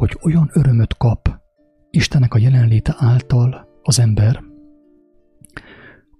hogy 0.00 0.18
olyan 0.22 0.50
örömöt 0.52 0.96
kap 0.96 1.38
Istennek 1.90 2.34
a 2.34 2.38
jelenléte 2.38 2.94
által 2.98 3.68
az 3.82 3.98
ember, 3.98 4.42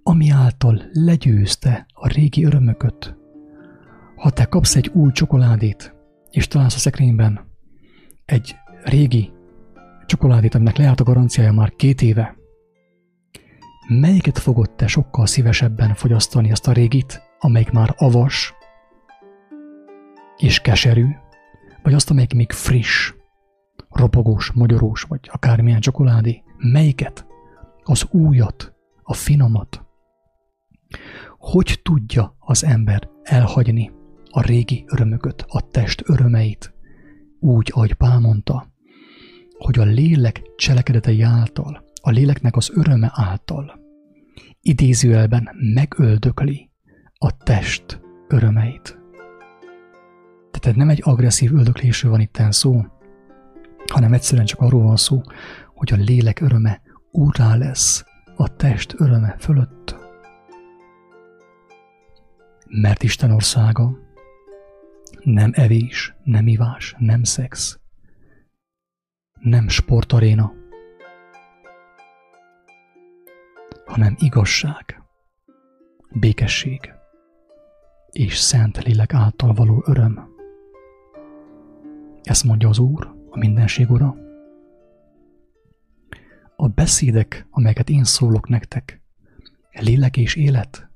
ami 0.03 0.29
által 0.29 0.81
legyőzte 0.91 1.85
a 1.93 2.07
régi 2.07 2.45
örömököt. 2.45 3.15
Ha 4.15 4.29
te 4.29 4.45
kapsz 4.45 4.75
egy 4.75 4.87
új 4.93 5.11
csokoládét, 5.11 5.95
és 6.29 6.47
találsz 6.47 6.75
a 6.75 6.77
szekrényben 6.77 7.39
egy 8.25 8.55
régi 8.83 9.31
csokoládét, 10.05 10.55
aminek 10.55 10.77
lejárt 10.77 10.99
a 10.99 11.03
garanciája 11.03 11.51
már 11.51 11.75
két 11.75 12.01
éve, 12.01 12.35
melyiket 13.87 14.37
fogod 14.37 14.71
te 14.75 14.87
sokkal 14.87 15.25
szívesebben 15.25 15.93
fogyasztani 15.93 16.51
azt 16.51 16.67
a 16.67 16.71
régit, 16.71 17.21
amelyik 17.39 17.71
már 17.71 17.93
avas 17.97 18.53
és 20.37 20.59
keserű, 20.59 21.07
vagy 21.83 21.93
azt, 21.93 22.09
amelyik 22.09 22.33
még 22.33 22.51
friss, 22.51 23.13
ropogós, 23.91 24.51
magyarós, 24.51 25.01
vagy 25.01 25.29
akármilyen 25.31 25.79
csokoládé, 25.79 26.43
melyiket? 26.57 27.25
Az 27.83 28.07
újat, 28.11 28.73
a 29.03 29.13
finomat. 29.13 29.85
Hogy 31.37 31.79
tudja 31.83 32.35
az 32.39 32.63
ember 32.63 33.09
elhagyni 33.23 33.91
a 34.29 34.41
régi 34.41 34.85
örömöket, 34.87 35.45
a 35.47 35.61
test 35.61 36.03
örömeit, 36.05 36.73
úgy, 37.39 37.71
ahogy 37.73 37.93
Pál 37.93 38.19
mondta, 38.19 38.73
hogy 39.57 39.79
a 39.79 39.83
lélek 39.83 40.41
cselekedetei 40.55 41.21
által, 41.21 41.83
a 42.01 42.09
léleknek 42.09 42.55
az 42.55 42.71
öröme 42.73 43.11
által 43.13 43.79
idézőjelben 44.61 45.49
megöldökli 45.73 46.69
a 47.13 47.37
test 47.37 48.01
örömeit. 48.27 48.99
Tehát 50.51 50.77
nem 50.77 50.89
egy 50.89 51.01
agresszív 51.03 51.53
öldöklésről 51.53 52.11
van 52.11 52.19
itt 52.19 52.41
szó, 52.49 52.85
hanem 54.01 54.15
egyszerűen 54.15 54.45
csak 54.45 54.59
arról 54.59 54.83
van 54.83 54.95
szó, 54.95 55.21
hogy 55.75 55.93
a 55.93 55.95
lélek 55.95 56.39
öröme 56.39 56.81
úrá 57.11 57.55
lesz 57.55 58.05
a 58.35 58.55
test 58.55 58.93
öröme 58.97 59.35
fölött. 59.39 59.95
Mert 62.67 63.03
Isten 63.03 63.31
országa 63.31 63.97
nem 65.23 65.51
evés, 65.53 66.15
nem 66.23 66.47
ivás, 66.47 66.95
nem 66.97 67.23
szex, 67.23 67.79
nem 69.39 69.67
sportaréna, 69.67 70.53
hanem 73.85 74.15
igazság, 74.19 75.03
békesség 76.11 76.93
és 78.09 78.37
szent 78.37 78.83
lélek 78.83 79.13
által 79.13 79.53
való 79.53 79.83
öröm. 79.85 80.29
Ezt 82.23 82.43
mondja 82.43 82.69
az 82.69 82.79
Úr, 82.79 83.19
a 83.31 83.37
mindenség 83.37 83.89
ura. 83.89 84.15
A 86.55 86.67
beszédek, 86.67 87.47
amelyeket 87.49 87.89
én 87.89 88.03
szólok 88.03 88.49
nektek, 88.49 89.01
lélek 89.71 90.17
és 90.17 90.35
élet. 90.35 90.89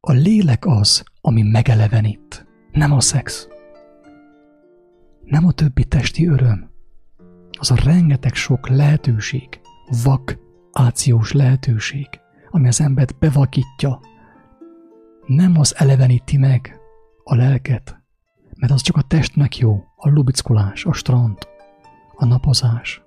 A 0.00 0.12
lélek 0.12 0.66
az, 0.66 1.04
ami 1.20 1.42
megelevenít, 1.42 2.46
nem 2.72 2.92
a 2.92 3.00
szex. 3.00 3.48
Nem 5.24 5.46
a 5.46 5.52
többi 5.52 5.84
testi 5.84 6.26
öröm. 6.26 6.70
Az 7.58 7.70
a 7.70 7.76
rengeteg 7.84 8.34
sok 8.34 8.68
lehetőség, 8.68 9.60
vak, 10.04 10.38
ációs 10.72 11.32
lehetőség, 11.32 12.08
ami 12.50 12.68
az 12.68 12.80
embert 12.80 13.18
bevakítja, 13.18 14.00
nem 15.26 15.58
az 15.58 15.74
eleveníti 15.76 16.36
meg 16.36 16.80
a 17.24 17.34
lelket, 17.34 17.99
mert 18.60 18.72
az 18.72 18.80
csak 18.80 18.96
a 18.96 19.02
testnek 19.02 19.58
jó, 19.58 19.84
a 19.96 20.08
lubickolás, 20.08 20.84
a 20.84 20.92
strand, 20.92 21.38
a 22.16 22.24
napozás. 22.24 23.02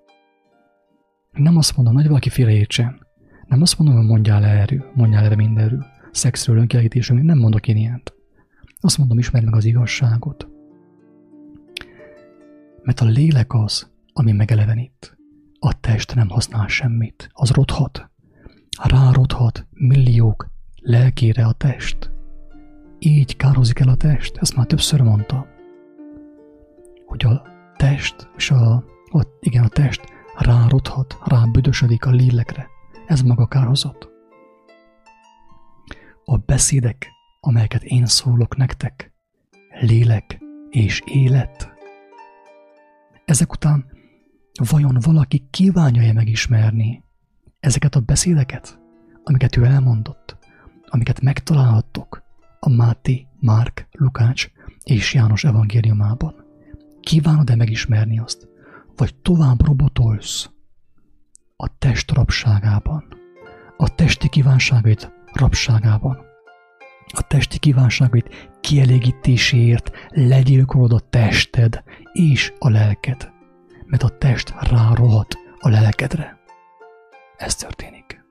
Nem 1.32 1.58
azt 1.58 1.76
mondom, 1.76 1.96
hogy 1.96 2.08
valaki 2.08 2.30
félreértsen. 2.30 3.08
Nem 3.48 3.62
azt 3.62 3.78
mondom, 3.78 3.98
hogy 3.98 4.06
mondjál 4.06 4.44
erről, 4.44 4.92
mondjál 4.94 5.24
erre 5.24 5.36
mindenről, 5.36 5.86
szexről, 6.12 6.58
önkielégítésről, 6.58 7.22
nem 7.22 7.38
mondok 7.38 7.68
én 7.68 7.76
ilyent. 7.76 8.14
Azt 8.80 8.98
mondom, 8.98 9.18
ismerd 9.18 9.46
meg 9.46 9.56
az 9.56 9.66
igazságot. 9.66 10.48
Mert 12.84 13.00
a 13.00 13.06
lélek 13.06 13.54
az, 13.54 13.92
ami 14.14 14.32
megelevenít. 14.32 15.18
A 15.60 15.80
test 15.80 16.16
nem 16.16 16.30
használ 16.30 16.68
semmit. 16.68 17.30
Az 17.32 17.50
rothat. 17.50 18.10
Rárothat 18.84 19.68
milliók 19.70 20.50
lelkére 20.76 21.46
a 21.46 21.52
test 21.52 22.13
így 23.06 23.36
kározik 23.36 23.80
el 23.80 23.88
a 23.88 23.96
test, 23.96 24.38
ezt 24.38 24.56
már 24.56 24.66
többször 24.66 25.02
mondta, 25.02 25.48
hogy 27.06 27.26
a 27.26 27.42
test, 27.78 28.30
és 28.38 28.52
a, 28.52 28.74
a 29.06 29.24
igen, 29.40 29.64
a 29.64 29.68
test 29.68 30.02
rárothat, 30.38 31.18
rábüdösödik 31.26 32.06
a 32.06 32.10
lélekre. 32.10 32.68
Ez 33.06 33.22
maga 33.22 33.48
kárhozat. 33.48 34.10
A 36.26 36.38
beszédek, 36.38 37.12
amelyeket 37.40 37.84
én 37.84 38.06
szólok 38.06 38.56
nektek, 38.56 39.14
lélek 39.80 40.40
és 40.70 41.02
élet. 41.06 41.72
Ezek 43.26 43.52
után 43.52 43.86
vajon 44.70 44.98
valaki 45.02 45.48
kívánja-e 45.50 46.14
megismerni 46.14 47.04
ezeket 47.60 47.96
a 47.96 48.00
beszédeket, 48.00 48.80
amiket 49.24 49.58
ő 49.58 49.64
elmondott, 49.64 50.38
amiket 50.86 51.22
megtalálhattok 51.22 52.24
a 52.66 52.70
Máté, 52.70 53.28
Márk, 53.40 53.88
Lukács 53.92 54.48
és 54.84 55.14
János 55.14 55.44
evangéliumában. 55.44 56.36
Kívánod-e 57.00 57.56
megismerni 57.56 58.20
azt, 58.20 58.48
vagy 58.96 59.16
tovább 59.16 59.66
robotolsz 59.66 60.50
a 61.56 61.78
test 61.78 62.12
rabságában, 62.12 63.08
a 63.78 63.96
testi 63.96 64.30
kívánságait 64.30 65.12
rabságában, 65.34 66.18
a 67.08 67.28
testi 67.28 67.60
kívánságait 67.60 68.50
kielégítéséért 68.62 69.92
legyilkolod 70.10 70.94
a 70.94 71.00
tested 71.00 71.84
és 72.14 72.54
a 72.60 72.70
lelked, 72.70 73.32
mert 73.86 74.04
a 74.04 74.18
test 74.18 74.54
rárohat 74.60 75.38
a 75.60 75.70
lelkedre. 75.70 76.40
Ez 77.38 77.56
történik. 77.56 78.23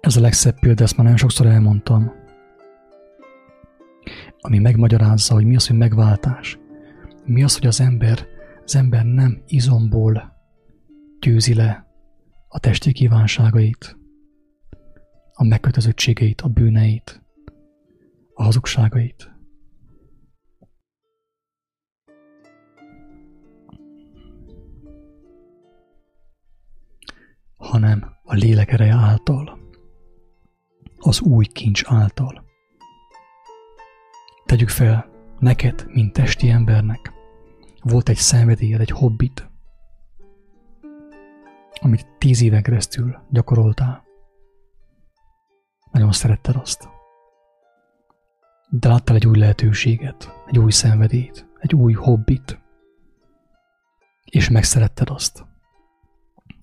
Ez 0.00 0.16
a 0.16 0.20
legszebb 0.20 0.58
példa, 0.58 0.82
ezt 0.82 0.92
már 0.92 1.02
nagyon 1.02 1.18
sokszor 1.18 1.46
elmondtam. 1.46 2.12
Ami 4.38 4.58
megmagyarázza, 4.58 5.34
hogy 5.34 5.44
mi 5.44 5.54
az, 5.54 5.66
hogy 5.66 5.76
megváltás. 5.76 6.58
Mi 7.24 7.42
az, 7.42 7.58
hogy 7.58 7.66
az 7.66 7.80
ember, 7.80 8.26
az 8.64 8.76
ember 8.76 9.04
nem 9.04 9.42
izomból 9.46 10.32
győzi 11.20 11.54
le 11.54 11.86
a 12.48 12.58
testi 12.58 12.92
kívánságait, 12.92 13.98
a 15.32 15.44
megkötözöttségeit, 15.44 16.40
a 16.40 16.48
bűneit, 16.48 17.22
a 18.34 18.42
hazugságait. 18.42 19.34
hanem 27.56 28.16
a 28.22 28.34
lélek 28.34 28.72
ereje 28.72 28.94
által 28.94 29.59
az 31.00 31.20
új 31.20 31.46
kincs 31.46 31.82
által. 31.86 32.44
Tegyük 34.44 34.68
fel, 34.68 35.10
neked, 35.38 35.86
mint 35.86 36.12
testi 36.12 36.48
embernek, 36.48 37.12
volt 37.82 38.08
egy 38.08 38.16
szenvedélyed, 38.16 38.80
egy 38.80 38.90
hobbit, 38.90 39.50
amit 41.80 42.06
tíz 42.18 42.42
éven 42.42 42.62
keresztül 42.62 43.18
gyakoroltál. 43.30 44.04
nagyon 45.92 46.12
szeretted 46.12 46.56
azt. 46.56 46.88
De 48.70 48.88
láttál 48.88 49.16
egy 49.16 49.26
új 49.26 49.38
lehetőséget, 49.38 50.42
egy 50.46 50.58
új 50.58 50.70
szenvedélyt, 50.70 51.48
egy 51.58 51.74
új 51.74 51.92
hobbit, 51.92 52.60
és 54.24 54.48
megszeretted 54.48 55.10
azt. 55.10 55.44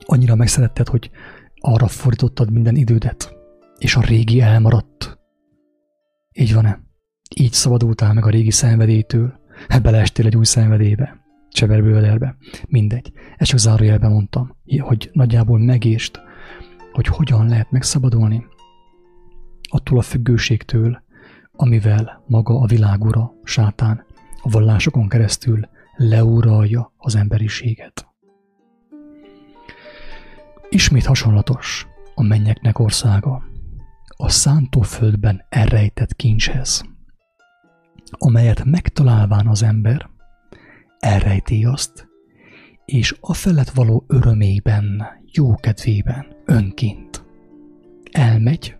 Annyira 0.05 0.35
megszeretted, 0.35 0.87
hogy 0.87 1.11
arra 1.55 1.87
fordítottad 1.87 2.51
minden 2.51 2.75
idődet, 2.75 3.36
és 3.77 3.95
a 3.95 4.01
régi 4.01 4.41
elmaradt. 4.41 5.19
Így 6.33 6.53
van-e? 6.53 6.79
Így 7.35 7.51
szabadultál 7.51 8.13
meg 8.13 8.25
a 8.25 8.29
régi 8.29 8.51
szenvedélytől, 8.51 9.39
beleestél 9.81 10.25
egy 10.25 10.35
új 10.35 10.45
szenvedélybe, 10.45 11.25
cseverbővederbe, 11.49 12.37
mindegy. 12.67 13.11
Ezt 13.37 13.49
csak 13.49 13.59
zárójelben 13.59 14.11
mondtam, 14.11 14.55
hogy 14.79 15.09
nagyjából 15.13 15.59
megést, 15.59 16.21
hogy 16.91 17.07
hogyan 17.07 17.47
lehet 17.47 17.71
megszabadulni 17.71 18.45
attól 19.69 19.97
a 19.97 20.01
függőségtől, 20.01 21.03
amivel 21.51 22.23
maga 22.27 22.59
a 22.59 22.65
világura, 22.65 23.31
sátán, 23.43 24.05
a 24.41 24.49
vallásokon 24.49 25.07
keresztül 25.07 25.69
leuralja 25.95 26.93
az 26.97 27.15
emberiséget. 27.15 28.07
Ismét 30.69 31.05
hasonlatos 31.05 31.87
a 32.15 32.23
mennyeknek 32.23 32.79
országa, 32.79 33.43
a 34.17 34.29
szántóföldben 34.29 35.45
elrejtett 35.49 36.15
kincshez, 36.15 36.85
amelyet 38.11 38.63
megtalálván 38.63 39.47
az 39.47 39.63
ember, 39.63 40.09
elrejti 40.99 41.65
azt, 41.65 42.07
és 42.85 43.17
a 43.19 43.33
felett 43.33 43.69
való 43.69 44.05
örömében, 44.07 45.03
jókedvében, 45.25 46.35
önként 46.45 47.25
elmegy, 48.11 48.75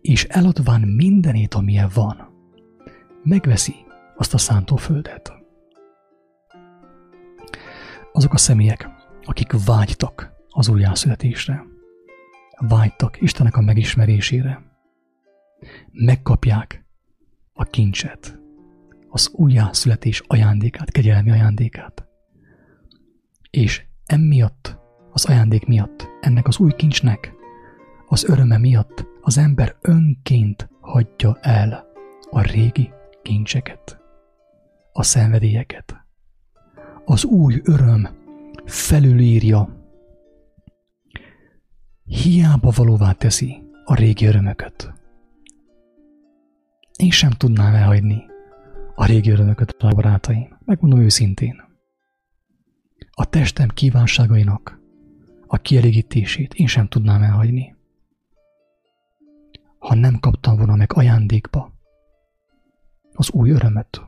és 0.00 0.24
eladván 0.24 0.80
mindenét, 0.80 1.54
amilyen 1.54 1.90
van, 1.94 2.28
megveszi 3.22 3.74
azt 4.16 4.34
a 4.34 4.38
szántóföldet. 4.38 5.32
Azok 8.12 8.32
a 8.32 8.38
személyek, 8.38 8.88
akik 9.22 9.52
vágytak 9.64 10.32
az 10.48 10.68
újjászületésre, 10.68 11.64
vágytak 12.58 13.20
Istenek 13.20 13.56
a 13.56 13.60
megismerésére, 13.60 14.62
megkapják 15.90 16.84
a 17.52 17.64
kincset, 17.64 18.38
az 19.08 19.30
újjászületés 19.32 20.22
ajándékát, 20.26 20.90
kegyelmi 20.90 21.30
ajándékát. 21.30 22.06
És 23.50 23.84
emiatt, 24.06 24.78
az 25.12 25.24
ajándék 25.24 25.66
miatt, 25.66 26.08
ennek 26.20 26.46
az 26.46 26.58
új 26.58 26.72
kincsnek, 26.72 27.32
az 28.08 28.24
öröme 28.24 28.58
miatt 28.58 29.06
az 29.20 29.38
ember 29.38 29.76
önként 29.80 30.68
hagyja 30.80 31.38
el 31.40 31.86
a 32.30 32.40
régi 32.40 32.92
kincseket, 33.22 33.98
a 34.92 35.02
szenvedélyeket. 35.02 35.96
Az 37.04 37.24
új 37.24 37.60
öröm 37.64 38.08
felülírja, 38.64 39.83
hiába 42.04 42.70
valóvá 42.70 43.12
teszi 43.12 43.62
a 43.84 43.94
régi 43.94 44.26
örömöket. 44.26 44.92
Én 46.96 47.10
sem 47.10 47.30
tudnám 47.30 47.74
elhagyni 47.74 48.24
a 48.94 49.06
régi 49.06 49.30
örömöket 49.30 49.70
a 49.70 49.94
barátaim, 49.94 50.58
megmondom 50.64 51.00
őszintén. 51.00 51.62
A 53.10 53.24
testem 53.24 53.68
kívánságainak 53.68 54.80
a 55.46 55.56
kielégítését 55.56 56.54
én 56.54 56.66
sem 56.66 56.88
tudnám 56.88 57.22
elhagyni. 57.22 57.76
Ha 59.78 59.94
nem 59.94 60.18
kaptam 60.18 60.56
volna 60.56 60.74
meg 60.74 60.92
ajándékba 60.92 61.72
az 63.12 63.30
új 63.30 63.50
örömet, 63.50 64.02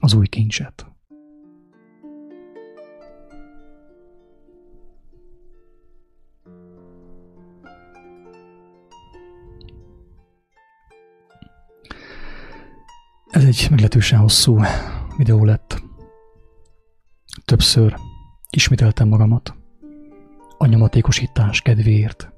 az 0.00 0.12
új 0.14 0.26
kincset. 0.26 0.93
Ez 13.34 13.44
egy 13.44 13.66
meglehetősen 13.70 14.18
hosszú 14.18 14.60
videó 15.16 15.44
lett. 15.44 15.82
Többször 17.44 17.96
ismételtem 18.50 19.08
magamat 19.08 19.54
a 20.58 20.66
nyomatékosítás 20.66 21.60
kedvéért, 21.60 22.32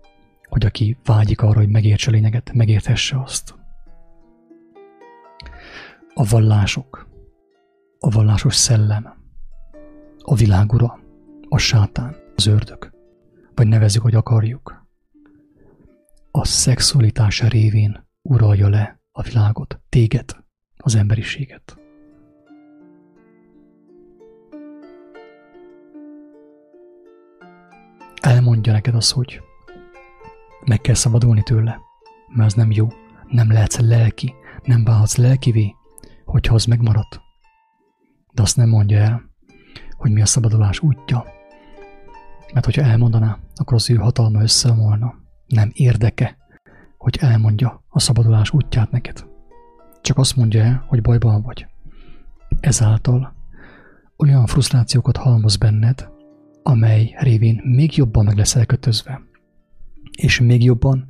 hogy 0.49 0.64
aki 0.64 0.97
vágyik 1.05 1.40
arra, 1.40 1.59
hogy 1.59 1.68
megértse 1.68 2.11
lényeget, 2.11 2.53
megérthesse 2.53 3.20
azt. 3.22 3.55
A 6.14 6.24
vallások, 6.24 7.09
a 7.99 8.11
vallásos 8.11 8.55
szellem, 8.55 9.14
a 10.18 10.34
világura, 10.34 10.99
a 11.49 11.59
sátán, 11.59 12.16
az 12.36 12.47
ördög, 12.47 12.92
vagy 13.55 13.66
nevezzük, 13.66 14.03
hogy 14.03 14.14
akarjuk. 14.14 14.86
A 16.30 16.44
szexualitás 16.44 17.42
révén 17.42 18.07
uralja 18.22 18.68
le 18.68 19.01
a 19.12 19.22
világot, 19.22 19.80
téged, 19.88 20.44
az 20.87 20.95
emberiséget. 20.95 21.78
Elmondja 28.20 28.72
neked 28.72 28.95
azt, 28.95 29.12
hogy 29.12 29.41
meg 30.64 30.80
kell 30.80 30.95
szabadulni 30.95 31.43
tőle, 31.43 31.80
mert 32.28 32.47
az 32.49 32.55
nem 32.55 32.70
jó, 32.70 32.89
nem 33.28 33.53
lehetsz 33.53 33.78
lelki, 33.78 34.34
nem 34.62 34.84
válhatsz 34.84 35.16
lelkivé, 35.16 35.74
hogyha 36.24 36.55
az 36.55 36.64
megmarad. 36.64 37.20
De 38.32 38.43
azt 38.43 38.57
nem 38.57 38.68
mondja 38.68 38.99
el, 38.99 39.30
hogy 39.97 40.11
mi 40.11 40.20
a 40.20 40.26
szabadulás 40.26 40.80
útja. 40.80 41.24
Mert 42.53 42.64
hogyha 42.64 42.82
elmondaná, 42.82 43.39
akkor 43.55 43.74
az 43.74 43.91
ő 43.91 43.95
hatalma 43.95 44.43
összeomolna. 44.43 45.14
Nem 45.47 45.70
érdeke, 45.72 46.37
hogy 46.97 47.18
elmondja 47.20 47.84
a 47.89 48.01
szabadulás 48.01 48.51
útját 48.51 48.91
neked 48.91 49.34
csak 50.07 50.18
azt 50.18 50.36
mondja 50.36 50.84
hogy 50.86 51.02
bajban 51.02 51.42
vagy. 51.42 51.66
Ezáltal 52.61 53.34
olyan 54.16 54.46
frusztrációkat 54.46 55.16
halmoz 55.16 55.57
benned, 55.57 56.09
amely 56.62 57.14
révén 57.18 57.61
még 57.64 57.96
jobban 57.96 58.24
meg 58.24 58.36
leszel 58.36 58.66
kötözve, 58.66 59.22
és 60.18 60.40
még 60.40 60.64
jobban 60.64 61.07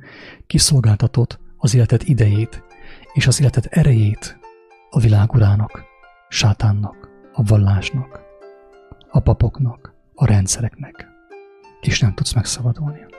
kiszolgáltatod 0.47 1.39
az 1.57 1.75
életed 1.75 2.01
idejét 2.05 2.63
és 3.13 3.27
az 3.27 3.41
életed 3.41 3.67
erejét 3.69 4.39
a 4.89 4.99
világurának, 4.99 5.83
sátánnak, 6.29 7.09
a 7.33 7.43
vallásnak, 7.43 8.21
a 9.09 9.19
papoknak, 9.19 9.93
a 10.13 10.25
rendszereknek, 10.25 11.07
és 11.81 11.99
nem 11.99 12.13
tudsz 12.13 12.33
megszabadulni. 12.33 13.16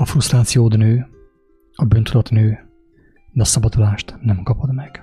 A 0.00 0.04
frusztrációd 0.04 0.76
nő, 0.76 1.06
a 1.74 1.84
bűntudat 1.84 2.30
nő, 2.30 2.68
de 3.32 3.42
a 3.42 3.44
szabadulást 3.44 4.16
nem 4.20 4.42
kapod 4.42 4.74
meg. 4.74 5.02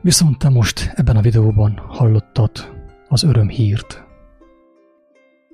Viszont 0.00 0.38
te 0.38 0.48
most 0.48 0.92
ebben 0.94 1.16
a 1.16 1.20
videóban 1.20 1.76
hallottad 1.88 2.50
az 3.08 3.22
örömhírt. 3.22 4.04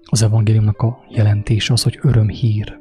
Az 0.04 0.22
evangéliumnak 0.22 0.80
a 0.80 1.04
jelentése 1.08 1.72
az, 1.72 1.82
hogy 1.82 1.98
örömhír. 2.02 2.78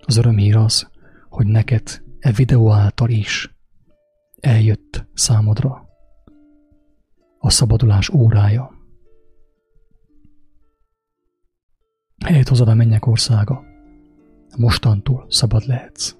Az 0.00 0.16
örömhír 0.16 0.56
az, 0.56 0.90
hogy 1.28 1.46
neked 1.46 2.02
e 2.18 2.32
videó 2.32 2.72
által 2.72 3.08
is 3.10 3.54
eljött 4.40 5.06
számodra 5.14 5.88
a 7.38 7.50
szabadulás 7.50 8.08
órája. 8.08 8.79
Helyet 12.24 12.48
hozod 12.48 12.68
a 12.68 12.74
mennyek 12.74 13.06
országa. 13.06 13.64
Mostantól 14.56 15.26
szabad 15.28 15.66
lehetsz. 15.66 16.14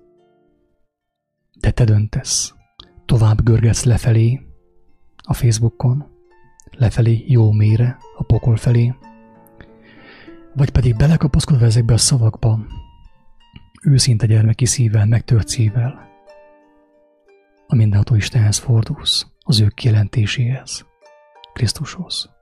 De 1.61 1.71
te 1.71 1.85
döntesz. 1.85 2.55
Tovább 3.05 3.43
görgetsz 3.43 3.85
lefelé 3.85 4.41
a 5.17 5.35
Facebookon, 5.35 6.07
lefelé 6.71 7.25
jó 7.27 7.53
mélyre, 7.53 7.99
a 8.17 8.25
pokol 8.25 8.57
felé, 8.57 8.95
vagy 10.55 10.71
pedig 10.71 10.97
belekapaszkodva 10.97 11.65
ezekbe 11.65 11.93
a 11.93 11.99
szavakba, 11.99 12.59
őszinte 13.83 14.27
gyermeki 14.27 14.65
szívvel, 14.65 15.07
megtört 15.07 15.49
szívvel, 15.49 16.09
a 17.67 17.75
mindenható 17.75 18.15
Istenhez 18.15 18.59
fordulsz, 18.59 19.27
az 19.41 19.61
ő 19.61 19.69
kijelentéséhez, 19.75 20.87
Krisztushoz 21.53 22.40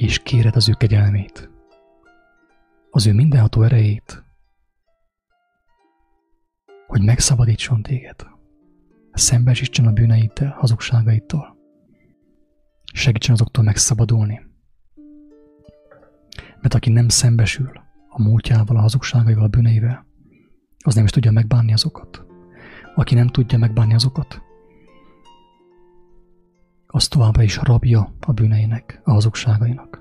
és 0.00 0.18
kéred 0.18 0.56
az 0.56 0.68
ő 0.68 0.72
kegyelmét, 0.72 1.50
az 2.90 3.06
ő 3.06 3.12
mindenható 3.12 3.62
erejét, 3.62 4.24
hogy 6.86 7.02
megszabadítson 7.02 7.82
téged, 7.82 8.26
szembesítsen 9.12 9.86
a 9.86 9.92
bűneiddel, 9.92 10.50
hazugságaiddal, 10.58 11.58
Segítsen 12.92 13.34
azoktól 13.34 13.64
megszabadulni. 13.64 14.40
Mert 16.60 16.74
aki 16.74 16.90
nem 16.90 17.08
szembesül 17.08 17.72
a 18.08 18.22
múltjával, 18.22 18.76
a 18.76 18.80
hazugságaival, 18.80 19.44
a 19.44 19.48
bűneivel, 19.48 20.06
az 20.84 20.94
nem 20.94 21.04
is 21.04 21.10
tudja 21.10 21.30
megbánni 21.30 21.72
azokat. 21.72 22.24
Aki 22.94 23.14
nem 23.14 23.28
tudja 23.28 23.58
megbánni 23.58 23.94
azokat, 23.94 24.42
az 26.90 27.08
továbbra 27.08 27.42
is 27.42 27.56
rabja 27.62 28.12
a 28.26 28.32
bűneinek, 28.32 29.00
a 29.04 29.10
hazugságainak. 29.10 29.99